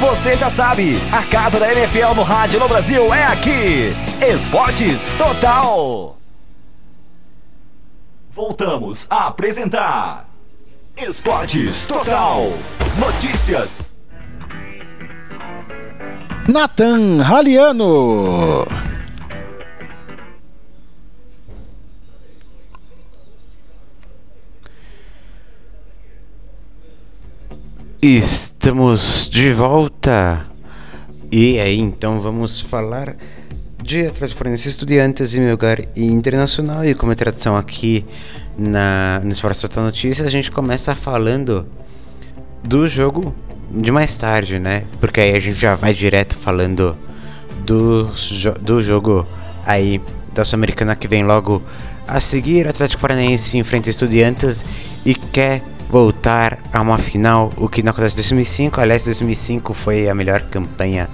Você 0.00 0.36
já 0.36 0.50
sabe, 0.50 1.00
a 1.10 1.22
casa 1.22 1.58
da 1.58 1.72
NFL 1.72 2.14
no 2.14 2.24
rádio 2.24 2.60
no 2.60 2.68
Brasil 2.68 3.14
é 3.14 3.24
aqui. 3.24 3.96
Esportes 4.20 5.10
Total. 5.16 6.19
Voltamos 8.32 9.08
a 9.10 9.26
apresentar 9.26 10.28
Esportes 10.96 11.84
Total. 11.88 12.42
Notícias. 12.96 13.84
Nathan 16.48 17.22
Raliano. 17.22 18.64
Estamos 28.00 29.28
de 29.28 29.52
volta. 29.52 30.46
E 31.32 31.58
aí, 31.58 31.80
então 31.80 32.20
vamos 32.20 32.60
falar 32.60 33.16
de 33.90 34.06
Atlético 34.06 34.38
Paranaense 34.38 34.68
Estudiantes 34.68 35.34
e 35.34 35.40
Melgar 35.40 35.80
e 35.96 36.04
Internacional. 36.04 36.84
E 36.84 36.94
como 36.94 37.10
é 37.10 37.16
tradição 37.16 37.56
aqui 37.56 38.06
na, 38.56 39.20
no 39.24 39.30
Esporte 39.30 39.60
Total 39.62 39.82
Notícias, 39.82 40.24
a 40.24 40.30
gente 40.30 40.48
começa 40.48 40.94
falando 40.94 41.66
do 42.62 42.88
jogo 42.88 43.34
de 43.68 43.90
mais 43.90 44.16
tarde, 44.16 44.60
né? 44.60 44.84
Porque 45.00 45.18
aí 45.18 45.34
a 45.34 45.40
gente 45.40 45.58
já 45.58 45.74
vai 45.74 45.92
direto 45.92 46.38
falando 46.38 46.96
do, 47.66 48.08
do 48.60 48.80
jogo 48.80 49.26
aí 49.66 50.00
da 50.32 50.44
Sul-Americana 50.44 50.94
que 50.94 51.08
vem 51.08 51.24
logo 51.24 51.60
a 52.06 52.20
seguir. 52.20 52.68
Atlético 52.68 53.02
Paranaense 53.02 53.58
enfrenta 53.58 53.90
Estudiantes 53.90 54.64
e 55.04 55.14
quer 55.14 55.64
voltar 55.88 56.60
a 56.72 56.80
uma 56.80 56.96
final, 56.96 57.52
o 57.56 57.68
que 57.68 57.82
não 57.82 57.90
acontece 57.90 58.14
em 58.14 58.18
2005. 58.18 58.80
Aliás, 58.80 59.04
2005 59.04 59.74
foi 59.74 60.08
a 60.08 60.14
melhor 60.14 60.42
campanha 60.42 61.10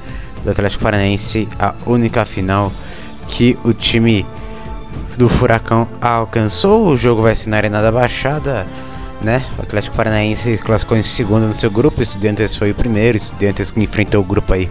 do 0.46 0.52
Atlético 0.52 0.84
Paranaense, 0.84 1.48
a 1.58 1.74
única 1.84 2.24
final 2.24 2.72
que 3.26 3.58
o 3.64 3.72
time 3.72 4.24
do 5.18 5.28
Furacão 5.28 5.88
alcançou. 6.00 6.86
O 6.86 6.96
jogo 6.96 7.20
vai 7.20 7.34
ser 7.34 7.50
na 7.50 7.56
Arena 7.56 7.82
da 7.82 7.90
Baixada, 7.90 8.64
né? 9.20 9.44
O 9.58 9.62
Atlético 9.62 9.96
Paranaense 9.96 10.56
classificou 10.58 10.96
em 10.96 11.02
segundo 11.02 11.48
no 11.48 11.54
seu 11.54 11.68
grupo, 11.68 12.00
Estudiantes 12.00 12.54
foi 12.54 12.70
o 12.70 12.74
primeiro, 12.76 13.16
Estudiantes 13.16 13.72
que 13.72 13.80
enfrentou 13.80 14.20
o 14.20 14.24
grupo 14.24 14.52
aí 14.52 14.70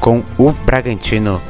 com 0.00 0.24
o 0.36 0.52
Bragantino, 0.52 1.40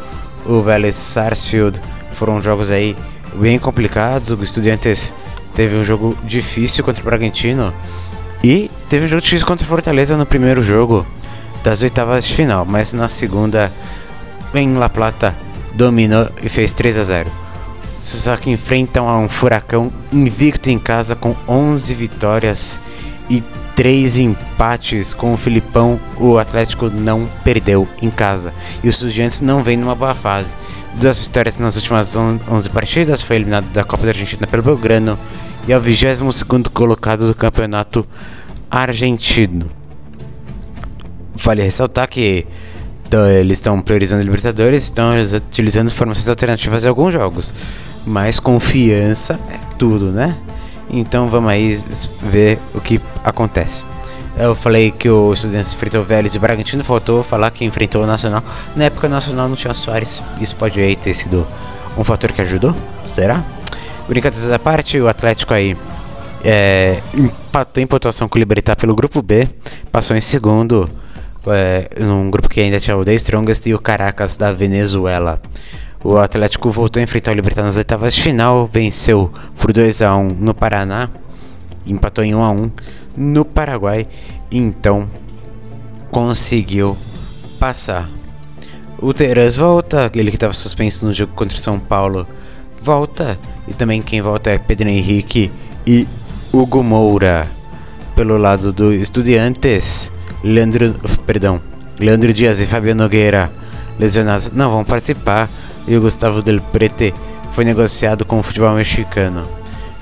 o 0.45 0.61
Vélez 0.61 0.97
Sarsfield. 0.97 1.81
Foram 2.13 2.43
jogos 2.43 2.71
aí 2.71 2.95
bem 3.35 3.59
complicados. 3.59 4.31
O 4.31 4.45
Estudiantes 4.45 5.15
teve 5.55 5.75
um 5.75 5.85
jogo 5.87 6.19
difícil 6.23 6.85
contra 6.85 7.01
o 7.01 7.05
Bragantino 7.05 7.73
e 8.43 8.71
teve 8.91 9.07
um 9.07 9.09
jogo 9.09 9.23
difícil 9.23 9.47
contra 9.47 9.65
o 9.65 9.69
Fortaleza 9.69 10.19
no 10.19 10.27
primeiro 10.27 10.63
jogo 10.63 11.07
das 11.65 11.83
oitavas 11.83 12.27
de 12.27 12.35
final, 12.35 12.67
mas 12.67 12.93
na 12.93 13.09
segunda 13.09 13.73
em 14.55 14.75
La 14.75 14.91
Plata 14.91 15.35
dominou 15.75 16.29
e 16.43 16.49
fez 16.49 16.75
3 16.75 16.99
a 16.99 17.03
0. 17.03 17.33
Só 18.05 18.37
que 18.37 18.51
enfrentam 18.51 19.09
a 19.09 19.19
um 19.19 19.31
furacão 19.31 19.91
invicto 20.13 20.69
em 20.69 20.79
casa 20.79 21.17
com 21.17 21.35
11 21.49 21.95
vitórias 21.95 22.83
e 23.31 23.43
3 23.75 24.19
empates 24.19 25.15
com 25.15 25.33
o 25.33 25.39
Filipão. 25.39 25.99
O 26.19 26.37
Atlético 26.37 26.91
não 26.91 27.27
perdeu 27.43 27.89
em 28.03 28.11
casa 28.11 28.53
e 28.85 28.89
os 28.89 28.97
estudiantes 28.97 29.41
não 29.41 29.65
vêm 29.65 29.79
numa 29.79 29.95
boa 29.95 30.15
fase. 30.15 30.55
Duas 31.01 31.23
vitórias 31.23 31.59
nas 31.59 31.77
últimas 31.77 32.15
11 32.15 32.71
partidas, 32.71 33.23
foi 33.23 33.37
eliminado 33.37 33.65
da 33.73 33.83
Copa 33.83 34.05
da 34.05 34.11
Argentina 34.11 34.47
pelo 34.47 34.63
Belgrano 34.63 35.19
e 35.67 35.73
é 35.73 35.79
o 35.79 35.81
22 35.81 36.43
colocado 36.73 37.27
do 37.27 37.35
campeonato 37.35 38.07
argentino. 38.71 39.84
Vale 41.37 41.63
ressaltar 41.63 42.09
que 42.09 42.47
eles 43.41 43.59
estão 43.59 43.81
priorizando 43.81 44.23
Libertadores, 44.23 44.85
estão 44.85 45.13
utilizando 45.37 45.93
formações 45.93 46.29
alternativas 46.29 46.85
em 46.85 46.89
alguns 46.89 47.13
jogos, 47.13 47.55
mas 48.05 48.41
confiança 48.41 49.39
é 49.49 49.59
tudo, 49.79 50.07
né? 50.07 50.37
Então 50.91 51.29
vamos 51.29 51.51
aí 51.51 51.79
ver 52.23 52.59
o 52.75 52.81
que 52.81 53.01
acontece. 53.23 53.85
Eu 54.37 54.55
falei 54.57 54.91
que 54.91 55.09
o 55.09 55.33
Estudiantes 55.33 55.73
enfrentou 55.73 56.01
o 56.01 56.05
Vélez 56.05 56.35
e 56.35 56.39
o 56.39 56.41
Bragantino, 56.41 56.83
faltou 56.83 57.23
falar 57.23 57.53
que 57.53 57.65
enfrentou 57.65 58.03
o 58.03 58.07
Nacional. 58.07 58.43
Na 58.75 58.85
época 58.85 59.07
o 59.07 59.11
Nacional 59.11 59.49
não 59.49 59.55
tinha 59.55 59.73
Soares, 59.73 60.21
isso 60.41 60.57
pode 60.57 60.81
aí 60.81 60.97
ter 60.97 61.15
sido 61.15 61.47
um 61.97 62.03
fator 62.03 62.33
que 62.33 62.41
ajudou? 62.41 62.75
Será? 63.07 63.45
Brincadeiras 64.09 64.51
à 64.51 64.59
parte, 64.59 65.01
o 65.01 65.09
Atlético 65.09 65.55
aí 65.55 65.77
é, 66.43 67.01
empatou 67.15 67.81
em 67.83 67.87
pontuação 67.87 68.29
com 68.29 68.37
o 68.37 68.41
Libertar 68.41 68.75
pelo 68.75 68.95
grupo 68.95 69.23
B, 69.23 69.49
passou 69.93 70.17
em 70.17 70.21
segundo, 70.21 70.91
é, 71.49 71.89
num 71.99 72.31
grupo 72.31 72.49
que 72.49 72.61
ainda 72.61 72.81
tinha 72.81 72.97
o 72.97 73.05
The 73.05 73.15
Strongest 73.15 73.67
e 73.67 73.75
o 73.75 73.79
Caracas 73.79 74.37
da 74.37 74.53
Venezuela. 74.53 75.41
O 76.03 76.19
Atlético 76.19 76.71
voltou 76.71 77.01
a 77.01 77.05
enfrentar 77.05 77.33
o 77.33 77.35
Libertar 77.35 77.63
nas 77.63 77.77
oitavas 77.77 78.15
de 78.15 78.23
final, 78.23 78.69
venceu 78.71 79.33
por 79.57 79.73
2 79.73 80.03
a 80.03 80.15
1 80.17 80.35
no 80.35 80.55
Paraná, 80.55 81.09
empatou 81.87 82.23
em 82.23 82.35
1 82.35 82.43
a 82.43 82.51
1 82.51 82.71
no 83.17 83.45
Paraguai, 83.45 84.07
e 84.51 84.59
então 84.59 85.09
conseguiu 86.11 86.97
passar. 87.59 88.09
O 88.99 89.13
Teras 89.13 89.57
volta, 89.57 90.11
ele 90.15 90.31
que 90.31 90.37
estava 90.37 90.53
suspenso 90.53 91.07
no 91.07 91.15
jogo 91.15 91.33
contra 91.35 91.57
o 91.57 91.61
São 91.61 91.79
Paulo, 91.79 92.27
volta 92.83 93.39
e 93.67 93.73
também 93.73 94.03
quem 94.03 94.21
volta 94.21 94.51
é 94.51 94.59
Pedro 94.59 94.89
Henrique 94.89 95.51
e 95.87 96.07
Hugo 96.53 96.83
Moura. 96.83 97.49
Pelo 98.15 98.37
lado 98.37 98.73
do 98.73 98.93
Estudiantes, 98.93 100.13
Leandro, 100.45 100.95
perdão, 101.27 101.59
Leandro 101.99 102.31
Dias 102.35 102.61
e 102.61 102.67
Fabio 102.67 102.95
Nogueira, 102.95 103.51
lesionados, 103.99 104.51
não 104.51 104.71
vão 104.71 104.85
participar. 104.85 105.49
E 105.89 105.97
o 105.97 106.01
Gustavo 106.03 106.43
Del 106.43 106.61
Prete 106.61 107.15
foi 107.53 107.65
negociado 107.65 108.27
com 108.27 108.39
o 108.39 108.43
futebol 108.43 108.75
mexicano. 108.75 109.49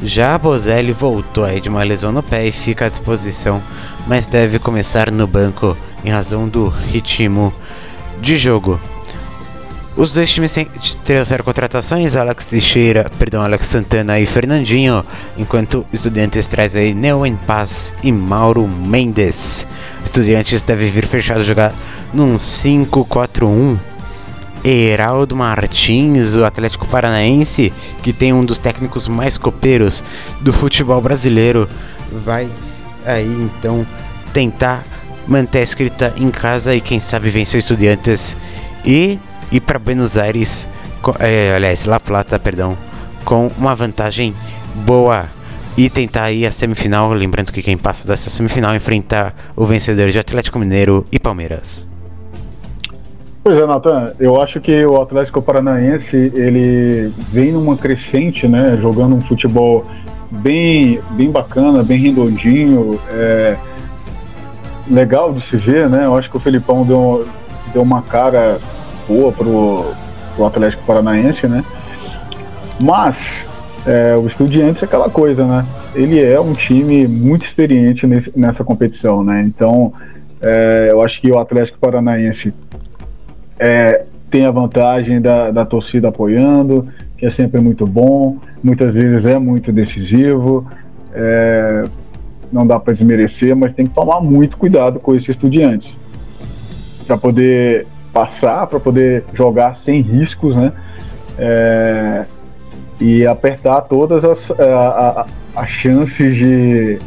Já 0.03 0.35
a 0.35 0.39
Bozelli 0.39 0.93
voltou 0.93 1.45
aí 1.45 1.61
de 1.61 1.69
uma 1.69 1.85
lesão 1.85 2.11
no 2.11 2.25
pé 2.25 2.45
e 2.45 2.53
fica 2.53 2.87
à 2.87 2.89
disposição, 2.89 3.63
mas 4.07 4.27
deve 4.27 4.59
começar 4.59 5.13
no 5.13 5.29
banco 5.29 5.77
em 6.05 6.11
razão 6.11 6.49
do 6.49 6.69
ritmo 6.69 7.55
de 8.21 8.37
jogo. 8.37 8.81
Os 9.95 10.11
dois 10.11 10.31
times 10.31 10.57
trouxeram 11.05 11.45
contratações, 11.45 12.17
Alex 12.17 12.47
Teixeira, 12.47 13.11
perdão, 13.19 13.43
Alex 13.43 13.67
Santana 13.67 14.19
e 14.19 14.25
Fernandinho, 14.25 15.05
enquanto 15.37 15.87
Estudiantes 15.93 16.47
traz 16.47 16.75
aí 16.75 16.95
Neuen 16.95 17.37
Paz 17.47 17.93
e 18.03 18.11
Mauro 18.11 18.67
Mendes. 18.67 19.69
Estudiantes 20.03 20.65
deve 20.65 20.89
vir 20.89 21.07
fechado 21.07 21.45
jogar 21.45 21.75
num 22.13 22.37
5-4-1. 22.37 23.79
Heraldo 24.65 25.37
Martins, 25.37 26.37
o 26.37 26.45
Atlético 26.45 26.87
Paranaense, 26.87 27.73
que 28.03 28.13
tem 28.13 28.33
um 28.33 28.45
dos 28.45 28.59
técnicos 28.59 29.09
mais 29.09 29.37
copeiros 29.37 30.05
do 30.41 30.53
futebol 30.53 31.01
brasileiro, 31.01 31.69
vai 32.25 32.49
aí 33.05 33.27
então 33.43 33.87
tentar 34.33 34.87
manter 35.27 35.59
a 35.59 35.63
escrita 35.63 36.15
em 36.17 36.31
casa 36.31 36.75
e 36.75 36.81
quem 36.81 37.01
sabe 37.01 37.29
vencer 37.29 37.59
Estudiantes 37.59 38.37
e 38.87 39.19
ir 39.53 39.61
para 39.61 39.79
Buenos 39.79 40.17
Aires, 40.17 40.69
é, 41.21 41.55
aliás, 41.55 41.85
La 41.85 42.01
Plata, 42.01 42.39
perdão, 42.39 42.77
com 43.25 43.51
uma 43.59 43.75
vantagem 43.75 44.35
boa 44.87 45.27
e 45.77 45.89
tentar 45.89 46.33
ir 46.33 46.47
à 46.47 46.53
semifinal. 46.53 47.13
Lembrando 47.13 47.53
que 47.53 47.63
quem 47.63 47.77
passa 47.77 48.09
dessa 48.09 48.31
semifinal 48.31 48.75
enfrenta 48.75 49.35
o 49.55 49.65
vencedor 49.65 50.11
de 50.11 50.19
Atlético 50.19 50.59
Mineiro 50.59 51.07
e 51.13 51.19
Palmeiras. 51.19 51.89
Pois 53.45 53.61
é, 53.61 53.67
Natan, 53.67 54.13
eu 54.21 54.41
acho 54.41 54.61
que 54.61 54.85
o 54.87 55.03
Atlético 55.03 55.43
Paranaense 55.43 56.17
ele 56.35 57.13
vem 57.29 57.51
numa 57.51 57.77
crescente, 57.77 58.47
né, 58.47 58.79
jogando 58.81 59.17
um 59.17 59.21
futebol 59.21 59.85
bem, 60.31 61.01
bem 61.11 61.29
bacana, 61.29 61.83
bem 61.83 61.99
redondinho, 61.99 63.01
é, 63.11 63.57
legal 64.89 65.33
de 65.33 65.45
se 65.49 65.57
ver, 65.57 65.89
né? 65.89 66.07
Eu 66.07 66.17
acho 66.17 66.31
que 66.31 66.37
o 66.37 66.41
Felipão 66.41 66.85
deu, 66.85 67.27
deu 67.73 67.83
uma 67.83 68.03
cara 68.03 68.59
boa 69.13 69.31
pro, 69.31 69.93
pro 70.35 70.47
Atlético 70.47 70.83
Paranaense, 70.85 71.47
né? 71.47 71.63
Mas 72.81 73.17
é, 73.87 74.17
o 74.17 74.27
Estudiantes 74.27 74.83
é 74.83 74.87
aquela 74.87 75.11
coisa, 75.11 75.45
né? 75.45 75.67
Ele 75.95 76.19
é 76.19 76.41
um 76.41 76.55
time 76.55 77.07
muito 77.07 77.45
experiente 77.45 78.07
nesse, 78.07 78.33
nessa 78.35 78.65
competição, 78.65 79.23
né? 79.23 79.43
Então, 79.43 79.93
é, 80.41 80.89
eu 80.91 81.03
acho 81.03 81.21
que 81.21 81.31
o 81.31 81.39
Atlético 81.39 81.79
Paranaense 81.79 82.55
é, 83.59 84.05
tem 84.31 84.47
a 84.47 84.51
vantagem 84.51 85.21
da, 85.21 85.51
da 85.51 85.67
torcida 85.67 86.09
apoiando, 86.09 86.89
que 87.19 87.27
é 87.27 87.31
sempre 87.31 87.61
muito 87.61 87.87
bom, 87.87 88.39
muitas 88.63 88.95
vezes 88.95 89.27
é 89.27 89.39
muito 89.39 89.71
decisivo, 89.71 90.67
é, 91.15 91.85
não 92.51 92.67
dá 92.67 92.81
para 92.81 92.95
desmerecer, 92.95 93.55
mas 93.55 93.75
tem 93.75 93.87
que 93.87 93.95
tomar 93.95 94.21
muito 94.21 94.57
cuidado 94.57 94.99
com 94.99 95.15
esses 95.15 95.29
estudiantes 95.29 95.93
para 97.07 97.17
poder 97.17 97.87
passar, 98.13 98.67
para 98.67 98.79
poder 98.79 99.25
jogar 99.35 99.77
sem 99.85 100.01
riscos, 100.01 100.55
né? 100.55 100.73
É, 101.39 102.25
e 103.01 103.27
apertar 103.27 103.81
todas 103.83 104.23
as, 104.23 104.51
a, 104.61 105.27
a, 105.55 105.63
as 105.63 105.69
chances 105.69 106.37
de, 106.37 106.99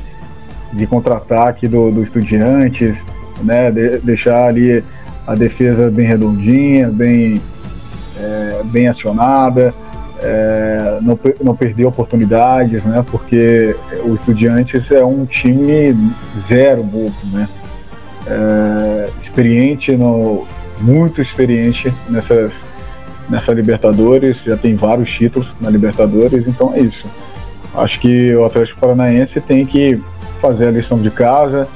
de 0.73 0.87
contra-ataque 0.87 1.67
do, 1.67 1.91
do 1.91 2.03
Estudiantes, 2.03 2.97
né? 3.43 3.71
De, 3.71 3.99
deixar 3.99 4.47
ali 4.47 4.83
a 5.27 5.35
defesa 5.35 5.89
bem 5.89 6.07
redondinha, 6.07 6.89
bem, 6.89 7.41
é, 8.19 8.61
bem 8.65 8.87
acionada, 8.87 9.73
é, 10.19 10.99
não, 11.01 11.19
não 11.41 11.55
perder 11.55 11.85
oportunidades, 11.85 12.83
né? 12.83 13.05
Porque 13.09 13.75
o 14.03 14.15
Estudiantes 14.15 14.91
é 14.91 15.05
um 15.05 15.25
time 15.25 15.95
zero 16.47 16.83
bobo, 16.83 17.15
né? 17.31 17.47
É, 18.27 19.09
experiente 19.23 19.95
no, 19.95 20.47
muito 20.79 21.21
experiente 21.21 21.93
nessas, 22.09 22.51
nessa 23.29 23.53
Libertadores, 23.53 24.37
já 24.45 24.57
tem 24.57 24.75
vários 24.75 25.09
títulos 25.11 25.47
na 25.59 25.69
Libertadores, 25.69 26.47
então 26.47 26.73
é 26.73 26.79
isso. 26.79 27.07
Acho 27.73 27.99
que 27.99 28.33
o 28.35 28.45
Atlético 28.45 28.79
Paranaense 28.79 29.39
tem 29.41 29.65
que 29.65 30.01
fazer 30.41 30.67
a 30.67 30.71
lição 30.71 30.99
de 30.99 31.09
casa 31.09 31.67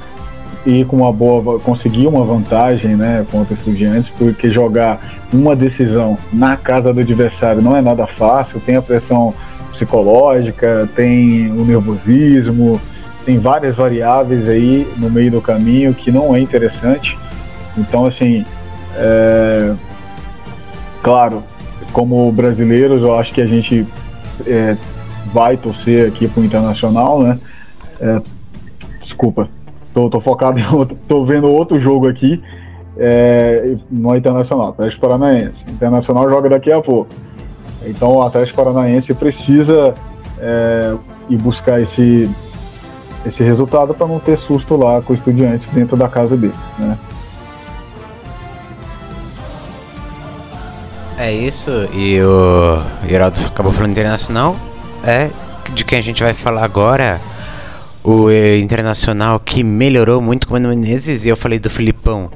e 0.66 0.84
com 0.86 0.98
uma 0.98 1.12
boa 1.12 1.60
conseguir 1.60 2.08
uma 2.08 2.24
vantagem, 2.24 2.96
né, 2.96 3.26
contra 3.32 3.54
os 3.54 3.60
estudiantes, 3.60 4.10
porque 4.18 4.50
jogar 4.50 5.00
uma 5.32 5.56
decisão 5.56 6.18
na 6.32 6.58
casa 6.58 6.94
do 6.94 7.00
adversário 7.00 7.62
não 7.62 7.76
é 7.76 7.82
nada 7.82 8.06
fácil, 8.06 8.60
tem 8.60 8.76
a 8.76 8.82
pressão 8.82 9.34
psicológica, 9.72 10.90
tem 10.96 11.50
o 11.52 11.64
nervosismo, 11.64 12.80
tem 13.26 13.40
várias 13.40 13.76
variáveis 13.76 14.50
aí 14.50 14.88
no 14.98 15.10
meio 15.10 15.32
do 15.32 15.42
caminho 15.42 15.94
que 15.94 16.12
não 16.12 16.36
é 16.36 16.40
interessante. 16.40 17.18
Então, 17.78 18.06
assim, 18.06 18.46
é, 18.96 19.76
claro, 21.02 21.44
como 21.92 22.32
brasileiros, 22.32 23.02
eu 23.02 23.18
acho 23.18 23.34
que 23.34 23.42
a 23.42 23.46
gente 23.46 23.86
é, 24.46 24.76
vai 25.34 25.58
torcer 25.58 26.08
aqui 26.08 26.28
para 26.28 26.42
o 26.42 26.46
Internacional, 26.46 27.22
né? 27.22 27.40
É, 28.00 28.22
desculpa, 29.02 29.50
tô, 29.94 30.10
tô, 30.10 30.22
focado 30.22 30.60
em 30.60 30.68
outro, 30.74 30.98
tô 31.08 31.26
vendo 31.26 31.48
outro 31.50 31.80
jogo 31.80 32.08
aqui 32.08 32.42
é, 32.98 33.76
no 33.90 34.16
Internacional, 34.16 34.70
Atlético 34.70 35.02
Paranaense. 35.02 35.56
Internacional 35.68 36.30
joga 36.30 36.50
daqui 36.50 36.72
a 36.72 36.82
pouco. 36.82 37.10
Então 37.86 38.16
o 38.16 38.24
Atlético 38.24 38.58
Paranaense 38.58 39.14
precisa 39.14 39.94
é, 40.38 40.96
ir 41.30 41.38
buscar 41.38 41.82
esse, 41.82 42.30
esse 43.26 43.42
resultado 43.44 43.94
para 43.94 44.08
não 44.08 44.20
ter 44.20 44.38
susto 44.40 44.76
lá 44.76 45.02
com 45.02 45.14
o 45.14 45.16
Estudiantes 45.16 45.72
dentro 45.74 45.96
da 45.96 46.08
casa 46.08 46.36
dele, 46.36 46.54
né? 46.78 46.98
É 51.22 51.34
isso, 51.34 51.70
e 51.94 52.18
o 52.22 52.82
Heraldo 53.06 53.42
acabou 53.46 53.74
falando 53.74 53.92
internacional, 53.92 54.56
é 55.04 55.30
de 55.74 55.84
quem 55.84 56.00
a 56.00 56.02
gente 56.02 56.24
vai 56.24 56.34
falar 56.34 56.64
agora, 56.64 57.20
o 58.02 58.32
Internacional 58.32 59.38
que 59.38 59.62
melhorou 59.62 60.22
muito 60.22 60.48
com 60.48 60.54
o 60.54 60.56
Mano 60.56 60.70
Menezes, 60.70 61.26
e 61.26 61.28
eu 61.28 61.36
falei 61.36 61.60
do 61.60 61.70
Filipão, 61.70 62.32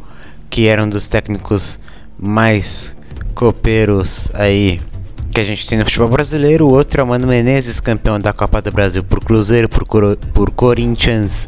que 0.50 0.68
era 0.68 0.84
um 0.84 0.90
dos 0.90 1.08
técnicos 1.08 1.80
mais 2.20 2.94
copeiros 3.34 4.30
aí 4.34 4.82
que 5.32 5.40
a 5.40 5.46
gente 5.46 5.66
tem 5.66 5.78
no 5.78 5.86
futebol 5.86 6.10
brasileiro, 6.10 6.68
o 6.68 6.72
outro 6.72 7.00
é 7.00 7.04
o 7.06 7.08
Mano 7.08 7.26
Menezes, 7.26 7.80
campeão 7.80 8.20
da 8.20 8.34
Copa 8.34 8.62
do 8.62 8.70
Brasil 8.70 9.02
por 9.02 9.24
Cruzeiro, 9.24 9.70
por, 9.70 9.86
por 10.34 10.52
Corinthians, 10.52 11.48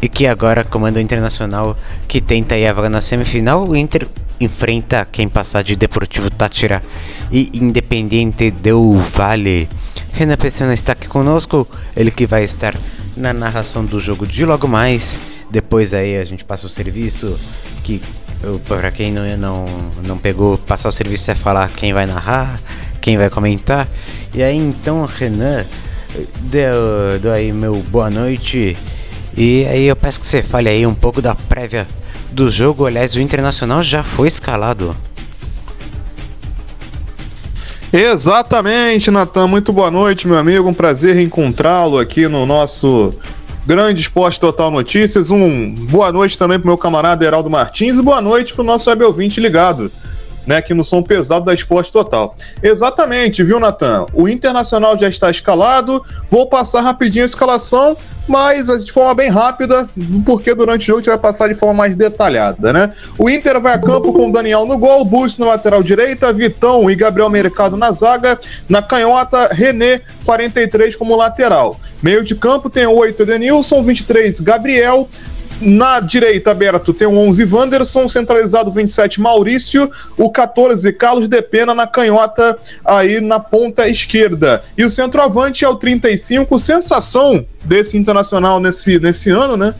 e 0.00 0.08
que 0.08 0.26
agora 0.26 0.64
comanda 0.64 0.98
o 0.98 1.02
Internacional, 1.02 1.76
que 2.08 2.18
tenta 2.20 2.54
aí 2.54 2.66
a 2.66 2.72
vaga 2.72 2.88
na 2.88 3.02
semifinal. 3.02 3.68
O 3.68 3.76
Inter 3.76 4.08
enfrenta 4.44 5.06
quem 5.10 5.28
passar 5.28 5.62
de 5.62 5.76
Deportivo 5.76 6.30
Tátira 6.30 6.82
e 7.30 7.50
Independiente 7.54 8.50
del 8.50 8.94
Vale. 9.14 9.68
Renan 10.12 10.36
Pessana 10.36 10.74
está 10.74 10.92
aqui 10.92 11.08
conosco, 11.08 11.66
ele 11.96 12.10
que 12.10 12.26
vai 12.26 12.44
estar 12.44 12.74
na 13.16 13.32
narração 13.32 13.84
do 13.84 13.98
jogo 13.98 14.26
de 14.26 14.44
logo 14.44 14.68
mais. 14.68 15.18
Depois 15.50 15.94
aí 15.94 16.16
a 16.16 16.24
gente 16.24 16.44
passa 16.44 16.66
o 16.66 16.70
serviço 16.70 17.38
que 17.82 18.00
para 18.66 18.90
quem 18.90 19.12
não, 19.12 19.36
não, 19.36 19.66
não 20.04 20.18
pegou, 20.18 20.58
passar 20.58 20.88
o 20.88 20.92
serviço 20.92 21.30
é 21.30 21.34
falar 21.34 21.70
quem 21.70 21.92
vai 21.92 22.06
narrar, 22.06 22.60
quem 23.00 23.16
vai 23.16 23.30
comentar. 23.30 23.88
E 24.34 24.42
aí 24.42 24.56
então, 24.56 25.04
Renan, 25.04 25.64
deu, 26.40 27.18
deu 27.20 27.32
aí 27.32 27.52
meu 27.52 27.76
boa 27.88 28.10
noite. 28.10 28.76
E 29.36 29.64
aí 29.66 29.86
eu 29.86 29.96
peço 29.96 30.20
que 30.20 30.26
você 30.26 30.42
fale 30.42 30.68
aí 30.68 30.86
um 30.86 30.94
pouco 30.94 31.22
da 31.22 31.34
prévia 31.34 31.86
do 32.32 32.50
jogo. 32.50 32.86
Aliás, 32.86 33.14
o 33.14 33.20
Internacional 33.20 33.82
já 33.82 34.02
foi 34.02 34.28
escalado. 34.28 34.96
Exatamente, 37.92 39.10
Natan. 39.10 39.46
Muito 39.46 39.72
boa 39.72 39.90
noite, 39.90 40.26
meu 40.26 40.38
amigo. 40.38 40.68
Um 40.68 40.74
prazer 40.74 41.18
encontrá-lo 41.18 41.98
aqui 41.98 42.26
no 42.26 42.46
nosso 42.46 43.14
Grande 43.66 44.00
Esporte 44.00 44.40
Total 44.40 44.70
Notícias. 44.70 45.30
Um 45.30 45.74
boa 45.74 46.10
noite 46.10 46.38
também 46.38 46.58
pro 46.58 46.68
meu 46.68 46.78
camarada 46.78 47.24
Heraldo 47.24 47.50
Martins 47.50 47.98
e 47.98 48.02
boa 48.02 48.20
noite 48.22 48.54
pro 48.54 48.64
nosso 48.64 48.88
web 48.88 49.04
ligado, 49.36 49.92
né, 50.46 50.56
aqui 50.56 50.74
no 50.74 50.84
som 50.84 51.02
pesado 51.02 51.44
da 51.44 51.54
Esporte 51.54 51.92
Total. 51.92 52.34
Exatamente, 52.62 53.42
viu, 53.42 53.60
Natan? 53.60 54.06
O 54.12 54.28
Internacional 54.28 54.98
já 54.98 55.08
está 55.08 55.30
escalado. 55.30 56.04
Vou 56.30 56.46
passar 56.48 56.80
rapidinho 56.80 57.24
a 57.24 57.26
escalação 57.26 57.96
mas 58.26 58.66
de 58.84 58.92
forma 58.92 59.14
bem 59.14 59.30
rápida, 59.30 59.88
porque 60.24 60.54
durante 60.54 60.82
o 60.82 60.86
jogo 60.86 60.98
a 60.98 61.02
gente 61.02 61.10
vai 61.10 61.18
passar 61.18 61.48
de 61.48 61.54
forma 61.54 61.74
mais 61.74 61.96
detalhada, 61.96 62.72
né? 62.72 62.92
O 63.18 63.28
Inter 63.28 63.60
vai 63.60 63.74
a 63.74 63.78
campo 63.78 64.12
com 64.12 64.30
Daniel 64.30 64.64
no 64.64 64.78
gol, 64.78 65.04
Busto 65.04 65.40
na 65.40 65.48
lateral 65.48 65.82
direita, 65.82 66.32
Vitão 66.32 66.90
e 66.90 66.94
Gabriel 66.94 67.28
Mercado 67.28 67.76
na 67.76 67.90
zaga, 67.90 68.38
na 68.68 68.80
canhota, 68.80 69.48
René, 69.52 70.02
43 70.24 70.94
como 70.96 71.16
lateral. 71.16 71.78
Meio 72.02 72.22
de 72.24 72.34
campo 72.34 72.70
tem 72.70 72.86
o 72.86 72.94
8 72.94 73.24
Denilson, 73.26 73.82
23 73.82 74.40
Gabriel, 74.40 75.08
na 75.62 76.00
direita 76.00 76.50
aberto 76.50 76.92
tem 76.92 77.06
o 77.06 77.16
11 77.16 77.44
Wanderson, 77.44 78.08
centralizado 78.08 78.70
27 78.70 79.20
Maurício, 79.20 79.88
o 80.16 80.30
14 80.30 80.92
Carlos 80.92 81.28
de 81.28 81.40
Pena 81.40 81.74
na 81.74 81.86
canhota 81.86 82.58
aí 82.84 83.20
na 83.20 83.38
ponta 83.38 83.88
esquerda. 83.88 84.62
E 84.76 84.84
o 84.84 84.90
centroavante 84.90 85.64
é 85.64 85.68
o 85.68 85.76
35, 85.76 86.58
sensação 86.58 87.44
desse 87.64 87.96
internacional 87.96 88.58
nesse, 88.58 88.98
nesse 88.98 89.30
ano, 89.30 89.56
né? 89.56 89.74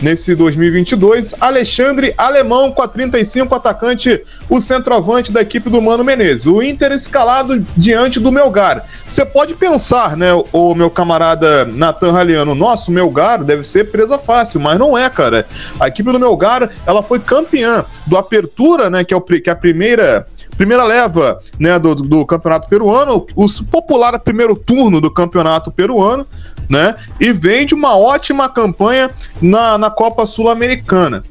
Nesse 0.00 0.34
2022. 0.34 1.34
Alexandre 1.40 2.14
Alemão 2.16 2.70
com 2.70 2.82
a 2.82 2.88
35, 2.88 3.54
atacante, 3.54 4.22
o 4.48 4.60
centroavante 4.60 5.32
da 5.32 5.40
equipe 5.40 5.70
do 5.70 5.80
Mano 5.80 6.04
Menezes. 6.04 6.46
O 6.46 6.62
Inter 6.62 6.92
escalado 6.92 7.64
diante 7.76 8.20
do 8.20 8.32
Melgar. 8.32 8.86
Você 9.10 9.24
pode 9.24 9.54
pensar, 9.54 10.16
né, 10.16 10.30
o 10.52 10.74
meu 10.74 10.90
camarada 10.90 11.64
Nathan 11.64 12.12
Raliano, 12.12 12.54
nosso 12.54 12.90
Melgar 12.90 13.42
deve 13.44 13.64
ser 13.64 13.90
presa 13.90 14.18
fácil, 14.18 14.60
mas 14.60 14.78
não 14.78 14.96
é, 14.96 15.08
cara. 15.08 15.46
A 15.80 15.88
equipe 15.88 16.10
do 16.10 16.20
Melgar, 16.20 16.70
ela 16.86 17.02
foi 17.02 17.18
campeã 17.18 17.84
do 18.06 18.16
Apertura, 18.16 18.90
né, 18.90 19.04
que 19.04 19.14
é, 19.14 19.16
o, 19.16 19.20
que 19.20 19.48
é 19.48 19.52
a 19.52 19.56
primeira 19.56 20.26
primeira 20.56 20.84
leva 20.84 21.38
né, 21.58 21.78
do, 21.78 21.94
do 21.94 22.24
campeonato 22.24 22.68
peruano, 22.68 23.26
o 23.34 23.46
popular 23.70 24.18
primeiro 24.18 24.56
turno 24.56 25.00
do 25.00 25.12
campeonato 25.12 25.70
peruano, 25.70 26.26
né? 26.70 26.94
E 27.20 27.32
vem 27.32 27.66
de 27.66 27.74
uma 27.74 27.96
ótima 27.96 28.48
campanha 28.48 29.10
na, 29.40 29.78
na 29.78 29.90
Copa 29.90 30.26
Sul-Americana. 30.26 31.22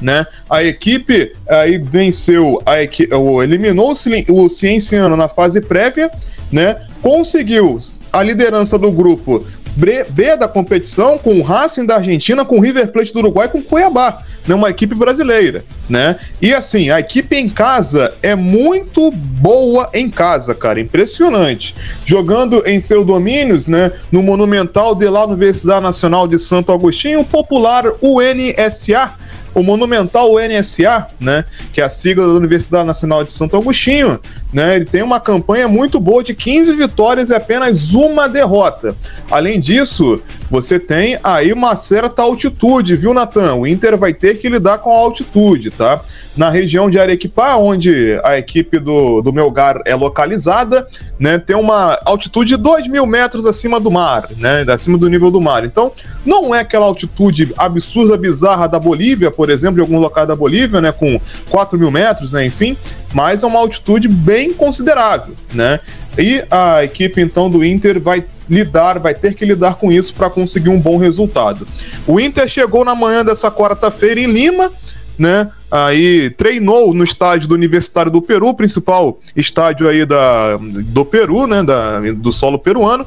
Né? 0.00 0.26
A 0.50 0.64
equipe 0.64 1.32
aí 1.48 1.78
venceu, 1.78 2.60
a 2.66 2.82
equipe, 2.82 3.14
eliminou 3.42 3.92
o 4.28 4.48
Cienciano 4.48 5.16
na 5.16 5.28
fase 5.28 5.60
prévia, 5.60 6.10
né? 6.50 6.84
Conseguiu 7.00 7.78
a 8.12 8.20
liderança 8.20 8.76
do 8.76 8.90
grupo 8.90 9.46
B 9.76 10.36
da 10.36 10.48
competição 10.48 11.18
com 11.18 11.38
o 11.38 11.42
Racing 11.42 11.86
da 11.86 11.96
Argentina, 11.96 12.44
com 12.44 12.58
o 12.58 12.60
River 12.60 12.92
Plate 12.92 13.12
do 13.12 13.20
Uruguai, 13.20 13.48
com 13.48 13.58
o 13.58 13.62
Cuiabá 13.62 14.22
né, 14.46 14.54
uma 14.54 14.70
equipe 14.70 14.94
brasileira, 14.94 15.64
né? 15.88 16.16
E 16.40 16.52
assim, 16.52 16.90
a 16.90 16.98
equipe 17.00 17.36
em 17.36 17.48
casa 17.48 18.12
é 18.22 18.34
muito 18.34 19.10
boa 19.10 19.88
em 19.94 20.08
casa, 20.10 20.54
cara, 20.54 20.80
impressionante. 20.80 21.74
Jogando 22.04 22.62
em 22.66 22.80
seus 22.80 23.06
domínios, 23.06 23.68
né, 23.68 23.92
no 24.10 24.22
Monumental 24.22 24.94
de 24.94 25.08
lá 25.08 25.24
Universidade 25.24 25.82
Nacional 25.82 26.26
de 26.26 26.38
Santo 26.38 26.72
Agostinho, 26.72 27.24
popular 27.24 27.84
UNSA, 28.00 29.14
o 29.54 29.62
monumental 29.62 30.34
UNSA, 30.34 31.06
né, 31.20 31.44
que 31.72 31.80
é 31.80 31.84
a 31.84 31.88
sigla 31.88 32.26
da 32.26 32.32
Universidade 32.32 32.86
Nacional 32.86 33.24
de 33.24 33.32
Santo 33.32 33.56
Agostinho, 33.56 34.20
né, 34.52 34.76
ele 34.76 34.84
tem 34.84 35.02
uma 35.02 35.20
campanha 35.20 35.68
muito 35.68 36.00
boa 36.00 36.22
de 36.22 36.34
15 36.34 36.74
vitórias 36.74 37.30
e 37.30 37.34
apenas 37.34 37.92
uma 37.92 38.28
derrota. 38.28 38.94
Além 39.30 39.60
disso, 39.60 40.22
você 40.52 40.78
tem 40.78 41.18
aí 41.24 41.50
uma 41.50 41.74
certa 41.76 42.20
altitude, 42.20 42.94
viu, 42.94 43.14
Natan? 43.14 43.54
O 43.54 43.66
Inter 43.66 43.96
vai 43.96 44.12
ter 44.12 44.34
que 44.34 44.50
lidar 44.50 44.76
com 44.80 44.90
a 44.90 44.98
altitude, 44.98 45.70
tá? 45.70 46.02
Na 46.36 46.50
região 46.50 46.90
de 46.90 46.98
Arequipá, 46.98 47.56
onde 47.56 48.20
a 48.22 48.36
equipe 48.36 48.78
do, 48.78 49.22
do 49.22 49.32
Melgar 49.32 49.80
é 49.86 49.94
localizada, 49.94 50.86
né, 51.18 51.38
tem 51.38 51.56
uma 51.56 51.98
altitude 52.04 52.50
de 52.50 52.56
2 52.58 52.86
mil 52.86 53.06
metros 53.06 53.46
acima 53.46 53.80
do 53.80 53.90
mar, 53.90 54.28
né, 54.36 54.62
acima 54.68 54.98
do 54.98 55.08
nível 55.08 55.30
do 55.30 55.40
mar. 55.40 55.64
Então, 55.64 55.90
não 56.24 56.54
é 56.54 56.60
aquela 56.60 56.84
altitude 56.84 57.54
absurda, 57.56 58.18
bizarra 58.18 58.68
da 58.68 58.78
Bolívia, 58.78 59.30
por 59.30 59.48
exemplo, 59.48 59.78
em 59.78 59.82
algum 59.82 59.98
local 59.98 60.26
da 60.26 60.36
Bolívia, 60.36 60.82
né, 60.82 60.92
com 60.92 61.18
4 61.48 61.78
mil 61.78 61.90
metros, 61.90 62.32
né, 62.32 62.44
enfim, 62.44 62.76
mas 63.14 63.42
é 63.42 63.46
uma 63.46 63.58
altitude 63.58 64.06
bem 64.06 64.52
considerável, 64.52 65.34
né? 65.50 65.80
E 66.18 66.44
a 66.50 66.84
equipe 66.84 67.22
então 67.22 67.48
do 67.48 67.64
Inter 67.64 67.98
vai 67.98 68.22
lidar, 68.52 68.98
vai 68.98 69.14
ter 69.14 69.32
que 69.34 69.46
lidar 69.46 69.76
com 69.76 69.90
isso 69.90 70.12
para 70.12 70.28
conseguir 70.28 70.68
um 70.68 70.78
bom 70.78 70.98
resultado. 70.98 71.66
O 72.06 72.20
Inter 72.20 72.46
chegou 72.46 72.84
na 72.84 72.94
manhã 72.94 73.24
dessa 73.24 73.50
quarta-feira 73.50 74.20
em 74.20 74.26
Lima, 74.26 74.70
né? 75.18 75.50
Aí 75.70 76.28
treinou 76.28 76.92
no 76.92 77.02
estádio 77.02 77.48
do 77.48 77.54
Universitário 77.54 78.12
do 78.12 78.20
Peru, 78.20 78.52
principal 78.52 79.18
estádio 79.34 79.88
aí 79.88 80.04
da, 80.04 80.58
do 80.58 81.02
Peru, 81.02 81.46
né? 81.46 81.62
Da, 81.62 82.00
do 82.00 82.30
solo 82.30 82.58
peruano, 82.58 83.06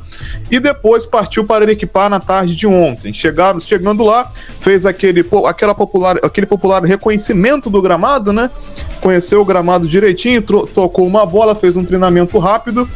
e 0.50 0.60
depois 0.60 1.06
partiu 1.06 1.46
para 1.46 1.72
equipar 1.72 2.10
na 2.10 2.20
tarde 2.20 2.56
de 2.56 2.66
ontem. 2.66 3.14
Chegaram, 3.14 3.60
chegando 3.60 4.04
lá, 4.04 4.32
fez 4.62 4.84
aquele, 4.84 5.24
aquela 5.48 5.76
popular, 5.76 6.18
aquele 6.24 6.48
popular 6.48 6.84
reconhecimento 6.84 7.70
do 7.70 7.82
gramado, 7.84 8.34
né? 8.34 8.50
Conheceu 9.00 9.42
o 9.42 9.46
gramado 9.46 9.88
direitinho, 9.88 10.42
tocou 10.42 11.06
uma 11.06 11.24
bola, 11.24 11.54
fez 11.54 11.78
um 11.78 11.86
treinamento 11.86 12.40
rápido 12.40 12.90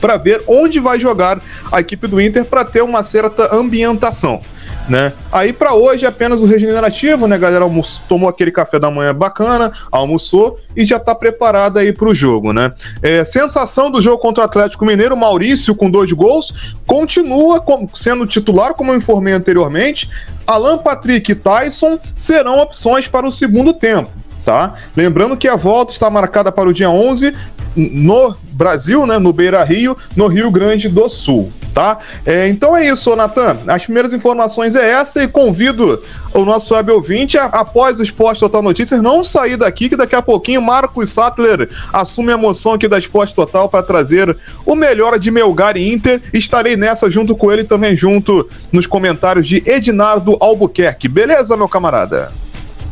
para 0.00 0.16
ver 0.16 0.42
onde 0.46 0.80
vai 0.80 0.98
jogar 0.98 1.40
a 1.70 1.80
equipe 1.80 2.06
do 2.06 2.20
Inter 2.20 2.44
para 2.44 2.64
ter 2.64 2.82
uma 2.82 3.02
certa 3.02 3.54
ambientação 3.54 4.40
né? 4.88 5.12
Aí 5.30 5.52
para 5.52 5.74
hoje 5.74 6.04
é 6.04 6.08
apenas 6.08 6.40
o 6.40 6.46
regenerativo, 6.46 7.26
né, 7.26 7.38
galera? 7.38 7.64
Almoço, 7.64 8.02
tomou 8.08 8.28
aquele 8.28 8.50
café 8.50 8.78
da 8.78 8.90
manhã 8.90 9.14
bacana, 9.14 9.70
almoçou 9.92 10.58
e 10.74 10.84
já 10.84 10.98
tá 10.98 11.14
preparado 11.14 11.78
aí 11.78 11.92
pro 11.92 12.14
jogo, 12.14 12.52
né? 12.52 12.72
É, 13.02 13.24
sensação 13.24 13.90
do 13.90 14.00
jogo 14.00 14.18
contra 14.18 14.42
o 14.42 14.46
Atlético 14.46 14.86
Mineiro, 14.86 15.16
Maurício 15.16 15.74
com 15.74 15.90
dois 15.90 16.10
gols, 16.12 16.76
continua 16.86 17.62
sendo 17.92 18.26
titular, 18.26 18.74
como 18.74 18.92
eu 18.92 18.96
informei 18.96 19.34
anteriormente. 19.34 20.08
Alan 20.46 20.78
Patrick 20.78 21.30
e 21.30 21.34
Tyson 21.34 21.98
serão 22.16 22.58
opções 22.58 23.06
para 23.06 23.26
o 23.26 23.30
segundo 23.30 23.72
tempo. 23.74 24.10
Tá? 24.44 24.74
Lembrando 24.96 25.36
que 25.36 25.46
a 25.46 25.56
volta 25.56 25.92
está 25.92 26.08
marcada 26.08 26.50
para 26.50 26.70
o 26.70 26.72
dia 26.72 26.88
11 26.88 27.34
no 27.78 28.36
Brasil, 28.50 29.06
né, 29.06 29.18
no 29.18 29.32
Beira 29.32 29.62
Rio, 29.62 29.96
no 30.16 30.26
Rio 30.26 30.50
Grande 30.50 30.88
do 30.88 31.08
Sul, 31.08 31.52
tá? 31.72 31.98
É, 32.26 32.48
então 32.48 32.76
é 32.76 32.88
isso, 32.88 33.14
Natan. 33.14 33.58
As 33.68 33.84
primeiras 33.84 34.12
informações 34.12 34.74
é 34.74 34.90
essa 34.90 35.22
e 35.22 35.28
convido 35.28 36.02
o 36.34 36.44
nosso 36.44 36.74
web 36.74 36.90
ouvinte, 36.90 37.38
a, 37.38 37.44
após 37.44 38.00
o 38.00 38.02
Esporte 38.02 38.40
Total 38.40 38.60
Notícias, 38.60 39.00
não 39.00 39.22
sair 39.22 39.56
daqui, 39.56 39.88
que 39.88 39.96
daqui 39.96 40.16
a 40.16 40.22
pouquinho 40.22 40.60
Marcos 40.60 41.10
Sattler 41.10 41.68
assume 41.92 42.32
a 42.32 42.34
emoção 42.34 42.72
aqui 42.72 42.88
da 42.88 42.98
Esporte 42.98 43.34
Total 43.34 43.68
para 43.68 43.84
trazer 43.84 44.36
o 44.66 44.74
melhor 44.74 45.18
de 45.18 45.30
Melgar 45.30 45.76
e 45.76 45.92
Inter. 45.92 46.20
Estarei 46.34 46.76
nessa 46.76 47.08
junto 47.08 47.36
com 47.36 47.52
ele 47.52 47.62
também 47.62 47.94
junto 47.94 48.48
nos 48.72 48.86
comentários 48.86 49.46
de 49.46 49.62
Ednardo 49.64 50.36
Albuquerque. 50.40 51.06
Beleza, 51.06 51.56
meu 51.56 51.68
camarada? 51.68 52.32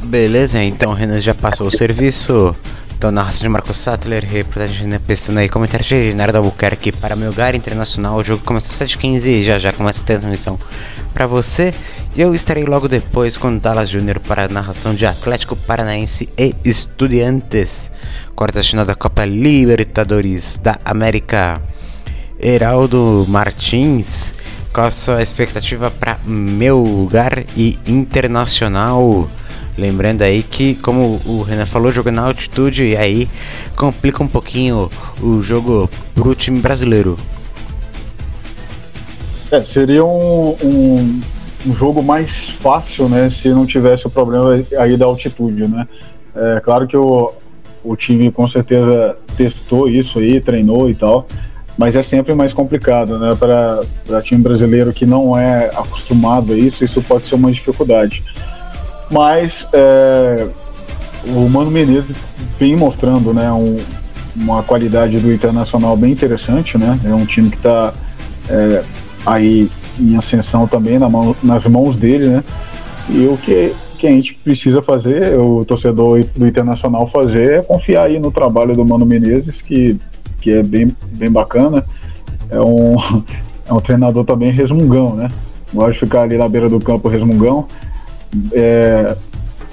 Beleza, 0.04 0.62
então 0.62 0.92
Renan 0.92 1.20
já 1.20 1.34
passou 1.34 1.66
o 1.66 1.70
serviço. 1.70 2.54
Então, 2.96 3.10
narração 3.10 3.42
de 3.42 3.50
Marcos 3.50 3.76
Sattler, 3.76 4.24
reportagem 4.24 4.86
né, 4.86 4.98
pensando 4.98 5.38
aí, 5.38 5.50
comentário 5.50 5.84
de 5.84 6.14
Nardo 6.14 6.38
Albuquerque 6.38 6.90
para 6.90 7.14
meu 7.14 7.28
lugar 7.28 7.54
internacional. 7.54 8.16
O 8.16 8.24
jogo 8.24 8.42
começa 8.42 8.72
às 8.72 8.90
7h15 8.90 9.26
e 9.26 9.44
já 9.44 9.58
já 9.58 9.70
começa 9.70 10.00
a 10.00 10.06
transmissão 10.06 10.58
para 11.12 11.26
você. 11.26 11.74
E 12.16 12.22
eu 12.22 12.34
estarei 12.34 12.64
logo 12.64 12.88
depois 12.88 13.36
com 13.36 13.58
Dallas 13.58 13.90
Júnior 13.90 14.18
para 14.20 14.46
a 14.46 14.48
narração 14.48 14.94
de 14.94 15.04
Atlético 15.04 15.54
Paranaense 15.54 16.26
e 16.38 16.54
Estudiantes. 16.64 17.92
Quarta 18.34 18.62
final 18.62 18.86
da 18.86 18.94
Copa 18.94 19.26
Libertadores 19.26 20.56
da 20.56 20.80
América. 20.82 21.60
Heraldo 22.40 23.26
Martins, 23.28 24.34
qual 24.72 24.86
a 24.86 24.90
sua 24.90 25.22
expectativa 25.22 25.90
para 25.90 26.18
meu 26.24 26.78
lugar 26.78 27.44
e 27.54 27.78
internacional? 27.86 29.28
Lembrando 29.78 30.22
aí 30.22 30.42
que, 30.42 30.74
como 30.76 31.20
o 31.26 31.42
Renan 31.42 31.66
falou, 31.66 31.92
jogando 31.92 32.16
na 32.16 32.26
altitude 32.26 32.84
e 32.84 32.96
aí 32.96 33.28
complica 33.76 34.22
um 34.22 34.28
pouquinho 34.28 34.90
o 35.22 35.42
jogo 35.42 35.90
pro 36.14 36.34
time 36.34 36.60
brasileiro. 36.60 37.18
É, 39.52 39.60
seria 39.62 40.04
um, 40.04 40.56
um, 40.62 41.20
um, 41.66 41.74
jogo 41.74 42.02
mais 42.02 42.30
fácil, 42.60 43.08
né, 43.08 43.30
se 43.30 43.48
não 43.50 43.66
tivesse 43.66 44.06
o 44.06 44.10
problema 44.10 44.64
aí 44.78 44.96
da 44.96 45.04
altitude, 45.04 45.68
né. 45.68 45.86
É 46.34 46.60
claro 46.60 46.86
que 46.86 46.96
o, 46.96 47.32
o 47.84 47.96
time 47.96 48.30
com 48.32 48.48
certeza 48.48 49.16
testou 49.36 49.88
isso 49.88 50.18
aí, 50.18 50.40
treinou 50.40 50.90
e 50.90 50.94
tal, 50.94 51.26
mas 51.78 51.94
é 51.94 52.02
sempre 52.02 52.34
mais 52.34 52.52
complicado, 52.52 53.18
né, 53.18 53.36
para 53.36 54.22
time 54.22 54.42
brasileiro 54.42 54.92
que 54.92 55.06
não 55.06 55.38
é 55.38 55.66
acostumado 55.66 56.52
a 56.52 56.56
isso, 56.56 56.84
isso 56.84 57.00
pode 57.02 57.28
ser 57.28 57.34
uma 57.34 57.52
dificuldade. 57.52 58.24
Mas 59.10 59.52
é, 59.72 60.48
o 61.26 61.48
Mano 61.48 61.70
Menezes 61.70 62.16
vem 62.58 62.76
mostrando 62.76 63.32
né, 63.32 63.50
um, 63.52 63.78
uma 64.34 64.62
qualidade 64.62 65.18
do 65.18 65.32
Internacional 65.32 65.96
bem 65.96 66.12
interessante, 66.12 66.76
né? 66.76 66.98
É 67.04 67.14
um 67.14 67.24
time 67.24 67.50
que 67.50 67.56
está 67.56 67.92
é, 68.48 68.82
aí 69.24 69.70
em 69.98 70.16
ascensão 70.16 70.66
também 70.66 70.98
na 70.98 71.08
mão, 71.08 71.34
nas 71.42 71.64
mãos 71.64 71.96
dele, 71.96 72.28
né? 72.28 72.44
E 73.08 73.26
o 73.26 73.36
que, 73.38 73.72
que 73.98 74.06
a 74.06 74.10
gente 74.10 74.34
precisa 74.34 74.82
fazer, 74.82 75.38
o 75.38 75.64
torcedor 75.64 76.24
do 76.36 76.46
Internacional 76.46 77.08
fazer, 77.10 77.60
é 77.60 77.62
confiar 77.62 78.06
aí 78.06 78.18
no 78.18 78.30
trabalho 78.30 78.74
do 78.74 78.84
Mano 78.84 79.06
Menezes, 79.06 79.60
que, 79.62 79.98
que 80.40 80.52
é 80.52 80.62
bem, 80.62 80.94
bem 81.12 81.30
bacana. 81.30 81.84
É 82.50 82.60
um, 82.60 82.96
é 83.66 83.72
um 83.72 83.80
treinador 83.80 84.24
também 84.24 84.50
resmungão, 84.50 85.14
né? 85.14 85.28
Gosta 85.72 85.92
de 85.92 85.98
ficar 86.00 86.22
ali 86.22 86.36
na 86.36 86.48
beira 86.48 86.68
do 86.68 86.80
campo 86.80 87.08
resmungão 87.08 87.66
é, 88.52 89.16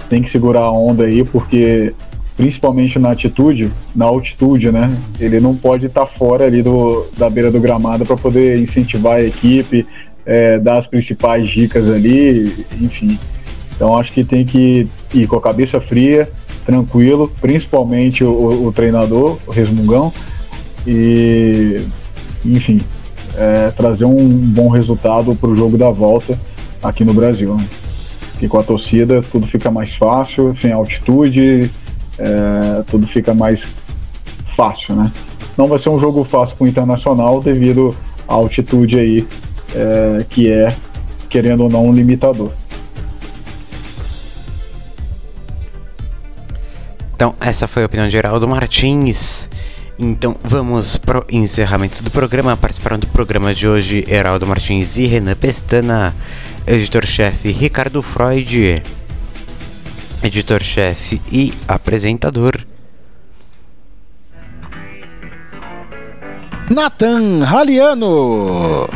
tem 0.10 0.22
que 0.22 0.32
segurar 0.32 0.62
a 0.62 0.72
onda 0.72 1.06
aí, 1.06 1.24
porque 1.24 1.94
principalmente 2.36 2.98
na 2.98 3.12
atitude, 3.12 3.72
na 3.96 4.06
altitude, 4.06 4.72
né? 4.72 4.96
Ele 5.20 5.40
não 5.40 5.56
pode 5.56 5.86
estar 5.86 6.06
tá 6.06 6.12
fora 6.18 6.46
ali 6.46 6.62
do, 6.62 7.06
da 7.18 7.30
beira 7.30 7.52
do 7.52 7.60
gramado 7.60 8.06
para 8.06 8.18
poder 8.18 8.60
incentivar 8.60 9.18
a 9.18 9.24
equipe, 9.24 9.86
é, 10.26 10.58
dar 10.60 10.80
as 10.80 10.88
principais 10.88 11.48
dicas 11.48 11.90
ali, 11.90 12.66
enfim. 12.82 13.20
Então 13.76 13.98
acho 13.98 14.12
que 14.12 14.24
tem 14.24 14.46
que 14.46 14.88
ir 15.14 15.28
com 15.28 15.36
a 15.36 15.42
cabeça 15.42 15.80
fria, 15.80 16.30
tranquilo, 16.66 17.32
principalmente 17.42 18.24
o, 18.24 18.68
o 18.68 18.72
treinador, 18.72 19.38
o 19.46 19.52
Resmungão, 19.52 20.12
e 20.88 21.82
enfim, 22.46 22.82
é, 23.36 23.72
trazer 23.72 24.06
um 24.06 24.28
bom 24.28 24.70
resultado 24.70 25.36
para 25.36 25.50
o 25.50 25.56
jogo 25.56 25.78
da 25.78 25.90
volta 25.90 26.38
aqui 26.82 27.04
no 27.04 27.14
Brasil. 27.14 27.56
Né? 27.56 27.66
E 28.44 28.48
com 28.48 28.60
a 28.60 28.64
torcida 28.64 29.22
tudo 29.32 29.48
fica 29.48 29.72
mais 29.72 29.94
fácil, 29.96 30.56
sem 30.60 30.72
altitude, 30.72 31.72
é, 32.20 32.84
tudo 32.88 33.08
fica 33.08 33.34
mais 33.34 33.62
fácil, 34.56 34.96
né? 34.96 35.12
Não 35.58 35.68
vai 35.68 35.80
ser 35.80 35.90
um 35.90 36.00
jogo 36.00 36.24
fácil 36.24 36.56
com 36.58 36.66
o 36.66 36.68
Internacional 36.68 37.42
devido 37.42 37.96
à 38.28 38.34
altitude 38.34 39.00
aí, 39.00 39.28
é, 39.74 40.26
que 40.30 40.52
é, 40.52 40.76
querendo 41.30 41.64
ou 41.64 41.70
não, 41.70 41.86
um 41.88 41.94
limitador. 41.94 42.52
Então, 47.16 47.36
essa 47.40 47.68
foi 47.68 47.84
a 47.84 47.86
opinião 47.86 48.08
de 48.08 48.12
Geraldo 48.12 48.48
Martins. 48.48 49.50
Então, 49.98 50.36
vamos 50.44 50.98
pro 50.98 51.26
encerramento 51.32 52.04
do 52.04 52.10
programa. 52.10 52.58
Participaram 52.58 52.98
do 52.98 53.08
programa 53.08 53.54
de 53.54 53.68
hoje 53.68 54.04
Heraldo 54.08 54.46
Martins 54.48 54.98
e 54.98 55.06
Renan 55.06 55.36
Pestana, 55.36 56.14
editor-chefe 56.66 57.52
Ricardo 57.52 58.02
Freud, 58.02 58.82
editor-chefe 60.24 61.22
e 61.32 61.54
apresentador 61.68 62.66
Nathan 66.70 67.44
Raliano. 67.44 68.88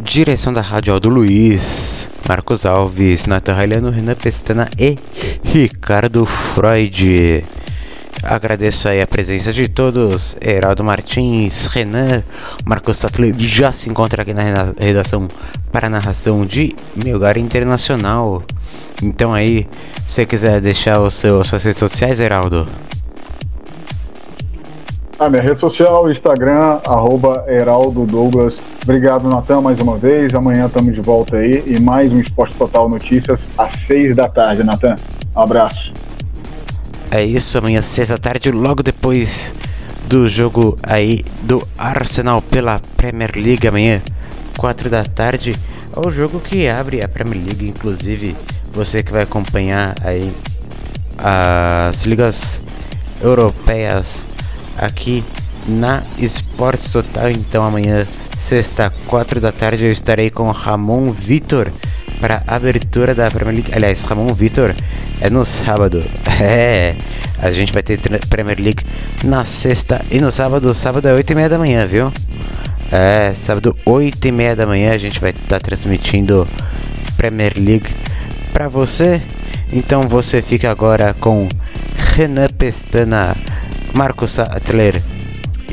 Direção 0.00 0.52
da 0.52 0.60
Rádio 0.60 0.92
Aldo 0.94 1.08
Luiz, 1.08 2.10
Marcos 2.28 2.66
Alves, 2.66 3.26
Nathan 3.26 3.54
Raliano, 3.54 3.90
Renan 3.90 4.16
Pestana 4.16 4.68
e 4.78 4.98
Ricardo 5.44 6.26
Freud. 6.26 7.44
Agradeço 8.22 8.88
aí 8.88 9.02
a 9.02 9.06
presença 9.06 9.52
de 9.52 9.68
todos, 9.68 10.36
Heraldo 10.40 10.84
Martins, 10.84 11.66
Renan, 11.66 12.22
Marcos 12.64 12.98
Sattler 12.98 13.34
já 13.36 13.72
se 13.72 13.90
encontra 13.90 14.22
aqui 14.22 14.32
na 14.32 14.72
redação 14.78 15.26
para 15.72 15.88
a 15.88 15.90
narração 15.90 16.46
de 16.46 16.76
Melgar 16.94 17.36
Internacional. 17.36 18.44
Então 19.02 19.34
aí, 19.34 19.66
se 20.06 20.14
você 20.14 20.26
quiser 20.26 20.60
deixar 20.60 21.00
o 21.00 21.10
seu, 21.10 21.42
suas 21.42 21.64
redes 21.64 21.80
sociais, 21.80 22.20
Heraldo. 22.20 22.66
A 25.18 25.28
minha 25.28 25.42
rede 25.42 25.58
social, 25.58 26.10
Instagram, 26.10 26.80
arroba 26.86 27.44
Heraldo 27.48 28.06
Douglas. 28.06 28.54
Obrigado, 28.84 29.28
Natan, 29.28 29.60
mais 29.60 29.80
uma 29.80 29.96
vez. 29.96 30.32
Amanhã 30.32 30.66
estamos 30.66 30.94
de 30.94 31.00
volta 31.00 31.36
aí 31.36 31.64
e 31.66 31.80
mais 31.80 32.12
um 32.12 32.20
Esporte 32.20 32.56
Total 32.56 32.88
Notícias 32.88 33.40
às 33.58 33.72
seis 33.86 34.16
da 34.16 34.28
tarde, 34.28 34.62
Natan. 34.62 34.94
Um 35.36 35.40
abraço. 35.40 35.92
É 37.14 37.22
isso, 37.22 37.58
amanhã 37.58 37.82
da 38.08 38.16
tarde, 38.16 38.50
logo 38.50 38.82
depois 38.82 39.54
do 40.08 40.26
jogo 40.26 40.78
aí 40.82 41.22
do 41.42 41.62
Arsenal 41.76 42.40
pela 42.40 42.80
Premier 42.96 43.32
League. 43.36 43.68
Amanhã, 43.68 44.00
quatro 44.56 44.88
da 44.88 45.04
tarde, 45.04 45.54
é 45.94 46.08
o 46.08 46.10
jogo 46.10 46.40
que 46.40 46.66
abre 46.66 47.02
a 47.02 47.08
Premier 47.08 47.44
League. 47.44 47.68
Inclusive, 47.68 48.34
você 48.72 49.02
que 49.02 49.12
vai 49.12 49.24
acompanhar 49.24 49.94
aí 50.00 50.32
as 51.18 52.00
ligas 52.04 52.62
europeias 53.20 54.24
aqui 54.78 55.22
na 55.68 56.02
Esportes 56.16 56.90
Total. 56.90 57.30
Então 57.30 57.62
amanhã, 57.62 58.06
sexta, 58.38 58.90
quatro 59.06 59.38
da 59.38 59.52
tarde, 59.52 59.84
eu 59.84 59.92
estarei 59.92 60.30
com 60.30 60.50
Ramon 60.50 61.12
Vitor 61.12 61.70
para 62.22 62.44
a 62.46 62.54
abertura 62.54 63.16
da 63.16 63.28
Premier 63.28 63.56
League. 63.56 63.72
Aliás, 63.74 64.04
Ramon 64.04 64.32
Vitor 64.32 64.72
é 65.20 65.28
no 65.28 65.44
sábado. 65.44 66.02
É, 66.40 66.96
a 67.38 67.52
gente 67.52 67.72
vai 67.72 67.82
ter 67.82 67.98
Premier 68.28 68.58
League 68.58 68.84
na 69.22 69.44
sexta 69.44 70.04
e 70.10 70.20
no 70.20 70.32
sábado. 70.32 70.72
Sábado 70.74 71.06
é 71.06 71.12
8 71.12 71.30
e 71.30 71.34
meia 71.34 71.48
da 71.48 71.58
manhã, 71.58 71.86
viu? 71.86 72.12
É, 72.90 73.32
sábado 73.34 73.76
8 73.84 74.26
e 74.26 74.32
meia 74.32 74.56
da 74.56 74.66
manhã 74.66 74.92
a 74.92 74.98
gente 74.98 75.20
vai 75.20 75.30
estar 75.30 75.46
tá 75.48 75.60
transmitindo 75.60 76.48
Premier 77.16 77.52
League 77.56 77.94
para 78.52 78.68
você. 78.68 79.22
Então 79.72 80.08
você 80.08 80.42
fica 80.42 80.70
agora 80.70 81.14
com 81.14 81.48
Renan 82.16 82.48
Pestana 82.48 83.36
Marcos 83.94 84.32
Sattler 84.32 85.00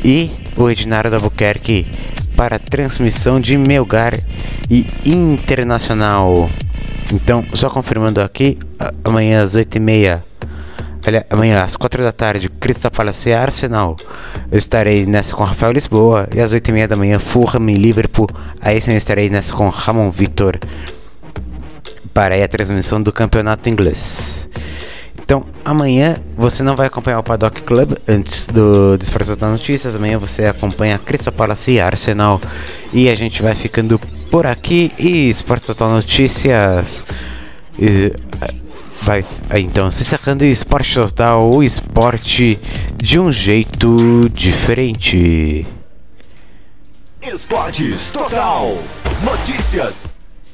e 0.04 0.30
o 0.56 0.70
Edinardo 0.70 1.16
Albuquerque 1.16 1.86
para 2.40 2.58
transmissão 2.58 3.38
de 3.38 3.54
Melgar 3.58 4.18
e 4.70 4.86
Internacional. 5.04 6.48
Então, 7.12 7.44
só 7.52 7.68
confirmando 7.68 8.18
aqui, 8.22 8.56
amanhã 9.04 9.42
às 9.42 9.56
8h30, 9.56 10.22
amanhã 11.28 11.62
às 11.62 11.76
4 11.76 12.02
da 12.02 12.12
tarde, 12.12 12.48
Crystal 12.48 12.90
Palace 12.90 13.30
Arsenal. 13.30 13.94
Eu 14.50 14.56
estarei 14.56 15.04
nessa 15.04 15.36
com 15.36 15.44
Rafael 15.44 15.70
Lisboa 15.70 16.30
e 16.34 16.40
às 16.40 16.54
8h30 16.54 16.86
da 16.86 16.96
manhã, 16.96 17.18
Fulham 17.18 17.68
e 17.68 17.74
Liverpool. 17.74 18.26
Aí 18.58 18.80
sim 18.80 18.92
eu 18.92 18.96
estarei 18.96 19.28
nessa 19.28 19.52
com 19.52 19.68
Ramon 19.68 20.10
Vitor 20.10 20.58
para 22.14 22.42
a 22.42 22.48
transmissão 22.48 23.02
do 23.02 23.12
campeonato 23.12 23.68
inglês. 23.68 24.48
Então, 25.30 25.46
amanhã 25.64 26.16
você 26.36 26.60
não 26.60 26.74
vai 26.74 26.88
acompanhar 26.88 27.20
o 27.20 27.22
Paddock 27.22 27.62
Club 27.62 27.92
antes 28.08 28.48
do 28.48 28.98
Disfarçado 28.98 29.38
das 29.38 29.50
Notícias. 29.52 29.94
Amanhã 29.94 30.18
você 30.18 30.46
acompanha 30.46 30.98
Crystal 30.98 31.32
Palace 31.32 31.70
e 31.70 31.80
Arsenal. 31.80 32.40
E 32.92 33.08
a 33.08 33.14
gente 33.14 33.40
vai 33.40 33.54
ficando 33.54 33.96
por 34.28 34.44
aqui. 34.44 34.90
E 34.98 35.30
Esporte 35.30 35.68
Total 35.68 35.88
Notícias. 35.88 37.04
E, 37.78 38.12
vai 39.02 39.24
então 39.54 39.88
se 39.88 40.04
sacando 40.04 40.44
Esporte 40.44 40.96
Total, 40.96 41.48
o 41.48 41.62
esporte 41.62 42.58
de 42.96 43.20
um 43.20 43.30
jeito 43.30 44.28
diferente. 44.34 45.64
Esportes 47.22 48.10
Total 48.10 48.76
Notícias. 49.22 50.10